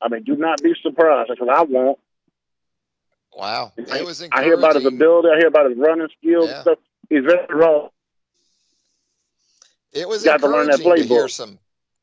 I 0.00 0.08
mean, 0.08 0.22
do 0.24 0.36
not 0.36 0.62
be 0.62 0.74
surprised 0.82 1.30
because 1.30 1.48
I 1.52 1.62
won't. 1.62 1.98
Wow, 3.34 3.72
it 3.76 4.04
was 4.04 4.22
I 4.32 4.44
hear 4.44 4.54
about 4.54 4.76
his 4.76 4.86
ability. 4.86 5.28
I 5.28 5.38
hear 5.38 5.48
about 5.48 5.68
his 5.68 5.78
running 5.78 6.08
skills 6.18 6.48
Yeah. 6.48 6.62
stuff. 6.62 6.78
He's 7.10 7.24
very 7.24 7.46
raw. 7.50 7.88
It 9.92 10.08
was 10.08 10.24
Got 10.24 10.40
to 10.40 10.48
learn 10.48 10.66
that 10.66 10.80
encouraging 10.80 11.08
to 11.08 11.14
hear 11.14 11.28
some 11.28 11.58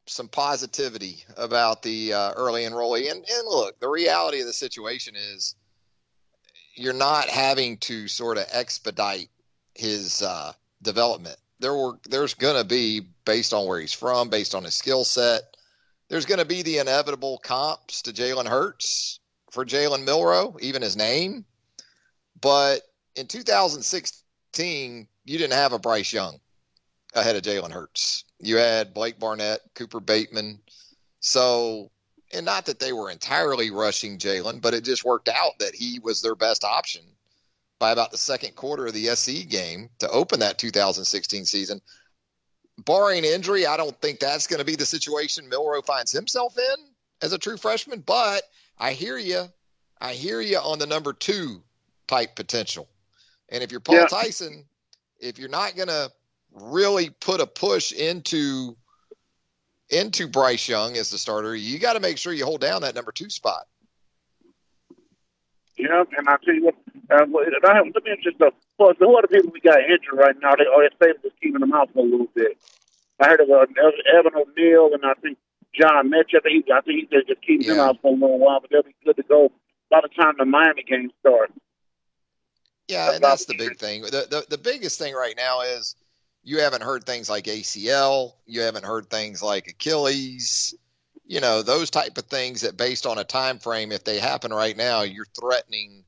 some 0.06 0.28
positivity 0.28 1.24
about 1.38 1.82
the 1.82 2.14
uh, 2.14 2.34
early 2.36 2.64
enrollee. 2.64 3.10
And 3.10 3.18
and 3.18 3.48
look, 3.48 3.80
the 3.80 3.90
reality 3.90 4.42
of 4.42 4.48
the 4.48 4.54
situation 4.54 5.16
is 5.16 5.56
you're 6.76 6.94
not 6.94 7.30
having 7.30 7.78
to 7.78 8.08
sort 8.08 8.38
of 8.38 8.46
expedite 8.52 9.30
his 9.76 10.22
uh, 10.22 10.54
development. 10.82 11.38
There 11.60 11.74
were 11.74 11.94
there's 12.10 12.34
going 12.34 12.58
to 12.58 12.68
be 12.68 13.02
based 13.26 13.54
on 13.54 13.68
where 13.68 13.80
he's 13.80 13.94
from, 13.94 14.30
based 14.30 14.56
on 14.56 14.64
his 14.64 14.76
skill 14.76 15.04
set. 15.04 15.42
There's 16.10 16.26
going 16.26 16.40
to 16.40 16.46
be 16.46 16.62
the 16.62 16.80
inevitable 16.80 17.40
comps 17.40 18.02
to 18.04 18.12
Jalen 18.12 18.48
Hurts 18.48 19.20
for 19.52 19.66
Jalen 19.66 20.04
Milroe, 20.04 20.58
even 20.60 20.82
his 20.82 20.98
name. 20.98 21.46
But 22.40 22.82
in 23.16 23.28
2016, 23.28 25.08
you 25.26 25.38
didn't 25.38 25.54
have 25.54 25.74
a 25.74 25.80
Bryce 25.80 26.12
Young 26.12 26.40
ahead 27.14 27.36
of 27.36 27.44
Jalen 27.44 27.72
Hurts. 27.72 28.26
You 28.40 28.58
had 28.58 28.94
Blake 28.94 29.20
Barnett, 29.20 29.62
Cooper 29.76 30.02
Bateman. 30.02 30.60
So, 31.22 31.90
and 32.34 32.46
not 32.46 32.66
that 32.66 32.80
they 32.80 32.92
were 32.92 33.10
entirely 33.10 33.72
rushing 33.72 34.18
Jalen, 34.18 34.62
but 34.62 34.74
it 34.74 34.84
just 34.84 35.06
worked 35.06 35.30
out 35.30 35.60
that 35.60 35.76
he 35.76 36.00
was 36.00 36.22
their 36.22 36.36
best 36.36 36.64
option 36.64 37.04
by 37.80 37.92
about 37.92 38.12
the 38.12 38.18
second 38.18 38.56
quarter 38.56 38.88
of 38.88 38.94
the 38.94 39.10
SE 39.10 39.44
game 39.44 39.90
to 40.00 40.10
open 40.10 40.40
that 40.40 40.58
2016 40.58 41.46
season. 41.46 41.82
Barring 42.86 43.24
injury, 43.24 43.66
I 43.66 43.78
don't 43.78 44.00
think 44.02 44.20
that's 44.20 44.48
going 44.48 44.60
to 44.60 44.66
be 44.66 44.76
the 44.76 44.86
situation 44.86 45.50
Milroe 45.50 45.82
finds 45.82 46.12
himself 46.12 46.58
in 46.58 46.86
as 47.22 47.34
a 47.34 47.38
true 47.38 47.58
freshman, 47.58 48.00
but 48.00 48.44
I 48.80 48.94
hear 48.94 49.18
you. 49.18 49.46
I 50.02 50.14
hear 50.14 50.42
you 50.42 50.58
on 50.58 50.80
the 50.80 50.88
number 50.88 51.14
two 51.14 51.62
type 52.08 52.36
potential. 52.36 52.88
And 53.50 53.64
if 53.64 53.72
you're 53.72 53.80
Paul 53.80 53.96
Yeah. 53.98 54.08
Tyson, 54.08 54.66
if 55.20 55.38
you're 55.38 55.50
not 55.50 55.76
going 55.76 55.88
to 55.88 56.12
really 56.52 57.10
put 57.10 57.42
a 57.42 57.48
push 57.48 57.92
into 57.92 58.76
into 59.90 60.28
Bryce 60.28 60.68
Young 60.68 60.98
as 60.98 61.10
the 61.10 61.18
starter, 61.18 61.56
you 61.56 61.78
got 61.78 61.94
to 61.94 62.00
make 62.00 62.18
sure 62.18 62.34
you 62.34 62.46
hold 62.46 62.62
down 62.62 62.82
that 62.82 62.96
number 62.96 63.12
two 63.12 63.30
spot. 63.30 63.68
Yeah, 65.78 66.04
and 66.18 66.28
I 66.30 66.38
tell 66.44 66.54
you 66.54 66.66
what, 66.66 66.76
uh, 67.14 67.24
and 67.24 67.66
I 67.66 67.76
have, 67.76 67.86
let 67.94 68.04
me 68.04 68.18
just 68.24 68.42
uh, 68.42 68.52
plus 68.78 68.96
who 69.00 69.16
are 69.16 69.22
the 69.22 69.28
people 69.28 69.52
we 69.52 69.60
got 69.60 69.80
injured 69.80 70.14
right 70.14 70.36
now? 70.42 70.56
They 70.56 70.66
are 70.66 70.90
they 71.00 71.14
just 71.22 71.40
keeping 71.42 71.60
them 71.60 71.74
out 71.74 71.92
for 71.94 72.00
a 72.00 72.10
little 72.10 72.30
bit. 72.34 72.58
I 73.20 73.28
heard 73.28 73.42
of 73.42 73.50
uh, 73.50 73.66
Evan 74.18 74.34
Neal 74.58 74.92
and 74.94 75.06
I 75.06 75.14
think 75.16 75.38
John 75.80 76.10
Mitchell. 76.10 76.40
I 76.40 76.42
think 76.42 76.66
he, 76.66 76.72
I 76.72 76.82
think 76.82 77.10
he 77.10 77.18
just 77.28 77.42
keeping 77.42 77.68
them 77.68 77.80
out 77.80 78.02
for 78.02 78.12
a 78.12 78.16
little 78.16 78.40
while, 78.40 78.60
but 78.60 78.70
they'll 78.70 78.84
be 78.84 78.96
good 79.06 79.18
to 79.18 79.24
go 79.24 79.52
by 79.90 80.02
the 80.02 80.10
time 80.10 80.36
the 80.38 80.46
Miami 80.46 80.84
game 80.84 81.12
starts. 81.20 81.54
Yeah, 82.88 83.14
and 83.14 83.24
that's 83.24 83.46
the 83.46 83.56
big 83.56 83.78
thing. 83.78 84.02
The, 84.02 84.28
the 84.30 84.46
the 84.50 84.58
biggest 84.58 85.00
thing 85.00 85.14
right 85.14 85.36
now 85.38 85.62
is 85.62 85.96
you 86.44 86.60
haven't 86.60 86.84
heard 86.84 87.06
things 87.06 87.30
like 87.30 87.46
ACL, 87.46 88.34
you 88.46 88.62
haven't 88.62 88.86
heard 88.86 89.10
things 89.10 89.42
like 89.42 89.68
Achilles, 89.68 90.76
you 91.26 91.40
know, 91.40 91.62
those 91.62 91.90
type 91.90 92.18
of 92.18 92.26
things 92.26 92.62
that 92.62 92.76
based 92.76 93.06
on 93.06 93.18
a 93.18 93.24
time 93.24 93.60
frame, 93.60 93.92
if 93.92 94.04
they 94.04 94.20
happen 94.20 94.52
right 94.52 94.76
now, 94.76 95.02
you're 95.02 95.28
threatening 95.40 96.04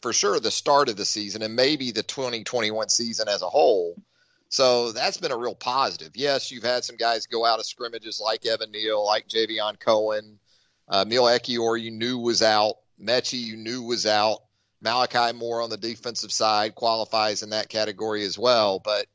for 0.00 0.12
sure 0.12 0.40
the 0.40 0.50
start 0.50 0.88
of 0.88 0.96
the 0.96 1.04
season 1.04 1.42
and 1.42 1.54
maybe 1.54 1.90
the 1.90 2.02
2021 2.02 2.88
season 2.88 3.28
as 3.28 3.42
a 3.42 3.48
whole. 3.48 4.00
So 4.48 4.92
that's 4.92 5.18
been 5.18 5.30
a 5.30 5.36
real 5.36 5.54
positive. 5.54 6.12
Yes, 6.14 6.50
you've 6.50 6.64
had 6.64 6.84
some 6.84 6.96
guys 6.96 7.26
go 7.26 7.44
out 7.46 7.60
of 7.60 7.66
scrimmages 7.66 8.20
like 8.20 8.46
Evan 8.46 8.72
Neal, 8.72 9.04
like 9.04 9.28
Javion 9.28 9.78
Cohen, 9.78 10.40
uh, 10.88 11.04
Emil 11.06 11.24
Ekiyor, 11.24 11.80
you 11.80 11.92
knew 11.92 12.18
was 12.18 12.42
out. 12.42 12.76
Metchie, 13.00 13.40
you 13.40 13.56
knew 13.56 13.82
was 13.82 14.06
out. 14.06 14.42
Malachi 14.82 15.36
Moore 15.36 15.62
on 15.62 15.70
the 15.70 15.76
defensive 15.76 16.32
side 16.32 16.74
qualifies 16.74 17.42
in 17.42 17.50
that 17.50 17.68
category 17.68 18.24
as 18.24 18.38
well. 18.38 18.80
But 18.80 19.06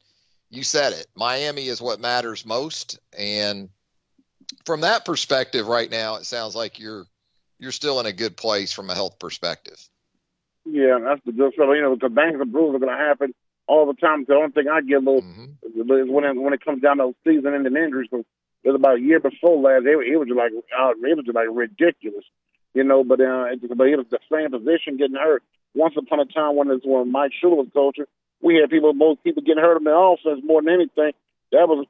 you 0.49 0.63
said 0.63 0.93
it. 0.93 1.07
Miami 1.15 1.67
is 1.67 1.81
what 1.81 1.99
matters 1.99 2.45
most. 2.45 2.99
And 3.17 3.69
from 4.65 4.81
that 4.81 5.05
perspective 5.05 5.67
right 5.67 5.89
now, 5.89 6.15
it 6.15 6.25
sounds 6.25 6.55
like 6.55 6.79
you're 6.79 7.05
you're 7.57 7.71
still 7.71 7.99
in 7.99 8.05
a 8.05 8.13
good 8.13 8.38
place 8.38 8.71
from 8.71 8.89
a 8.89 8.95
health 8.95 9.17
perspective. 9.17 9.77
Yeah, 10.66 10.97
that's 11.03 11.22
the 11.26 11.32
good 11.32 11.53
stuff. 11.53 11.70
You 11.74 11.82
know, 11.82 11.95
because 11.95 12.11
bangs 12.11 12.41
and 12.41 12.51
bruises 12.51 12.76
are 12.76 12.86
going 12.86 12.97
to 12.97 13.03
happen 13.03 13.34
all 13.68 13.86
the 13.86 13.93
time. 13.93 14.26
The 14.28 14.36
only 14.36 14.51
thing 14.51 14.68
I 14.68 14.82
get 14.82 14.97
a 14.97 14.99
little 14.99 15.24
is 15.63 16.09
when 16.09 16.24
it, 16.24 16.36
when 16.36 16.53
it 16.53 16.66
comes 16.66 16.82
down 16.82 16.97
to 16.97 17.16
season-ending 17.24 17.76
injuries. 17.76 18.09
So 18.09 18.26
it 18.63 18.70
was 18.70 18.76
about 18.76 18.97
a 18.97 19.01
year 19.01 19.20
before 19.20 19.61
last. 19.61 19.86
It, 19.86 19.93
it 19.93 20.18
was 20.18 20.28
just 20.28 20.38
like 20.38 20.51
uh, 20.53 20.91
it 20.91 21.16
was 21.16 21.26
just 21.26 21.36
like 21.36 21.47
ridiculous, 21.51 22.26
you 22.74 22.84
know. 22.84 23.03
But 23.03 23.22
uh, 23.22 23.53
it, 23.53 23.78
but 23.78 23.88
it 23.88 23.97
was 23.97 24.07
the 24.09 24.20
same 24.32 24.51
position 24.51 24.97
getting 24.97 25.16
hurt. 25.16 25.43
Once 25.76 25.93
upon 25.97 26.20
a 26.20 26.26
time, 26.26 26.55
when 26.55 26.70
it 26.70 26.82
was 26.82 26.86
when 26.86 27.11
Mike 27.11 27.32
Shula 27.38 27.57
was 27.57 27.68
coaching, 27.74 28.05
we 28.41 28.55
had 28.55 28.70
people, 28.70 28.93
most 28.93 29.24
people 29.24 29.43
getting 29.43 29.61
hurt 29.61 29.78
in 29.78 29.84
the 29.84 29.93
offense 29.93 30.41
more 30.43 30.61
than 30.61 30.74
anything. 30.74 31.11
That 31.51 31.70
was, 31.70 31.86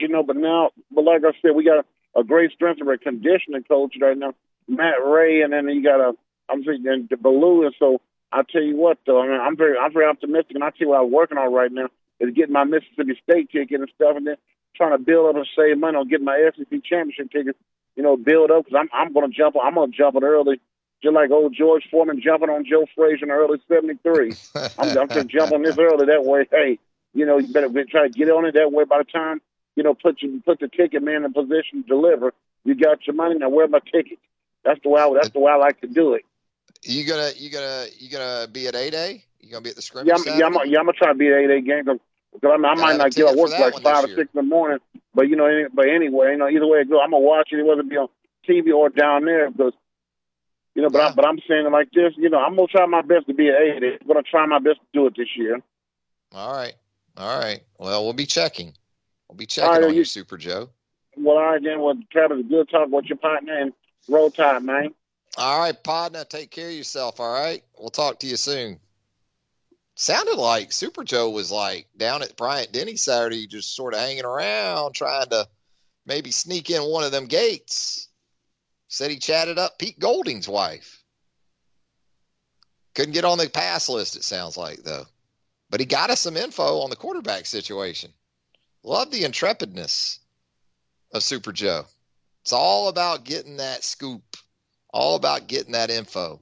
you 0.00 0.08
know. 0.08 0.22
But 0.22 0.36
now, 0.36 0.70
but 0.90 1.04
like 1.04 1.22
I 1.24 1.36
said, 1.42 1.54
we 1.54 1.64
got 1.64 1.84
a, 1.84 2.20
a 2.20 2.24
great 2.24 2.52
strength 2.52 2.80
and 2.80 3.00
conditioning 3.00 3.64
coach 3.64 3.94
right 4.00 4.16
now, 4.16 4.32
Matt 4.68 5.04
Ray, 5.04 5.42
and 5.42 5.52
then 5.52 5.68
you 5.68 5.82
got 5.82 6.00
a 6.00 6.14
I'm 6.48 6.64
saying 6.64 7.08
the 7.10 7.16
Ballou, 7.16 7.64
and 7.64 7.74
so 7.78 8.00
I 8.32 8.42
tell 8.42 8.62
you 8.62 8.76
what, 8.76 8.98
though, 9.06 9.20
I 9.20 9.28
mean, 9.28 9.40
I'm 9.40 9.56
very, 9.56 9.78
I'm 9.78 9.92
very 9.92 10.06
optimistic, 10.06 10.54
and 10.54 10.64
I 10.64 10.70
tell 10.70 10.80
you 10.80 10.88
what 10.90 11.00
I'm 11.00 11.10
working 11.10 11.38
on 11.38 11.52
right 11.52 11.70
now 11.70 11.88
is 12.20 12.34
getting 12.34 12.52
my 12.52 12.64
Mississippi 12.64 13.18
State 13.22 13.50
ticket 13.50 13.80
and 13.80 13.90
stuff, 13.94 14.16
and 14.16 14.26
then 14.26 14.36
trying 14.76 14.92
to 14.92 14.98
build 14.98 15.28
up 15.28 15.36
and 15.36 15.46
save 15.56 15.78
money 15.78 15.96
on 15.96 16.08
getting 16.08 16.24
my 16.24 16.50
SEC 16.56 16.82
championship 16.84 17.30
ticket. 17.30 17.56
You 17.96 18.02
know, 18.02 18.16
build 18.16 18.50
up 18.50 18.66
because 18.66 18.78
I'm, 18.78 18.90
I'm 18.92 19.12
going 19.14 19.30
to 19.30 19.36
jump, 19.36 19.56
I'm 19.62 19.74
going 19.74 19.90
to 19.90 19.96
jump 19.96 20.16
it 20.16 20.22
early, 20.22 20.60
just 21.02 21.14
like 21.14 21.30
old 21.30 21.54
George 21.54 21.88
Foreman 21.90 22.20
jumping 22.20 22.50
on 22.50 22.66
Joe 22.68 22.86
Frazier 22.94 23.24
in 23.24 23.28
the 23.28 23.34
early 23.34 23.58
'73. 23.68 24.34
I'm, 24.78 24.98
I'm 24.98 25.28
jump 25.28 25.52
on 25.52 25.62
this 25.62 25.78
early. 25.78 26.06
That 26.06 26.24
way, 26.24 26.46
hey, 26.50 26.78
you 27.14 27.24
know, 27.24 27.38
you 27.38 27.50
better 27.52 27.70
try 27.84 28.08
to 28.08 28.12
get 28.12 28.28
on 28.28 28.44
it 28.44 28.52
that 28.52 28.70
way. 28.70 28.84
By 28.84 28.98
the 28.98 29.04
time 29.04 29.40
you 29.76 29.82
know, 29.82 29.94
put 29.94 30.22
you 30.22 30.42
put 30.44 30.58
the 30.58 30.68
ticket 30.68 31.02
man 31.02 31.24
in 31.24 31.32
position 31.32 31.82
to 31.82 31.88
deliver, 31.88 32.32
you 32.64 32.74
got 32.74 33.06
your 33.06 33.14
money. 33.14 33.36
Now, 33.36 33.50
where's 33.50 33.70
my 33.70 33.78
ticket? 33.78 34.18
That's 34.64 34.80
the 34.82 34.88
way. 34.88 35.00
I, 35.00 35.12
that's 35.14 35.30
the 35.30 35.38
way 35.38 35.52
I 35.52 35.56
like 35.56 35.80
to 35.82 35.86
do 35.86 36.14
it. 36.14 36.24
You 36.84 37.04
gonna 37.04 37.30
you 37.36 37.50
gonna 37.50 37.86
you 37.98 38.10
gonna 38.10 38.48
be 38.48 38.66
at 38.68 38.74
eight 38.74 38.94
A? 38.94 39.24
You 39.40 39.50
gonna 39.50 39.62
be 39.62 39.70
at 39.70 39.76
the 39.76 39.82
scrimmage? 39.82 40.08
Yeah, 40.08 40.32
I'm, 40.32 40.38
yeah, 40.38 40.46
I'm, 40.46 40.70
yeah, 40.70 40.78
I'm 40.78 40.86
gonna 40.86 40.92
try 40.92 41.08
to 41.08 41.14
be 41.14 41.28
at 41.28 41.34
eight 41.34 41.50
A 41.50 41.60
game 41.60 41.84
because 41.84 42.00
I, 42.42 42.48
I 42.48 42.74
might 42.74 42.96
not 42.96 43.14
get 43.14 43.26
ticket 43.26 43.36
work 43.38 43.50
for 43.50 43.56
till 43.56 43.64
that 43.66 43.74
like 43.74 43.82
five 43.82 44.04
or 44.04 44.08
year. 44.08 44.16
six 44.16 44.30
in 44.34 44.38
the 44.38 44.42
morning. 44.42 44.78
But 45.14 45.28
you 45.28 45.36
know, 45.36 45.46
any, 45.46 45.64
but 45.72 45.88
anyway, 45.88 46.32
you 46.32 46.38
know, 46.38 46.48
either 46.48 46.66
way 46.66 46.80
it 46.80 46.90
go, 46.90 47.00
I'm 47.00 47.10
gonna 47.10 47.24
watch 47.24 47.48
it 47.52 47.64
whether 47.64 47.80
it 47.80 47.88
be 47.88 47.96
on 47.96 48.08
TV 48.48 48.72
or 48.72 48.88
down 48.88 49.24
there 49.24 49.50
because 49.50 49.72
you 50.74 50.82
know. 50.82 50.90
But 50.90 51.00
I, 51.00 51.12
but 51.14 51.24
I'm 51.26 51.38
saying 51.48 51.66
it 51.66 51.72
like 51.72 51.90
this, 51.92 52.12
you 52.16 52.28
know, 52.28 52.38
I'm 52.38 52.56
gonna 52.56 52.68
try 52.68 52.86
my 52.86 53.02
best 53.02 53.26
to 53.28 53.34
be 53.34 53.48
at 53.48 53.60
eight. 53.60 53.98
I'm 54.00 54.06
gonna 54.06 54.22
try 54.22 54.46
my 54.46 54.58
best 54.58 54.80
to 54.80 54.86
do 54.92 55.06
it 55.06 55.14
this 55.16 55.36
year. 55.36 55.60
All 56.32 56.52
right, 56.52 56.74
all 57.16 57.38
right. 57.38 57.60
Well, 57.78 58.04
we'll 58.04 58.12
be 58.12 58.26
checking. 58.26 58.74
We'll 59.28 59.36
be 59.36 59.46
checking 59.46 59.70
right, 59.70 59.82
on 59.84 59.90
you- 59.90 60.00
you, 60.00 60.04
Super 60.04 60.36
Joe. 60.36 60.70
Well, 61.16 61.36
all 61.38 61.42
right, 61.52 61.62
then. 61.62 61.80
Well, 61.80 61.98
Travis, 62.10 62.44
good 62.48 62.68
talk 62.68 62.90
with 62.90 63.06
your 63.06 63.16
partner 63.16 63.56
and 63.56 63.72
roll 64.08 64.30
tide, 64.30 64.62
man. 64.62 64.94
All 65.36 65.58
right, 65.58 65.82
partner. 65.82 66.24
Take 66.24 66.50
care 66.50 66.68
of 66.68 66.74
yourself. 66.74 67.20
All 67.20 67.32
right. 67.32 67.62
We'll 67.78 67.90
talk 67.90 68.20
to 68.20 68.26
you 68.26 68.36
soon. 68.36 68.80
sounded 69.94 70.36
like 70.36 70.72
Super 70.72 71.04
Joe 71.04 71.30
was 71.30 71.50
like 71.52 71.88
down 71.96 72.22
at 72.22 72.36
Bryant 72.36 72.72
Denny 72.72 72.96
Saturday, 72.96 73.46
just 73.46 73.74
sort 73.74 73.94
of 73.94 74.00
hanging 74.00 74.24
around, 74.24 74.94
trying 74.94 75.28
to 75.28 75.48
maybe 76.06 76.30
sneak 76.30 76.70
in 76.70 76.82
one 76.82 77.04
of 77.04 77.12
them 77.12 77.26
gates. 77.26 78.08
Said 78.88 79.10
he 79.10 79.18
chatted 79.18 79.58
up 79.58 79.78
Pete 79.78 79.98
Golding's 79.98 80.48
wife. 80.48 81.02
Couldn't 82.94 83.12
get 83.12 83.24
on 83.26 83.36
the 83.36 83.50
pass 83.50 83.88
list, 83.90 84.16
it 84.16 84.24
sounds 84.24 84.56
like, 84.56 84.82
though. 84.82 85.04
But 85.68 85.80
he 85.80 85.86
got 85.86 86.10
us 86.10 86.20
some 86.20 86.36
info 86.36 86.80
on 86.80 86.88
the 86.88 86.96
quarterback 86.96 87.44
situation. 87.44 88.12
Love 88.82 89.10
the 89.10 89.24
intrepidness 89.24 90.20
of 91.12 91.22
Super 91.22 91.52
Joe. 91.52 91.84
It's 92.42 92.52
all 92.52 92.88
about 92.88 93.24
getting 93.24 93.56
that 93.56 93.82
scoop, 93.84 94.35
all 94.96 95.14
about 95.14 95.46
getting 95.46 95.72
that 95.72 95.90
info. 95.90 96.40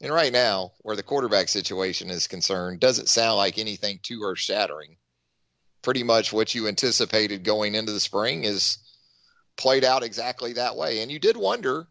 And 0.00 0.10
right 0.10 0.32
now, 0.32 0.72
where 0.78 0.96
the 0.96 1.02
quarterback 1.02 1.50
situation 1.50 2.08
is 2.08 2.26
concerned, 2.26 2.80
doesn't 2.80 3.10
sound 3.10 3.36
like 3.36 3.58
anything 3.58 4.00
too 4.02 4.22
earth 4.24 4.38
shattering. 4.38 4.96
Pretty 5.82 6.02
much 6.02 6.32
what 6.32 6.54
you 6.54 6.66
anticipated 6.66 7.44
going 7.44 7.74
into 7.74 7.92
the 7.92 8.00
spring 8.00 8.44
is 8.44 8.78
played 9.56 9.84
out 9.84 10.02
exactly 10.02 10.54
that 10.54 10.76
way. 10.76 11.02
And 11.02 11.12
you 11.12 11.18
did 11.18 11.36
wonder 11.36 11.86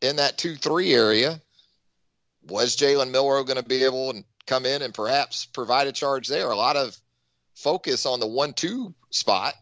in 0.00 0.16
that 0.16 0.38
2 0.38 0.54
3 0.54 0.94
area, 0.94 1.40
was 2.46 2.76
Jalen 2.76 3.10
Milroe 3.10 3.42
going 3.42 3.60
to 3.60 3.68
be 3.68 3.82
able 3.82 4.12
to 4.12 4.24
come 4.46 4.64
in 4.64 4.80
and 4.80 4.94
perhaps 4.94 5.44
provide 5.44 5.88
a 5.88 5.92
charge 5.92 6.28
there? 6.28 6.52
A 6.52 6.56
lot 6.56 6.76
of 6.76 6.96
focus 7.56 8.06
on 8.06 8.20
the 8.20 8.28
1 8.28 8.52
2 8.52 8.94
spot, 9.10 9.54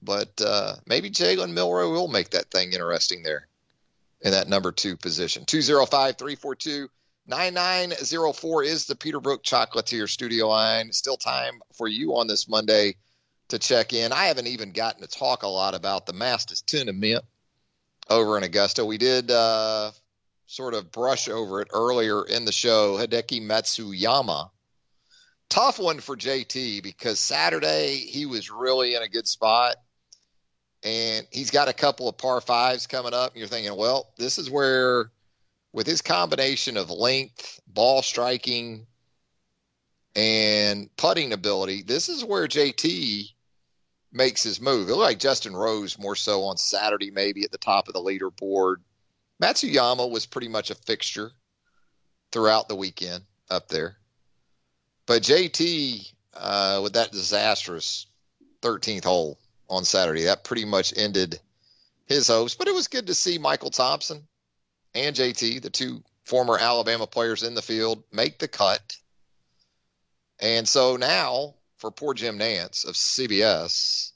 but 0.00 0.40
uh, 0.40 0.76
maybe 0.86 1.10
Jalen 1.10 1.52
Milroe 1.52 1.92
will 1.92 2.08
make 2.08 2.30
that 2.30 2.50
thing 2.50 2.72
interesting 2.72 3.22
there 3.22 3.46
in 4.20 4.32
that 4.32 4.48
number 4.48 4.72
two 4.72 4.96
position. 4.96 5.44
205 5.44 6.16
342 6.16 6.88
9904 7.28 8.62
is 8.62 8.86
the 8.86 8.94
Peterbrooke 8.94 9.42
Chocolatier 9.42 10.08
studio 10.08 10.48
line. 10.48 10.92
Still 10.92 11.16
time 11.16 11.60
for 11.74 11.88
you 11.88 12.16
on 12.16 12.28
this 12.28 12.48
Monday 12.48 12.96
to 13.48 13.58
check 13.58 13.92
in. 13.92 14.12
I 14.12 14.26
haven't 14.26 14.46
even 14.46 14.72
gotten 14.72 15.02
to 15.02 15.08
talk 15.08 15.42
a 15.42 15.48
lot 15.48 15.74
about 15.74 16.06
the 16.06 16.12
Masters 16.12 16.62
tournament 16.62 17.24
over 18.08 18.36
in 18.36 18.44
Augusta. 18.44 18.84
We 18.84 18.98
did 18.98 19.30
uh, 19.30 19.90
sort 20.46 20.74
of 20.74 20.92
brush 20.92 21.28
over 21.28 21.60
it 21.62 21.68
earlier 21.72 22.24
in 22.24 22.44
the 22.44 22.52
show. 22.52 22.96
Hideki 22.96 23.42
Matsuyama. 23.42 24.50
Tough 25.48 25.78
one 25.78 26.00
for 26.00 26.16
JT 26.16 26.82
because 26.82 27.18
Saturday 27.18 27.96
he 27.96 28.26
was 28.26 28.50
really 28.50 28.94
in 28.94 29.02
a 29.02 29.08
good 29.08 29.26
spot 29.26 29.76
and 30.86 31.26
he's 31.32 31.50
got 31.50 31.66
a 31.66 31.72
couple 31.72 32.08
of 32.08 32.16
par 32.16 32.40
fives 32.40 32.86
coming 32.86 33.12
up. 33.12 33.32
And 33.32 33.40
you're 33.40 33.48
thinking, 33.48 33.76
well, 33.76 34.12
this 34.16 34.38
is 34.38 34.48
where, 34.48 35.10
with 35.72 35.84
his 35.84 36.00
combination 36.00 36.76
of 36.76 36.90
length, 36.90 37.60
ball 37.66 38.02
striking, 38.02 38.86
and 40.14 40.88
putting 40.96 41.32
ability, 41.32 41.82
this 41.82 42.08
is 42.08 42.24
where 42.24 42.46
JT 42.46 43.24
makes 44.12 44.44
his 44.44 44.60
move. 44.60 44.88
It 44.88 44.92
looked 44.92 45.00
like 45.00 45.18
Justin 45.18 45.56
Rose 45.56 45.98
more 45.98 46.14
so 46.14 46.44
on 46.44 46.56
Saturday, 46.56 47.10
maybe 47.10 47.42
at 47.42 47.50
the 47.50 47.58
top 47.58 47.88
of 47.88 47.94
the 47.94 48.00
leaderboard. 48.00 48.76
Matsuyama 49.42 50.08
was 50.08 50.24
pretty 50.24 50.48
much 50.48 50.70
a 50.70 50.76
fixture 50.76 51.32
throughout 52.30 52.68
the 52.68 52.76
weekend 52.76 53.24
up 53.50 53.66
there. 53.68 53.96
But 55.04 55.22
JT, 55.22 56.12
uh, 56.34 56.80
with 56.80 56.92
that 56.92 57.10
disastrous 57.10 58.06
13th 58.62 59.04
hole, 59.04 59.38
on 59.68 59.84
Saturday. 59.84 60.24
That 60.24 60.44
pretty 60.44 60.64
much 60.64 60.92
ended 60.96 61.40
his 62.06 62.28
hopes. 62.28 62.54
But 62.54 62.68
it 62.68 62.74
was 62.74 62.88
good 62.88 63.08
to 63.08 63.14
see 63.14 63.38
Michael 63.38 63.70
Thompson 63.70 64.26
and 64.94 65.14
JT, 65.14 65.62
the 65.62 65.70
two 65.70 66.02
former 66.24 66.58
Alabama 66.58 67.06
players 67.06 67.42
in 67.42 67.54
the 67.54 67.62
field, 67.62 68.02
make 68.12 68.38
the 68.38 68.48
cut. 68.48 68.96
And 70.40 70.68
so 70.68 70.96
now 70.96 71.54
for 71.78 71.90
poor 71.90 72.14
Jim 72.14 72.38
Nantz 72.38 72.86
of 72.86 72.94
CBS, 72.94 74.12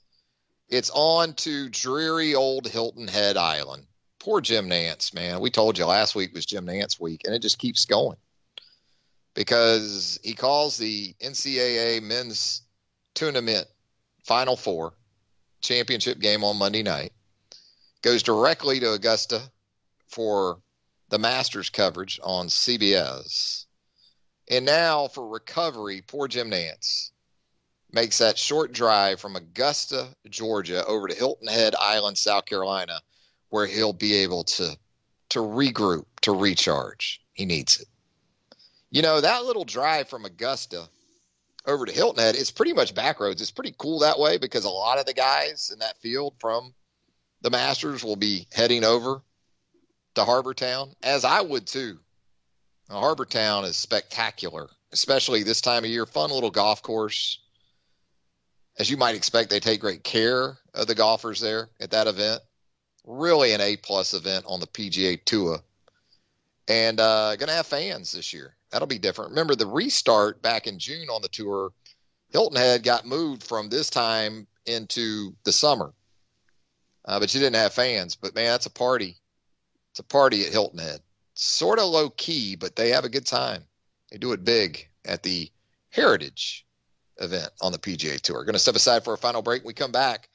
it's 0.69 0.91
on 0.95 1.35
to 1.35 1.69
dreary 1.69 2.35
old 2.35 2.67
Hilton 2.67 3.09
Head 3.09 3.37
Island. 3.37 3.87
Poor 4.19 4.41
Jim 4.41 4.69
Nantz, 4.69 5.15
man. 5.15 5.41
We 5.41 5.51
told 5.51 5.79
you 5.79 5.87
last 5.87 6.15
week 6.15 6.35
was 6.35 6.47
Jim 6.47 6.67
Nantz 6.67 7.01
week, 7.01 7.23
and 7.25 7.35
it 7.35 7.43
just 7.43 7.59
keeps 7.59 7.87
going 7.87 8.19
because 9.35 10.21
he 10.23 10.35
calls 10.35 10.77
the 10.77 11.15
NCAA 11.21 12.03
men's 12.03 12.63
tournament 13.15 13.67
Final 14.25 14.57
Four 14.57 14.93
championship 15.61 16.19
game 16.19 16.45
on 16.45 16.57
Monday 16.57 16.83
night, 16.83 17.13
goes 18.03 18.23
directly 18.23 18.81
to 18.81 18.93
Augusta 18.93 19.43
for 20.09 20.61
the 21.09 21.19
Masters 21.19 21.71
coverage 21.71 22.19
on 22.23 22.49
CBS. 22.49 23.67
And 24.49 24.65
now 24.65 25.09
for 25.09 25.29
recovery, 25.29 26.03
poor 26.07 26.29
Jim 26.29 26.51
Nantz 26.51 27.11
makes 27.93 28.19
that 28.19 28.39
short 28.39 28.73
drive 28.73 29.21
from 29.21 29.37
Augusta, 29.37 30.09
Georgia, 30.29 30.85
over 30.87 31.09
to 31.09 31.15
Hilton 31.15 31.49
Head 31.49 31.75
Island, 31.79 32.19
South 32.19 32.47
Carolina, 32.47 33.01
where 33.51 33.67
he'll 33.67 33.93
be 33.93 34.15
able 34.17 34.45
to 34.45 34.77
to 35.31 35.39
regroup, 35.39 36.07
to 36.23 36.33
recharge. 36.33 37.23
He 37.33 37.45
needs 37.45 37.81
it. 37.81 37.87
You 38.91 39.03
know, 39.03 39.21
that 39.21 39.45
little 39.45 39.65
drive 39.65 40.09
from 40.09 40.25
Augusta 40.25 40.89
over 41.67 41.87
to 41.87 41.93
Hilton 41.93 42.23
Head, 42.23 42.37
it's 42.37 42.51
pretty 42.51 42.73
much 42.73 42.95
back 42.95 43.21
roads. 43.21 43.41
It's 43.41 43.51
pretty 43.51 43.75
cool 43.77 44.01
that 44.01 44.19
way 44.19 44.39
because 44.39 44.65
a 44.65 44.71
lot 44.71 44.99
of 44.99 45.07
the 45.07 45.13
guys 45.13 45.71
in 45.73 45.81
that 45.81 46.01
field 46.01 46.35
from 46.39 46.75
the 47.43 47.51
Masters 47.51 48.05
will 48.05 48.17
be 48.17 48.47
heading 48.53 48.85
over 48.85 49.23
to 50.15 50.25
Harbour 50.25 50.55
Town, 50.55 50.95
as 51.03 51.25
I 51.25 51.41
would 51.41 51.67
too. 51.67 51.99
Harbour 52.91 53.25
Town 53.25 53.65
is 53.65 53.77
spectacular, 53.77 54.69
especially 54.93 55.43
this 55.43 55.61
time 55.61 55.85
of 55.85 55.91
year. 55.91 56.07
Fun 56.07 56.31
little 56.31 56.51
golf 56.51 56.83
course. 56.83 57.39
As 58.79 58.91
you 58.91 58.97
might 58.97 59.15
expect, 59.15 59.51
they 59.51 59.61
take 59.61 59.81
great 59.81 60.03
care 60.03 60.57
of 60.75 60.87
the 60.87 60.95
golfers 60.95 61.41
there 61.41 61.69
at 61.81 61.93
that 61.93 62.07
event. 62.07 62.41
Really 63.05 63.53
an 63.53 63.61
A 63.61 63.77
plus 63.77 64.15
event 64.15 64.45
on 64.49 64.61
the 64.61 64.67
PGA 64.67 65.23
Tour. 65.25 65.61
And 66.67 66.99
uh, 66.99 67.37
going 67.37 67.49
to 67.49 67.55
have 67.55 67.67
fans 67.67 68.13
this 68.13 68.33
year. 68.33 68.57
That'll 68.71 68.87
be 68.87 68.99
different. 68.99 69.31
Remember 69.31 69.55
the 69.55 69.67
restart 69.67 70.43
back 70.43 70.67
in 70.67 70.79
June 70.79 71.09
on 71.09 71.23
the 71.23 71.29
tour, 71.29 71.73
Hilton 72.31 72.57
Head 72.57 72.83
got 72.83 73.07
moved 73.07 73.43
from 73.43 73.69
this 73.69 73.91
time 73.91 74.47
into 74.67 75.35
the 75.45 75.53
summer. 75.53 75.93
Uh, 77.05 77.19
but 77.19 77.35
you 77.35 77.41
didn't 77.41 77.57
have 77.57 77.73
fans. 77.73 78.15
But 78.15 78.35
man, 78.35 78.53
that's 78.53 78.67
a 78.67 78.71
party. 78.71 79.17
It's 79.91 80.01
a 80.01 80.05
party 80.05 80.45
at 80.47 80.53
Hilton 80.53 80.79
Head. 80.79 81.01
Sort 81.35 81.79
of 81.79 81.87
low 81.87 82.11
key, 82.11 82.57
but 82.57 82.77
they 82.77 82.91
have 82.91 83.05
a 83.05 83.09
good 83.09 83.27
time. 83.27 83.65
They 84.11 84.19
do 84.19 84.33
it 84.33 84.45
big 84.45 84.89
at 85.05 85.23
the 85.23 85.51
Heritage 85.91 86.67
event 87.19 87.51
on 87.61 87.73
the 87.73 87.79
PGA 87.79 88.21
Tour. 88.21 88.45
Going 88.45 88.53
to 88.53 88.59
step 88.59 88.77
aside 88.77 89.05
for 89.05 89.15
a 89.15 89.19
final 89.19 89.43
break. 89.43 89.63
When 89.63 89.69
we 89.69 89.75
come 89.75 89.93
back. 89.93 90.29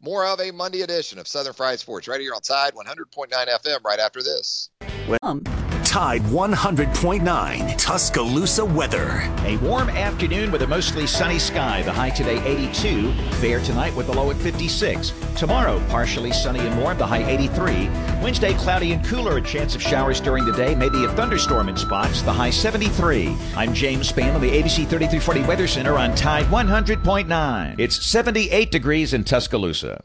More 0.00 0.24
of 0.24 0.40
a 0.40 0.52
Monday 0.52 0.82
edition 0.82 1.18
of 1.18 1.26
Southern 1.26 1.54
Fried 1.54 1.80
Sports 1.80 2.06
right 2.06 2.20
here 2.20 2.32
on 2.32 2.40
Tide 2.40 2.72
100.9 2.74 3.32
FM 3.32 3.84
right 3.84 3.98
after 3.98 4.22
this. 4.22 4.70
Well, 5.08 5.40
Tide 5.88 6.20
100.9 6.24 7.78
Tuscaloosa 7.78 8.62
weather. 8.62 9.22
A 9.46 9.56
warm 9.56 9.88
afternoon 9.88 10.52
with 10.52 10.60
a 10.60 10.66
mostly 10.66 11.06
sunny 11.06 11.38
sky. 11.38 11.80
The 11.80 11.90
high 11.90 12.10
today 12.10 12.44
82. 12.44 13.10
Fair 13.40 13.58
tonight 13.60 13.96
with 13.96 14.06
the 14.06 14.12
low 14.12 14.30
at 14.30 14.36
56. 14.36 15.14
Tomorrow, 15.34 15.82
partially 15.88 16.30
sunny 16.30 16.58
and 16.58 16.78
warm. 16.78 16.98
The 16.98 17.06
high 17.06 17.26
83. 17.26 17.88
Wednesday, 18.22 18.52
cloudy 18.52 18.92
and 18.92 19.02
cooler. 19.06 19.38
A 19.38 19.42
chance 19.42 19.74
of 19.74 19.80
showers 19.80 20.20
during 20.20 20.44
the 20.44 20.52
day. 20.52 20.74
Maybe 20.74 21.06
a 21.06 21.08
thunderstorm 21.12 21.70
in 21.70 21.76
spots. 21.78 22.20
The 22.20 22.34
high 22.34 22.50
73. 22.50 23.34
I'm 23.56 23.72
James 23.72 24.12
Spann 24.12 24.34
on 24.34 24.42
the 24.42 24.50
ABC 24.50 24.86
3340 24.86 25.44
Weather 25.44 25.66
Center 25.66 25.96
on 25.96 26.14
Tide 26.14 26.44
100.9. 26.48 27.80
It's 27.80 28.04
78 28.04 28.70
degrees 28.70 29.14
in 29.14 29.24
Tuscaloosa 29.24 30.04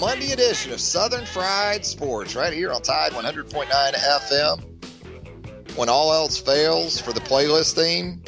Monday 0.00 0.32
edition 0.32 0.72
of 0.72 0.80
Southern 0.80 1.26
Fried 1.26 1.84
Sports 1.84 2.34
right 2.34 2.54
here 2.54 2.72
on 2.72 2.80
Tide 2.80 3.12
100.9 3.12 3.68
FM. 3.68 5.76
When 5.76 5.90
all 5.90 6.14
else 6.14 6.40
fails 6.40 6.98
for 6.98 7.12
the 7.12 7.20
playlist 7.20 7.74
theme, 7.74 8.22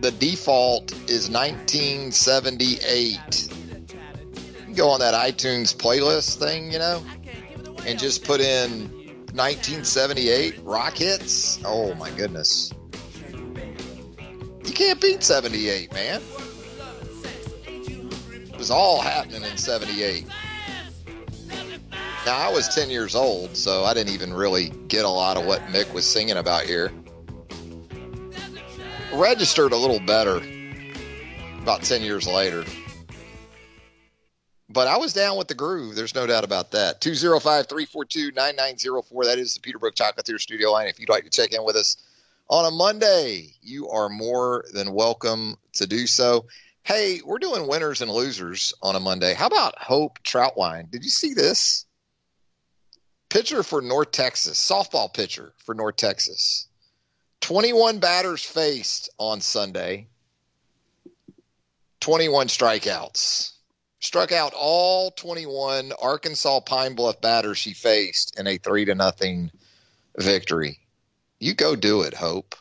the 0.00 0.10
default 0.10 0.92
is 1.10 1.28
1978. 1.28 3.48
You 4.66 4.74
go 4.74 4.88
on 4.88 5.00
that 5.00 5.12
iTunes 5.12 5.76
playlist 5.76 6.38
thing, 6.38 6.72
you 6.72 6.78
know, 6.78 7.04
and 7.86 7.98
just 7.98 8.24
put 8.24 8.40
in 8.40 8.88
1978 9.34 10.60
rock 10.62 10.96
hits. 10.96 11.60
Oh 11.62 11.94
my 11.96 12.08
goodness. 12.12 12.72
You 14.64 14.72
can't 14.72 14.98
beat 14.98 15.22
78, 15.22 15.92
man. 15.92 16.22
It 17.66 18.56
was 18.56 18.70
all 18.70 19.02
happening 19.02 19.42
in 19.42 19.58
78. 19.58 20.24
Now, 22.26 22.38
I 22.38 22.48
was 22.48 22.66
10 22.66 22.90
years 22.90 23.14
old, 23.14 23.56
so 23.56 23.84
I 23.84 23.94
didn't 23.94 24.12
even 24.12 24.34
really 24.34 24.70
get 24.88 25.04
a 25.04 25.08
lot 25.08 25.36
of 25.36 25.46
what 25.46 25.60
Mick 25.66 25.92
was 25.92 26.04
singing 26.04 26.36
about 26.36 26.64
here. 26.64 26.90
Registered 29.12 29.70
a 29.70 29.76
little 29.76 30.00
better 30.00 30.42
about 31.62 31.82
10 31.82 32.02
years 32.02 32.26
later. 32.26 32.64
But 34.68 34.88
I 34.88 34.96
was 34.96 35.12
down 35.12 35.38
with 35.38 35.46
the 35.46 35.54
groove. 35.54 35.94
There's 35.94 36.16
no 36.16 36.26
doubt 36.26 36.42
about 36.42 36.72
that. 36.72 37.00
205 37.00 37.68
342 37.68 38.32
9904. 38.32 39.24
That 39.26 39.38
is 39.38 39.54
the 39.54 39.60
Peterbrooke 39.60 39.94
Chocolatier 39.94 40.40
studio 40.40 40.72
line. 40.72 40.88
If 40.88 40.98
you'd 40.98 41.08
like 41.08 41.22
to 41.22 41.30
check 41.30 41.52
in 41.52 41.64
with 41.64 41.76
us 41.76 41.96
on 42.50 42.66
a 42.66 42.72
Monday, 42.72 43.52
you 43.62 43.88
are 43.90 44.08
more 44.08 44.64
than 44.72 44.92
welcome 44.92 45.58
to 45.74 45.86
do 45.86 46.08
so. 46.08 46.46
Hey, 46.82 47.20
we're 47.24 47.38
doing 47.38 47.68
winners 47.68 48.02
and 48.02 48.10
losers 48.10 48.74
on 48.82 48.96
a 48.96 49.00
Monday. 49.00 49.32
How 49.32 49.46
about 49.46 49.78
Hope 49.78 50.18
Troutwine? 50.24 50.90
Did 50.90 51.04
you 51.04 51.10
see 51.10 51.32
this? 51.32 51.85
Pitcher 53.28 53.62
for 53.62 53.82
North 53.82 54.12
Texas, 54.12 54.58
softball 54.58 55.12
pitcher 55.12 55.52
for 55.58 55.74
North 55.74 55.96
Texas. 55.96 56.68
21 57.40 57.98
batters 57.98 58.42
faced 58.42 59.10
on 59.18 59.40
Sunday, 59.40 60.08
21 62.00 62.48
strikeouts. 62.48 63.52
Struck 64.00 64.30
out 64.30 64.52
all 64.54 65.10
21 65.10 65.92
Arkansas 66.00 66.60
Pine 66.60 66.94
Bluff 66.94 67.20
batters 67.20 67.58
she 67.58 67.72
faced 67.72 68.38
in 68.38 68.46
a 68.46 68.58
3 68.58 68.84
to 68.84 68.94
nothing 68.94 69.50
victory. 70.18 70.78
You 71.40 71.54
go 71.54 71.76
do 71.76 72.02
it, 72.02 72.14
Hope. 72.14 72.54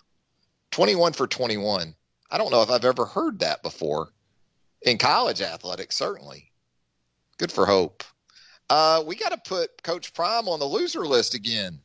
21 0.71 1.13
for 1.13 1.27
21. 1.27 1.95
I 2.31 2.37
don't 2.37 2.51
know 2.51 2.61
if 2.61 2.69
I've 2.69 2.85
ever 2.85 3.05
heard 3.05 3.39
that 3.39 3.63
before 3.63 4.09
in 4.81 4.97
college 4.97 5.41
athletics, 5.41 5.95
certainly. 5.95 6.51
Good 7.37 7.51
for 7.51 7.65
Hope. 7.65 8.03
Uh, 8.69 9.03
we 9.05 9.15
got 9.15 9.31
to 9.31 9.49
put 9.49 9.83
Coach 9.83 10.13
Prime 10.13 10.47
on 10.47 10.59
the 10.59 10.65
loser 10.65 11.05
list 11.05 11.35
again. 11.35 11.79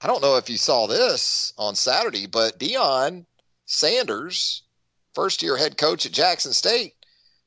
I 0.00 0.06
don't 0.06 0.22
know 0.22 0.36
if 0.36 0.48
you 0.48 0.56
saw 0.56 0.86
this 0.86 1.52
on 1.58 1.74
Saturday, 1.74 2.26
but 2.26 2.58
Deion 2.58 3.26
Sanders, 3.66 4.62
first 5.14 5.42
year 5.42 5.56
head 5.56 5.76
coach 5.76 6.06
at 6.06 6.12
Jackson 6.12 6.52
State, 6.52 6.94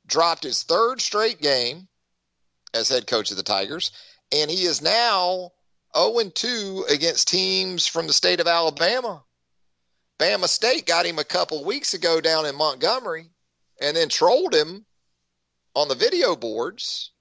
dropped 0.06 0.44
his 0.44 0.64
third 0.64 1.02
straight 1.02 1.41
game 1.41 1.88
as 2.74 2.89
head 2.89 3.08
coach 3.08 3.32
of 3.32 3.38
the 3.38 3.44
Tigers, 3.44 3.91
and 4.32 4.52
he 4.52 4.64
is 4.64 4.82
now 4.82 5.52
0 5.96 6.30
2 6.30 6.86
against 6.89 7.30
teams 7.30 7.88
from 7.88 8.08
the 8.08 8.14
state 8.14 8.39
of 8.39 8.48
Alabama. 8.48 9.24
Bama 10.20 10.48
State 10.48 10.86
got 10.86 11.06
him 11.06 11.20
a 11.20 11.24
couple 11.24 11.64
weeks 11.64 11.94
ago 11.94 12.22
down 12.22 12.46
in 12.46 12.56
Montgomery 12.56 13.30
and 13.82 13.96
then 13.96 14.10
trolled 14.10 14.54
him 14.54 14.86
on 15.76 15.88
the 15.88 15.96
video 15.96 16.36
boards 16.36 17.12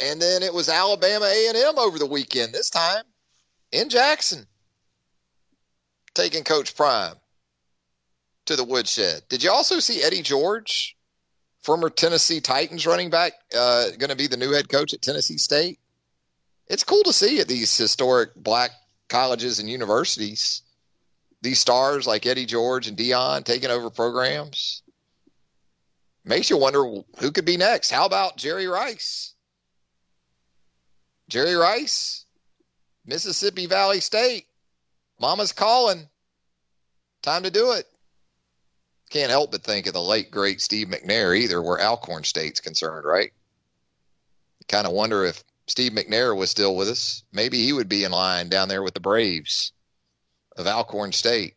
and 0.00 0.20
then 0.20 0.42
it 0.42 0.52
was 0.52 0.68
Alabama 0.68 1.26
A&M 1.26 1.78
over 1.78 1.98
the 1.98 2.06
weekend 2.06 2.52
this 2.52 2.70
time 2.70 3.04
in 3.72 3.88
Jackson 3.88 4.46
taking 6.14 6.44
Coach 6.44 6.76
Prime 6.76 7.14
to 8.46 8.56
the 8.56 8.64
woodshed. 8.64 9.22
Did 9.28 9.42
you 9.42 9.50
also 9.50 9.78
see 9.78 10.02
Eddie 10.02 10.22
George, 10.22 10.96
former 11.62 11.90
Tennessee 11.90 12.40
Titans 12.40 12.86
running 12.86 13.10
back, 13.10 13.32
uh, 13.56 13.90
going 13.98 14.10
to 14.10 14.16
be 14.16 14.26
the 14.26 14.36
new 14.36 14.52
head 14.52 14.68
coach 14.68 14.92
at 14.94 15.02
Tennessee 15.02 15.38
State? 15.38 15.78
It's 16.66 16.84
cool 16.84 17.02
to 17.04 17.12
see 17.12 17.40
at 17.40 17.48
these 17.48 17.76
historic 17.76 18.34
black 18.34 18.70
colleges 19.08 19.58
and 19.58 19.70
universities 19.70 20.62
these 21.40 21.58
stars 21.58 22.06
like 22.06 22.26
Eddie 22.26 22.46
George 22.46 22.88
and 22.88 22.96
Deion 22.96 23.44
taking 23.44 23.70
over 23.70 23.90
programs. 23.90 24.82
Makes 26.24 26.50
you 26.50 26.56
wonder 26.56 26.82
who 27.18 27.30
could 27.32 27.44
be 27.44 27.56
next. 27.56 27.90
How 27.90 28.06
about 28.06 28.36
Jerry 28.36 28.66
Rice? 28.66 29.34
Jerry 31.28 31.54
Rice, 31.54 32.24
Mississippi 33.04 33.66
Valley 33.66 34.00
State. 34.00 34.46
Mama's 35.20 35.52
calling. 35.52 36.08
Time 37.22 37.42
to 37.42 37.50
do 37.50 37.72
it. 37.72 37.86
Can't 39.10 39.30
help 39.30 39.50
but 39.50 39.62
think 39.62 39.86
of 39.86 39.94
the 39.94 40.02
late, 40.02 40.30
great 40.30 40.60
Steve 40.60 40.88
McNair 40.88 41.36
either, 41.36 41.62
where 41.62 41.80
Alcorn 41.80 42.24
State's 42.24 42.60
concerned, 42.60 43.04
right? 43.04 43.32
Kind 44.68 44.86
of 44.86 44.92
wonder 44.92 45.24
if 45.24 45.42
Steve 45.66 45.92
McNair 45.92 46.36
was 46.36 46.50
still 46.50 46.76
with 46.76 46.88
us. 46.88 47.22
Maybe 47.32 47.64
he 47.64 47.72
would 47.72 47.88
be 47.88 48.04
in 48.04 48.12
line 48.12 48.48
down 48.48 48.68
there 48.68 48.82
with 48.82 48.94
the 48.94 49.00
Braves 49.00 49.72
of 50.56 50.66
Alcorn 50.66 51.12
State. 51.12 51.56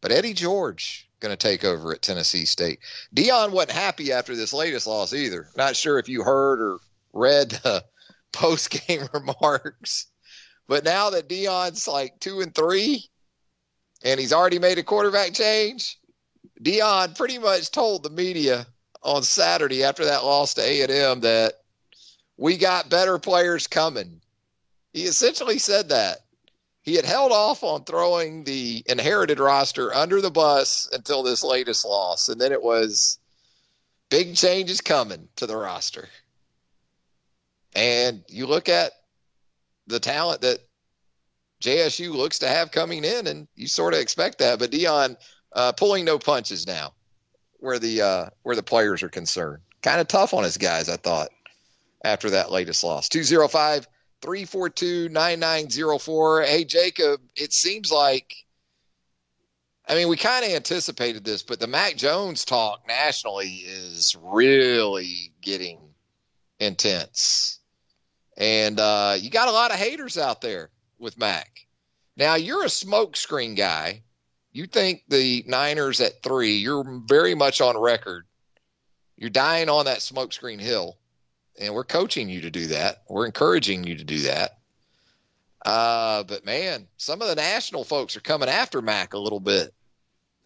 But 0.00 0.12
Eddie 0.12 0.34
George 0.34 1.08
going 1.18 1.32
to 1.32 1.36
take 1.36 1.64
over 1.64 1.92
at 1.92 2.02
Tennessee 2.02 2.44
State. 2.44 2.80
Deion 3.14 3.50
wasn't 3.50 3.72
happy 3.72 4.12
after 4.12 4.34
this 4.34 4.52
latest 4.52 4.86
loss 4.86 5.12
either. 5.12 5.48
Not 5.56 5.76
sure 5.76 5.98
if 5.98 6.08
you 6.08 6.22
heard 6.22 6.60
or 6.60 6.78
read 7.12 7.50
the 7.50 7.84
post 8.40 8.70
game 8.86 9.06
remarks. 9.14 10.06
But 10.68 10.84
now 10.84 11.10
that 11.10 11.28
Deion's 11.28 11.88
like 11.88 12.20
two 12.20 12.40
and 12.40 12.54
three, 12.54 13.04
and 14.04 14.20
he's 14.20 14.32
already 14.32 14.58
made 14.58 14.78
a 14.78 14.82
quarterback 14.82 15.34
change, 15.34 15.98
Deion 16.62 17.16
pretty 17.16 17.38
much 17.38 17.70
told 17.70 18.02
the 18.02 18.10
media 18.10 18.66
on 19.02 19.22
Saturday 19.22 19.82
after 19.82 20.04
that 20.04 20.24
loss 20.24 20.54
to 20.54 20.62
A 20.62 20.82
and 20.82 20.92
M 20.92 21.20
that 21.20 21.54
we 22.36 22.56
got 22.56 22.88
better 22.88 23.18
players 23.18 23.66
coming. 23.66 24.20
He 24.92 25.04
essentially 25.04 25.58
said 25.58 25.88
that. 25.88 26.18
He 26.82 26.94
had 26.94 27.04
held 27.04 27.32
off 27.32 27.62
on 27.62 27.84
throwing 27.84 28.44
the 28.44 28.82
inherited 28.86 29.38
roster 29.38 29.94
under 29.94 30.20
the 30.20 30.30
bus 30.30 30.88
until 30.92 31.22
this 31.22 31.44
latest 31.44 31.84
loss, 31.84 32.28
and 32.28 32.40
then 32.40 32.52
it 32.52 32.62
was 32.62 33.18
big 34.08 34.34
changes 34.34 34.80
coming 34.80 35.28
to 35.36 35.46
the 35.46 35.56
roster. 35.56 36.08
And 37.74 38.24
you 38.28 38.46
look 38.46 38.68
at 38.68 38.92
the 39.86 40.00
talent 40.00 40.40
that 40.42 40.58
JSU 41.62 42.12
looks 42.14 42.38
to 42.40 42.48
have 42.48 42.70
coming 42.70 43.04
in, 43.04 43.26
and 43.26 43.46
you 43.54 43.68
sort 43.68 43.94
of 43.94 44.00
expect 44.00 44.38
that. 44.38 44.58
But 44.58 44.70
Deion 44.70 45.16
uh, 45.52 45.72
pulling 45.72 46.04
no 46.04 46.18
punches 46.18 46.66
now, 46.66 46.94
where 47.58 47.78
the 47.78 48.02
uh, 48.02 48.26
where 48.42 48.56
the 48.56 48.62
players 48.62 49.02
are 49.02 49.08
concerned. 49.08 49.62
Kind 49.82 50.00
of 50.00 50.08
tough 50.08 50.34
on 50.34 50.44
his 50.44 50.56
guys, 50.56 50.88
I 50.88 50.96
thought, 50.96 51.30
after 52.04 52.30
that 52.30 52.50
latest 52.50 52.82
loss. 52.84 53.08
205 53.08 53.86
342 54.22 55.08
9904. 55.08 56.42
Hey, 56.42 56.64
Jacob, 56.64 57.20
it 57.36 57.52
seems 57.52 57.90
like, 57.90 58.34
I 59.88 59.94
mean, 59.94 60.08
we 60.08 60.16
kind 60.16 60.44
of 60.44 60.50
anticipated 60.50 61.24
this, 61.24 61.42
but 61.42 61.60
the 61.60 61.66
Mac 61.66 61.96
Jones 61.96 62.44
talk 62.44 62.86
nationally 62.86 63.48
is 63.48 64.16
really 64.20 65.32
getting 65.40 65.78
intense. 66.58 67.59
And 68.36 68.78
uh, 68.78 69.16
you 69.18 69.30
got 69.30 69.48
a 69.48 69.52
lot 69.52 69.70
of 69.70 69.78
haters 69.78 70.16
out 70.16 70.40
there 70.40 70.70
with 70.98 71.18
Mac. 71.18 71.66
Now, 72.16 72.34
you're 72.34 72.64
a 72.64 72.68
smokescreen 72.68 73.56
guy. 73.56 74.02
You 74.52 74.66
think 74.66 75.04
the 75.08 75.44
Niners 75.46 76.00
at 76.00 76.22
three, 76.22 76.56
you're 76.56 76.84
very 77.06 77.34
much 77.34 77.60
on 77.60 77.78
record. 77.78 78.26
You're 79.16 79.30
dying 79.30 79.68
on 79.68 79.84
that 79.84 79.98
smokescreen 79.98 80.60
hill. 80.60 80.96
And 81.60 81.74
we're 81.74 81.84
coaching 81.84 82.28
you 82.28 82.42
to 82.42 82.50
do 82.50 82.68
that. 82.68 83.02
We're 83.08 83.26
encouraging 83.26 83.84
you 83.84 83.96
to 83.96 84.04
do 84.04 84.20
that. 84.20 84.58
Uh, 85.64 86.22
but 86.24 86.44
man, 86.44 86.86
some 86.96 87.20
of 87.20 87.28
the 87.28 87.34
national 87.34 87.84
folks 87.84 88.16
are 88.16 88.20
coming 88.20 88.48
after 88.48 88.80
Mac 88.80 89.12
a 89.12 89.18
little 89.18 89.40
bit 89.40 89.74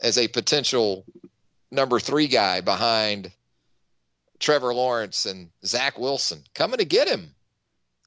as 0.01 0.19
a 0.19 0.27
potential 0.29 1.05
number 1.71 2.01
three 2.01 2.27
guy 2.27 2.61
behind 2.61 3.31
Trevor 4.41 4.75
Lawrence 4.75 5.25
and 5.27 5.51
Zach 5.65 5.99
Wilson, 5.99 6.43
coming 6.55 6.79
to 6.79 6.85
get 6.85 7.09
him 7.09 7.35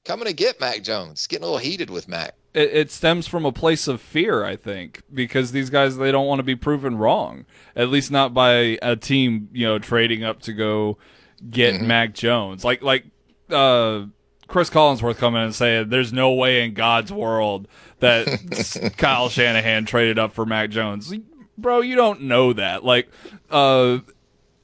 coming 0.08 0.26
to 0.26 0.32
get 0.32 0.58
Mac 0.58 0.82
Jones. 0.82 1.26
Getting 1.26 1.44
a 1.44 1.46
little 1.46 1.58
heated 1.58 1.90
with 1.90 2.08
Mac. 2.08 2.34
It, 2.54 2.70
it, 2.72 2.90
stems 2.90 3.28
from 3.28 3.44
a 3.44 3.52
place 3.52 3.86
of 3.86 4.00
fear, 4.00 4.42
I 4.42 4.56
think, 4.56 5.02
because 5.12 5.52
these 5.52 5.68
guys 5.68 5.98
they 5.98 6.10
don't 6.10 6.26
want 6.26 6.38
to 6.38 6.44
be 6.44 6.56
proven 6.56 6.96
wrong. 6.96 7.44
At 7.76 7.90
least 7.90 8.10
not 8.10 8.32
by 8.32 8.78
a 8.80 8.96
team, 8.96 9.50
you 9.52 9.66
know, 9.66 9.78
trading 9.78 10.24
up 10.24 10.40
to 10.42 10.54
go 10.54 10.96
get 11.50 11.74
mm-hmm. 11.74 11.86
Mac 11.86 12.14
Jones. 12.14 12.64
Like 12.64 12.82
like 12.82 13.04
uh, 13.50 14.06
Cris 14.48 14.70
Collinsworth 14.70 15.18
coming 15.18 15.42
and 15.42 15.54
saying, 15.54 15.90
"There's 15.90 16.12
no 16.12 16.32
way 16.32 16.64
in 16.64 16.72
God's 16.72 17.12
world 17.12 17.68
that 18.00 18.94
Kyle 18.96 19.28
Shanahan 19.28 19.84
traded 19.84 20.18
up 20.18 20.32
for 20.32 20.46
Mac 20.46 20.70
Jones." 20.70 21.14
Bro, 21.58 21.82
you 21.82 21.96
don't 21.96 22.22
know 22.22 22.52
that. 22.54 22.82
Like, 22.82 23.08
uh, 23.50 23.98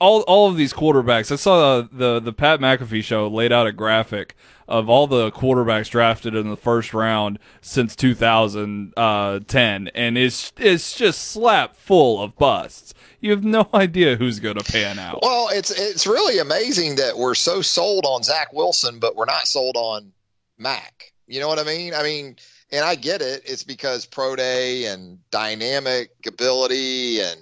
all 0.00 0.22
all 0.22 0.48
of 0.48 0.56
these 0.56 0.72
quarterbacks. 0.72 1.30
I 1.30 1.36
saw 1.36 1.82
the, 1.82 1.88
the 1.92 2.20
the 2.20 2.32
Pat 2.32 2.60
McAfee 2.60 3.04
show 3.04 3.28
laid 3.28 3.52
out 3.52 3.66
a 3.66 3.72
graphic 3.72 4.34
of 4.68 4.88
all 4.88 5.06
the 5.06 5.30
quarterbacks 5.30 5.90
drafted 5.90 6.34
in 6.34 6.48
the 6.48 6.56
first 6.56 6.94
round 6.94 7.38
since 7.60 7.94
2010, 7.96 8.94
uh, 8.96 9.90
and 9.94 10.18
it's 10.18 10.52
it's 10.56 10.96
just 10.96 11.22
slap 11.22 11.76
full 11.76 12.22
of 12.22 12.36
busts. 12.36 12.94
You 13.20 13.30
have 13.30 13.44
no 13.44 13.68
idea 13.74 14.16
who's 14.16 14.40
going 14.40 14.58
to 14.58 14.72
pan 14.72 14.98
out. 14.98 15.20
Well, 15.22 15.48
it's 15.52 15.70
it's 15.70 16.06
really 16.06 16.38
amazing 16.38 16.96
that 16.96 17.16
we're 17.16 17.34
so 17.34 17.62
sold 17.62 18.04
on 18.06 18.22
Zach 18.22 18.52
Wilson, 18.52 18.98
but 18.98 19.16
we're 19.16 19.24
not 19.24 19.46
sold 19.46 19.76
on 19.76 20.12
Mac. 20.58 21.12
You 21.26 21.40
know 21.40 21.48
what 21.48 21.58
I 21.58 21.64
mean? 21.64 21.94
I 21.94 22.02
mean, 22.02 22.36
and 22.70 22.84
I 22.84 22.94
get 22.94 23.22
it. 23.22 23.42
It's 23.44 23.62
because 23.62 24.06
pro 24.06 24.36
day 24.36 24.86
and 24.86 25.18
dynamic 25.30 26.10
ability 26.26 27.20
and 27.20 27.40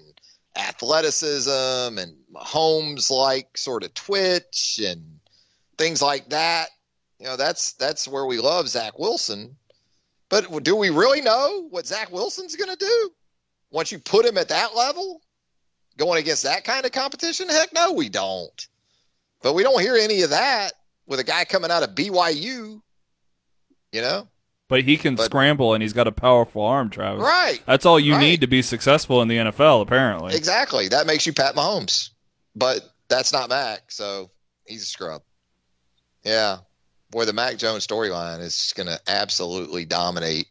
athleticism 0.56 1.98
and 1.98 2.16
Holmes 2.34 3.10
like 3.10 3.56
sort 3.56 3.84
of 3.84 3.94
twitch 3.94 4.80
and 4.84 5.20
things 5.78 6.02
like 6.02 6.28
that. 6.30 6.68
You 7.22 7.28
know, 7.28 7.36
that's 7.36 7.74
that's 7.74 8.08
where 8.08 8.26
we 8.26 8.38
love 8.38 8.68
Zach 8.68 8.98
Wilson. 8.98 9.54
But 10.28 10.64
do 10.64 10.74
we 10.74 10.90
really 10.90 11.20
know 11.20 11.68
what 11.70 11.86
Zach 11.86 12.10
Wilson's 12.10 12.56
going 12.56 12.70
to 12.70 12.84
do 12.84 13.10
once 13.70 13.92
you 13.92 14.00
put 14.00 14.26
him 14.26 14.36
at 14.38 14.48
that 14.48 14.74
level, 14.74 15.22
going 15.96 16.18
against 16.18 16.42
that 16.42 16.64
kind 16.64 16.84
of 16.84 16.90
competition? 16.90 17.48
Heck, 17.48 17.72
no, 17.72 17.92
we 17.92 18.08
don't. 18.08 18.66
But 19.40 19.52
we 19.52 19.62
don't 19.62 19.80
hear 19.80 19.94
any 19.94 20.22
of 20.22 20.30
that 20.30 20.72
with 21.06 21.20
a 21.20 21.24
guy 21.24 21.44
coming 21.44 21.70
out 21.70 21.84
of 21.84 21.90
BYU. 21.90 22.82
You 23.92 24.00
know, 24.00 24.26
but 24.68 24.82
he 24.82 24.96
can 24.96 25.14
but, 25.14 25.26
scramble 25.26 25.74
and 25.74 25.82
he's 25.82 25.92
got 25.92 26.08
a 26.08 26.12
powerful 26.12 26.62
arm, 26.62 26.90
Travis. 26.90 27.22
Right. 27.22 27.60
That's 27.66 27.86
all 27.86 28.00
you 28.00 28.14
right. 28.14 28.20
need 28.20 28.40
to 28.40 28.48
be 28.48 28.62
successful 28.62 29.22
in 29.22 29.28
the 29.28 29.36
NFL, 29.36 29.82
apparently. 29.82 30.34
Exactly. 30.34 30.88
That 30.88 31.06
makes 31.06 31.24
you 31.24 31.32
Pat 31.32 31.54
Mahomes. 31.54 32.10
But 32.56 32.80
that's 33.08 33.32
not 33.32 33.48
Mac, 33.48 33.92
so 33.92 34.32
he's 34.66 34.82
a 34.82 34.86
scrub. 34.86 35.22
Yeah. 36.24 36.58
Boy, 37.12 37.26
the 37.26 37.34
Mac 37.34 37.58
Jones 37.58 37.86
storyline 37.86 38.40
is 38.40 38.58
just 38.58 38.74
going 38.74 38.86
to 38.86 38.98
absolutely 39.06 39.84
dominate 39.84 40.48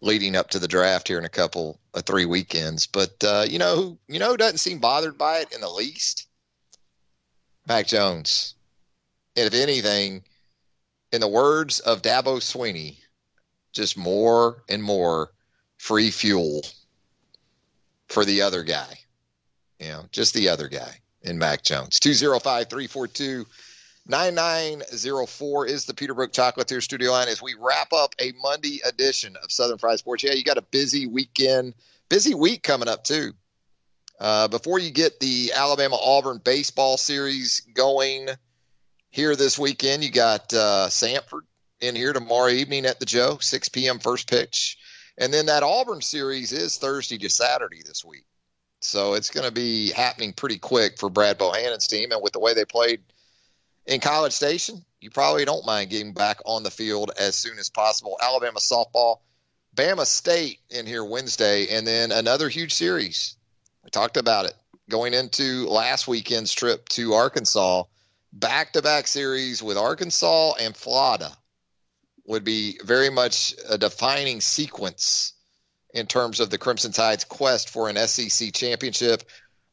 leading 0.00 0.36
up 0.36 0.48
to 0.50 0.58
the 0.58 0.66
draft 0.66 1.06
here 1.06 1.18
in 1.18 1.26
a 1.26 1.30
couple 1.30 1.78
of 1.92 2.04
three 2.04 2.24
weekends. 2.24 2.86
But 2.86 3.22
uh, 3.22 3.44
you 3.46 3.58
know 3.58 3.98
you 4.08 4.18
know 4.18 4.30
who 4.30 4.36
doesn't 4.38 4.58
seem 4.58 4.78
bothered 4.78 5.18
by 5.18 5.40
it 5.40 5.54
in 5.54 5.60
the 5.60 5.68
least? 5.68 6.28
Mac 7.68 7.86
Jones. 7.86 8.54
And 9.36 9.46
if 9.46 9.52
anything, 9.52 10.22
in 11.12 11.20
the 11.20 11.28
words 11.28 11.78
of 11.80 12.00
Dabo 12.00 12.38
Swinney, 12.38 12.96
just 13.72 13.98
more 13.98 14.62
and 14.70 14.82
more 14.82 15.30
free 15.76 16.10
fuel 16.10 16.62
for 18.08 18.24
the 18.24 18.40
other 18.40 18.62
guy. 18.62 18.98
You 19.78 19.88
know, 19.88 20.04
just 20.10 20.32
the 20.32 20.48
other 20.48 20.68
guy 20.68 21.00
in 21.20 21.36
Mac 21.36 21.62
Jones. 21.62 22.00
205 22.00 22.70
342 22.70 23.44
9904 24.06 25.66
is 25.66 25.86
the 25.86 25.94
Peterbrooke 25.94 26.32
Chocolatier 26.32 26.82
studio 26.82 27.10
line 27.12 27.28
as 27.28 27.40
we 27.40 27.54
wrap 27.58 27.92
up 27.92 28.14
a 28.20 28.32
Monday 28.42 28.80
edition 28.86 29.36
of 29.42 29.50
Southern 29.50 29.78
Fried 29.78 29.98
Sports. 29.98 30.22
Yeah, 30.22 30.32
you 30.32 30.44
got 30.44 30.58
a 30.58 30.62
busy 30.62 31.06
weekend, 31.06 31.74
busy 32.08 32.34
week 32.34 32.62
coming 32.62 32.88
up 32.88 33.04
too. 33.04 33.32
Uh, 34.20 34.48
before 34.48 34.78
you 34.78 34.90
get 34.90 35.20
the 35.20 35.52
Alabama 35.54 35.96
Auburn 35.96 36.38
baseball 36.44 36.96
series 36.96 37.60
going, 37.74 38.28
here 39.14 39.36
this 39.36 39.56
weekend. 39.56 40.02
You 40.02 40.10
got 40.10 40.52
uh, 40.52 40.88
Samford 40.88 41.42
in 41.80 41.94
here 41.94 42.12
tomorrow 42.12 42.48
evening 42.48 42.84
at 42.84 42.98
the 42.98 43.06
Joe, 43.06 43.38
6 43.40 43.68
p.m. 43.68 44.00
first 44.00 44.28
pitch. 44.28 44.76
And 45.16 45.32
then 45.32 45.46
that 45.46 45.62
Auburn 45.62 46.02
series 46.02 46.50
is 46.50 46.76
Thursday 46.76 47.16
to 47.18 47.30
Saturday 47.30 47.82
this 47.86 48.04
week. 48.04 48.24
So 48.80 49.14
it's 49.14 49.30
going 49.30 49.46
to 49.46 49.52
be 49.52 49.92
happening 49.92 50.32
pretty 50.32 50.58
quick 50.58 50.98
for 50.98 51.08
Brad 51.08 51.38
Bohannon's 51.38 51.86
team. 51.86 52.10
And 52.10 52.20
with 52.20 52.32
the 52.32 52.40
way 52.40 52.54
they 52.54 52.64
played 52.64 53.02
in 53.86 54.00
College 54.00 54.32
Station, 54.32 54.84
you 55.00 55.10
probably 55.10 55.44
don't 55.44 55.66
mind 55.66 55.90
getting 55.90 56.12
back 56.12 56.40
on 56.46 56.62
the 56.62 56.70
field 56.70 57.10
as 57.18 57.34
soon 57.34 57.58
as 57.58 57.68
possible. 57.68 58.18
Alabama 58.22 58.58
softball, 58.58 59.18
Bama 59.76 60.06
State 60.06 60.60
in 60.70 60.86
here 60.86 61.04
Wednesday, 61.04 61.68
and 61.68 61.86
then 61.86 62.12
another 62.12 62.48
huge 62.48 62.72
series. 62.72 63.36
I 63.84 63.88
talked 63.88 64.16
about 64.16 64.46
it 64.46 64.54
going 64.88 65.14
into 65.14 65.66
last 65.66 66.08
weekend's 66.08 66.52
trip 66.52 66.88
to 66.90 67.14
Arkansas 67.14 67.84
back 68.34 68.72
to 68.72 68.82
back 68.82 69.06
series 69.06 69.62
with 69.62 69.78
Arkansas 69.78 70.54
and 70.60 70.76
Florida 70.76 71.30
would 72.26 72.44
be 72.44 72.78
very 72.84 73.10
much 73.10 73.54
a 73.68 73.78
defining 73.78 74.40
sequence 74.40 75.34
in 75.92 76.06
terms 76.06 76.40
of 76.40 76.50
the 76.50 76.58
Crimson 76.58 76.90
Tide's 76.90 77.24
quest 77.24 77.70
for 77.70 77.88
an 77.88 77.96
SEC 77.96 78.52
championship. 78.52 79.22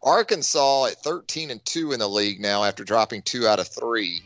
Arkansas 0.04 0.86
at 0.86 1.04
13 1.04 1.52
and 1.52 1.64
2 1.64 1.91
in 1.91 1.99
the 1.99 2.08
league 2.08 2.39
now 2.39 2.64
after 2.64 2.84
dropping 2.84 3.22
2 3.22 3.47
out 3.47 3.60
of 3.60 3.68
3 3.68 4.22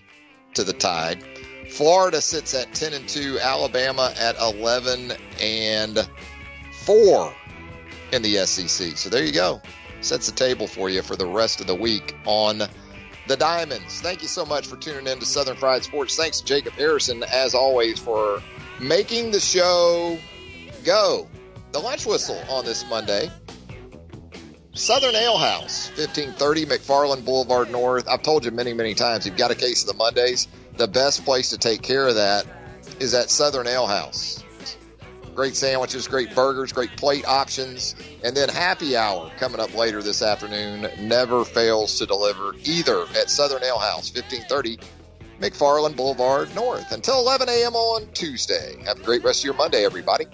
to 0.54 0.64
the 0.64 0.74
Tide. 0.74 1.24
Florida 1.70 2.22
sits 2.22 2.54
at 2.54 2.74
10 2.74 2.94
and 2.94 3.10
2, 3.10 3.40
Alabama 3.40 4.14
at 4.18 4.40
11 4.40 5.14
and 5.42 6.10
4 6.84 7.34
in 8.14 8.22
the 8.22 8.46
SEC. 8.46 8.98
So 8.98 9.10
there 9.10 9.26
you 9.26 9.34
go. 9.34 9.62
Sets 10.02 10.30
the 10.30 10.36
table 10.36 10.68
for 10.68 10.90
you 10.90 11.02
for 11.02 11.16
the 11.16 11.26
rest 11.26 11.60
of 11.60 11.68
the 11.68 11.76
week 11.76 12.16
on 12.26 12.64
the 13.28 13.36
Diamonds. 13.36 14.02
Thank 14.02 14.22
you 14.22 14.28
so 14.28 14.46
much 14.46 14.68
for 14.68 14.78
tuning 14.78 15.08
in 15.08 15.20
to 15.20 15.26
Southern 15.26 15.58
Fried 15.58 15.84
Sports. 15.84 16.16
Thanks 16.16 16.40
to 16.40 16.46
Jacob 16.46 16.74
Harrison, 16.74 17.24
as 17.24 17.56
always, 17.56 18.00
for 18.00 18.42
making 18.80 19.32
the 19.32 19.40
show 19.40 20.18
go. 20.84 21.28
The 21.72 21.80
lunch 21.80 22.06
whistle 22.06 22.40
on 22.50 22.64
this 22.64 22.88
Monday. 22.88 23.30
Southern 24.76 25.16
Ale 25.16 25.38
House, 25.38 25.88
1530 25.96 26.66
McFarland 26.66 27.24
Boulevard 27.24 27.72
North. 27.72 28.10
I've 28.10 28.24
told 28.24 28.44
you 28.44 28.52
many, 28.52 28.74
many 28.74 28.94
times, 28.94 29.26
you've 29.26 29.38
got 29.38 29.50
a 29.50 29.56
case 29.56 29.84
of 29.84 29.88
the 29.88 29.94
Mondays. 29.94 30.50
The 30.76 30.86
best 30.88 31.24
place 31.24 31.52
to 31.52 31.58
take 31.58 31.82
care 31.82 32.06
of 32.06 32.16
that 32.16 32.46
is 33.00 33.14
at 33.14 33.30
Southern 33.30 33.68
Ale 33.68 33.88
House. 33.88 34.44
Great 35.34 35.56
sandwiches, 35.56 36.10
great 36.10 36.36
burgers, 36.36 36.74
great 36.74 36.90
plate 36.98 37.26
options. 37.26 37.96
And 38.26 38.36
then 38.36 38.50
happy 38.50 38.98
hour 38.98 39.32
coming 39.38 39.62
up 39.62 39.74
later 39.74 40.04
this 40.04 40.22
afternoon 40.22 40.90
never 41.00 41.46
fails 41.46 41.98
to 42.00 42.06
deliver 42.06 42.54
either 42.66 43.04
at 43.18 43.30
Southern 43.30 43.64
Ale 43.64 43.80
House, 43.80 44.14
1530 44.14 44.78
McFarland 45.40 45.96
Boulevard 45.96 46.54
North. 46.54 46.92
Until 46.92 47.20
11 47.20 47.48
a.m. 47.48 47.76
on 47.76 48.12
Tuesday. 48.12 48.76
Have 48.86 49.00
a 49.00 49.04
great 49.04 49.24
rest 49.24 49.40
of 49.40 49.46
your 49.46 49.54
Monday, 49.54 49.86
everybody. 49.86 50.26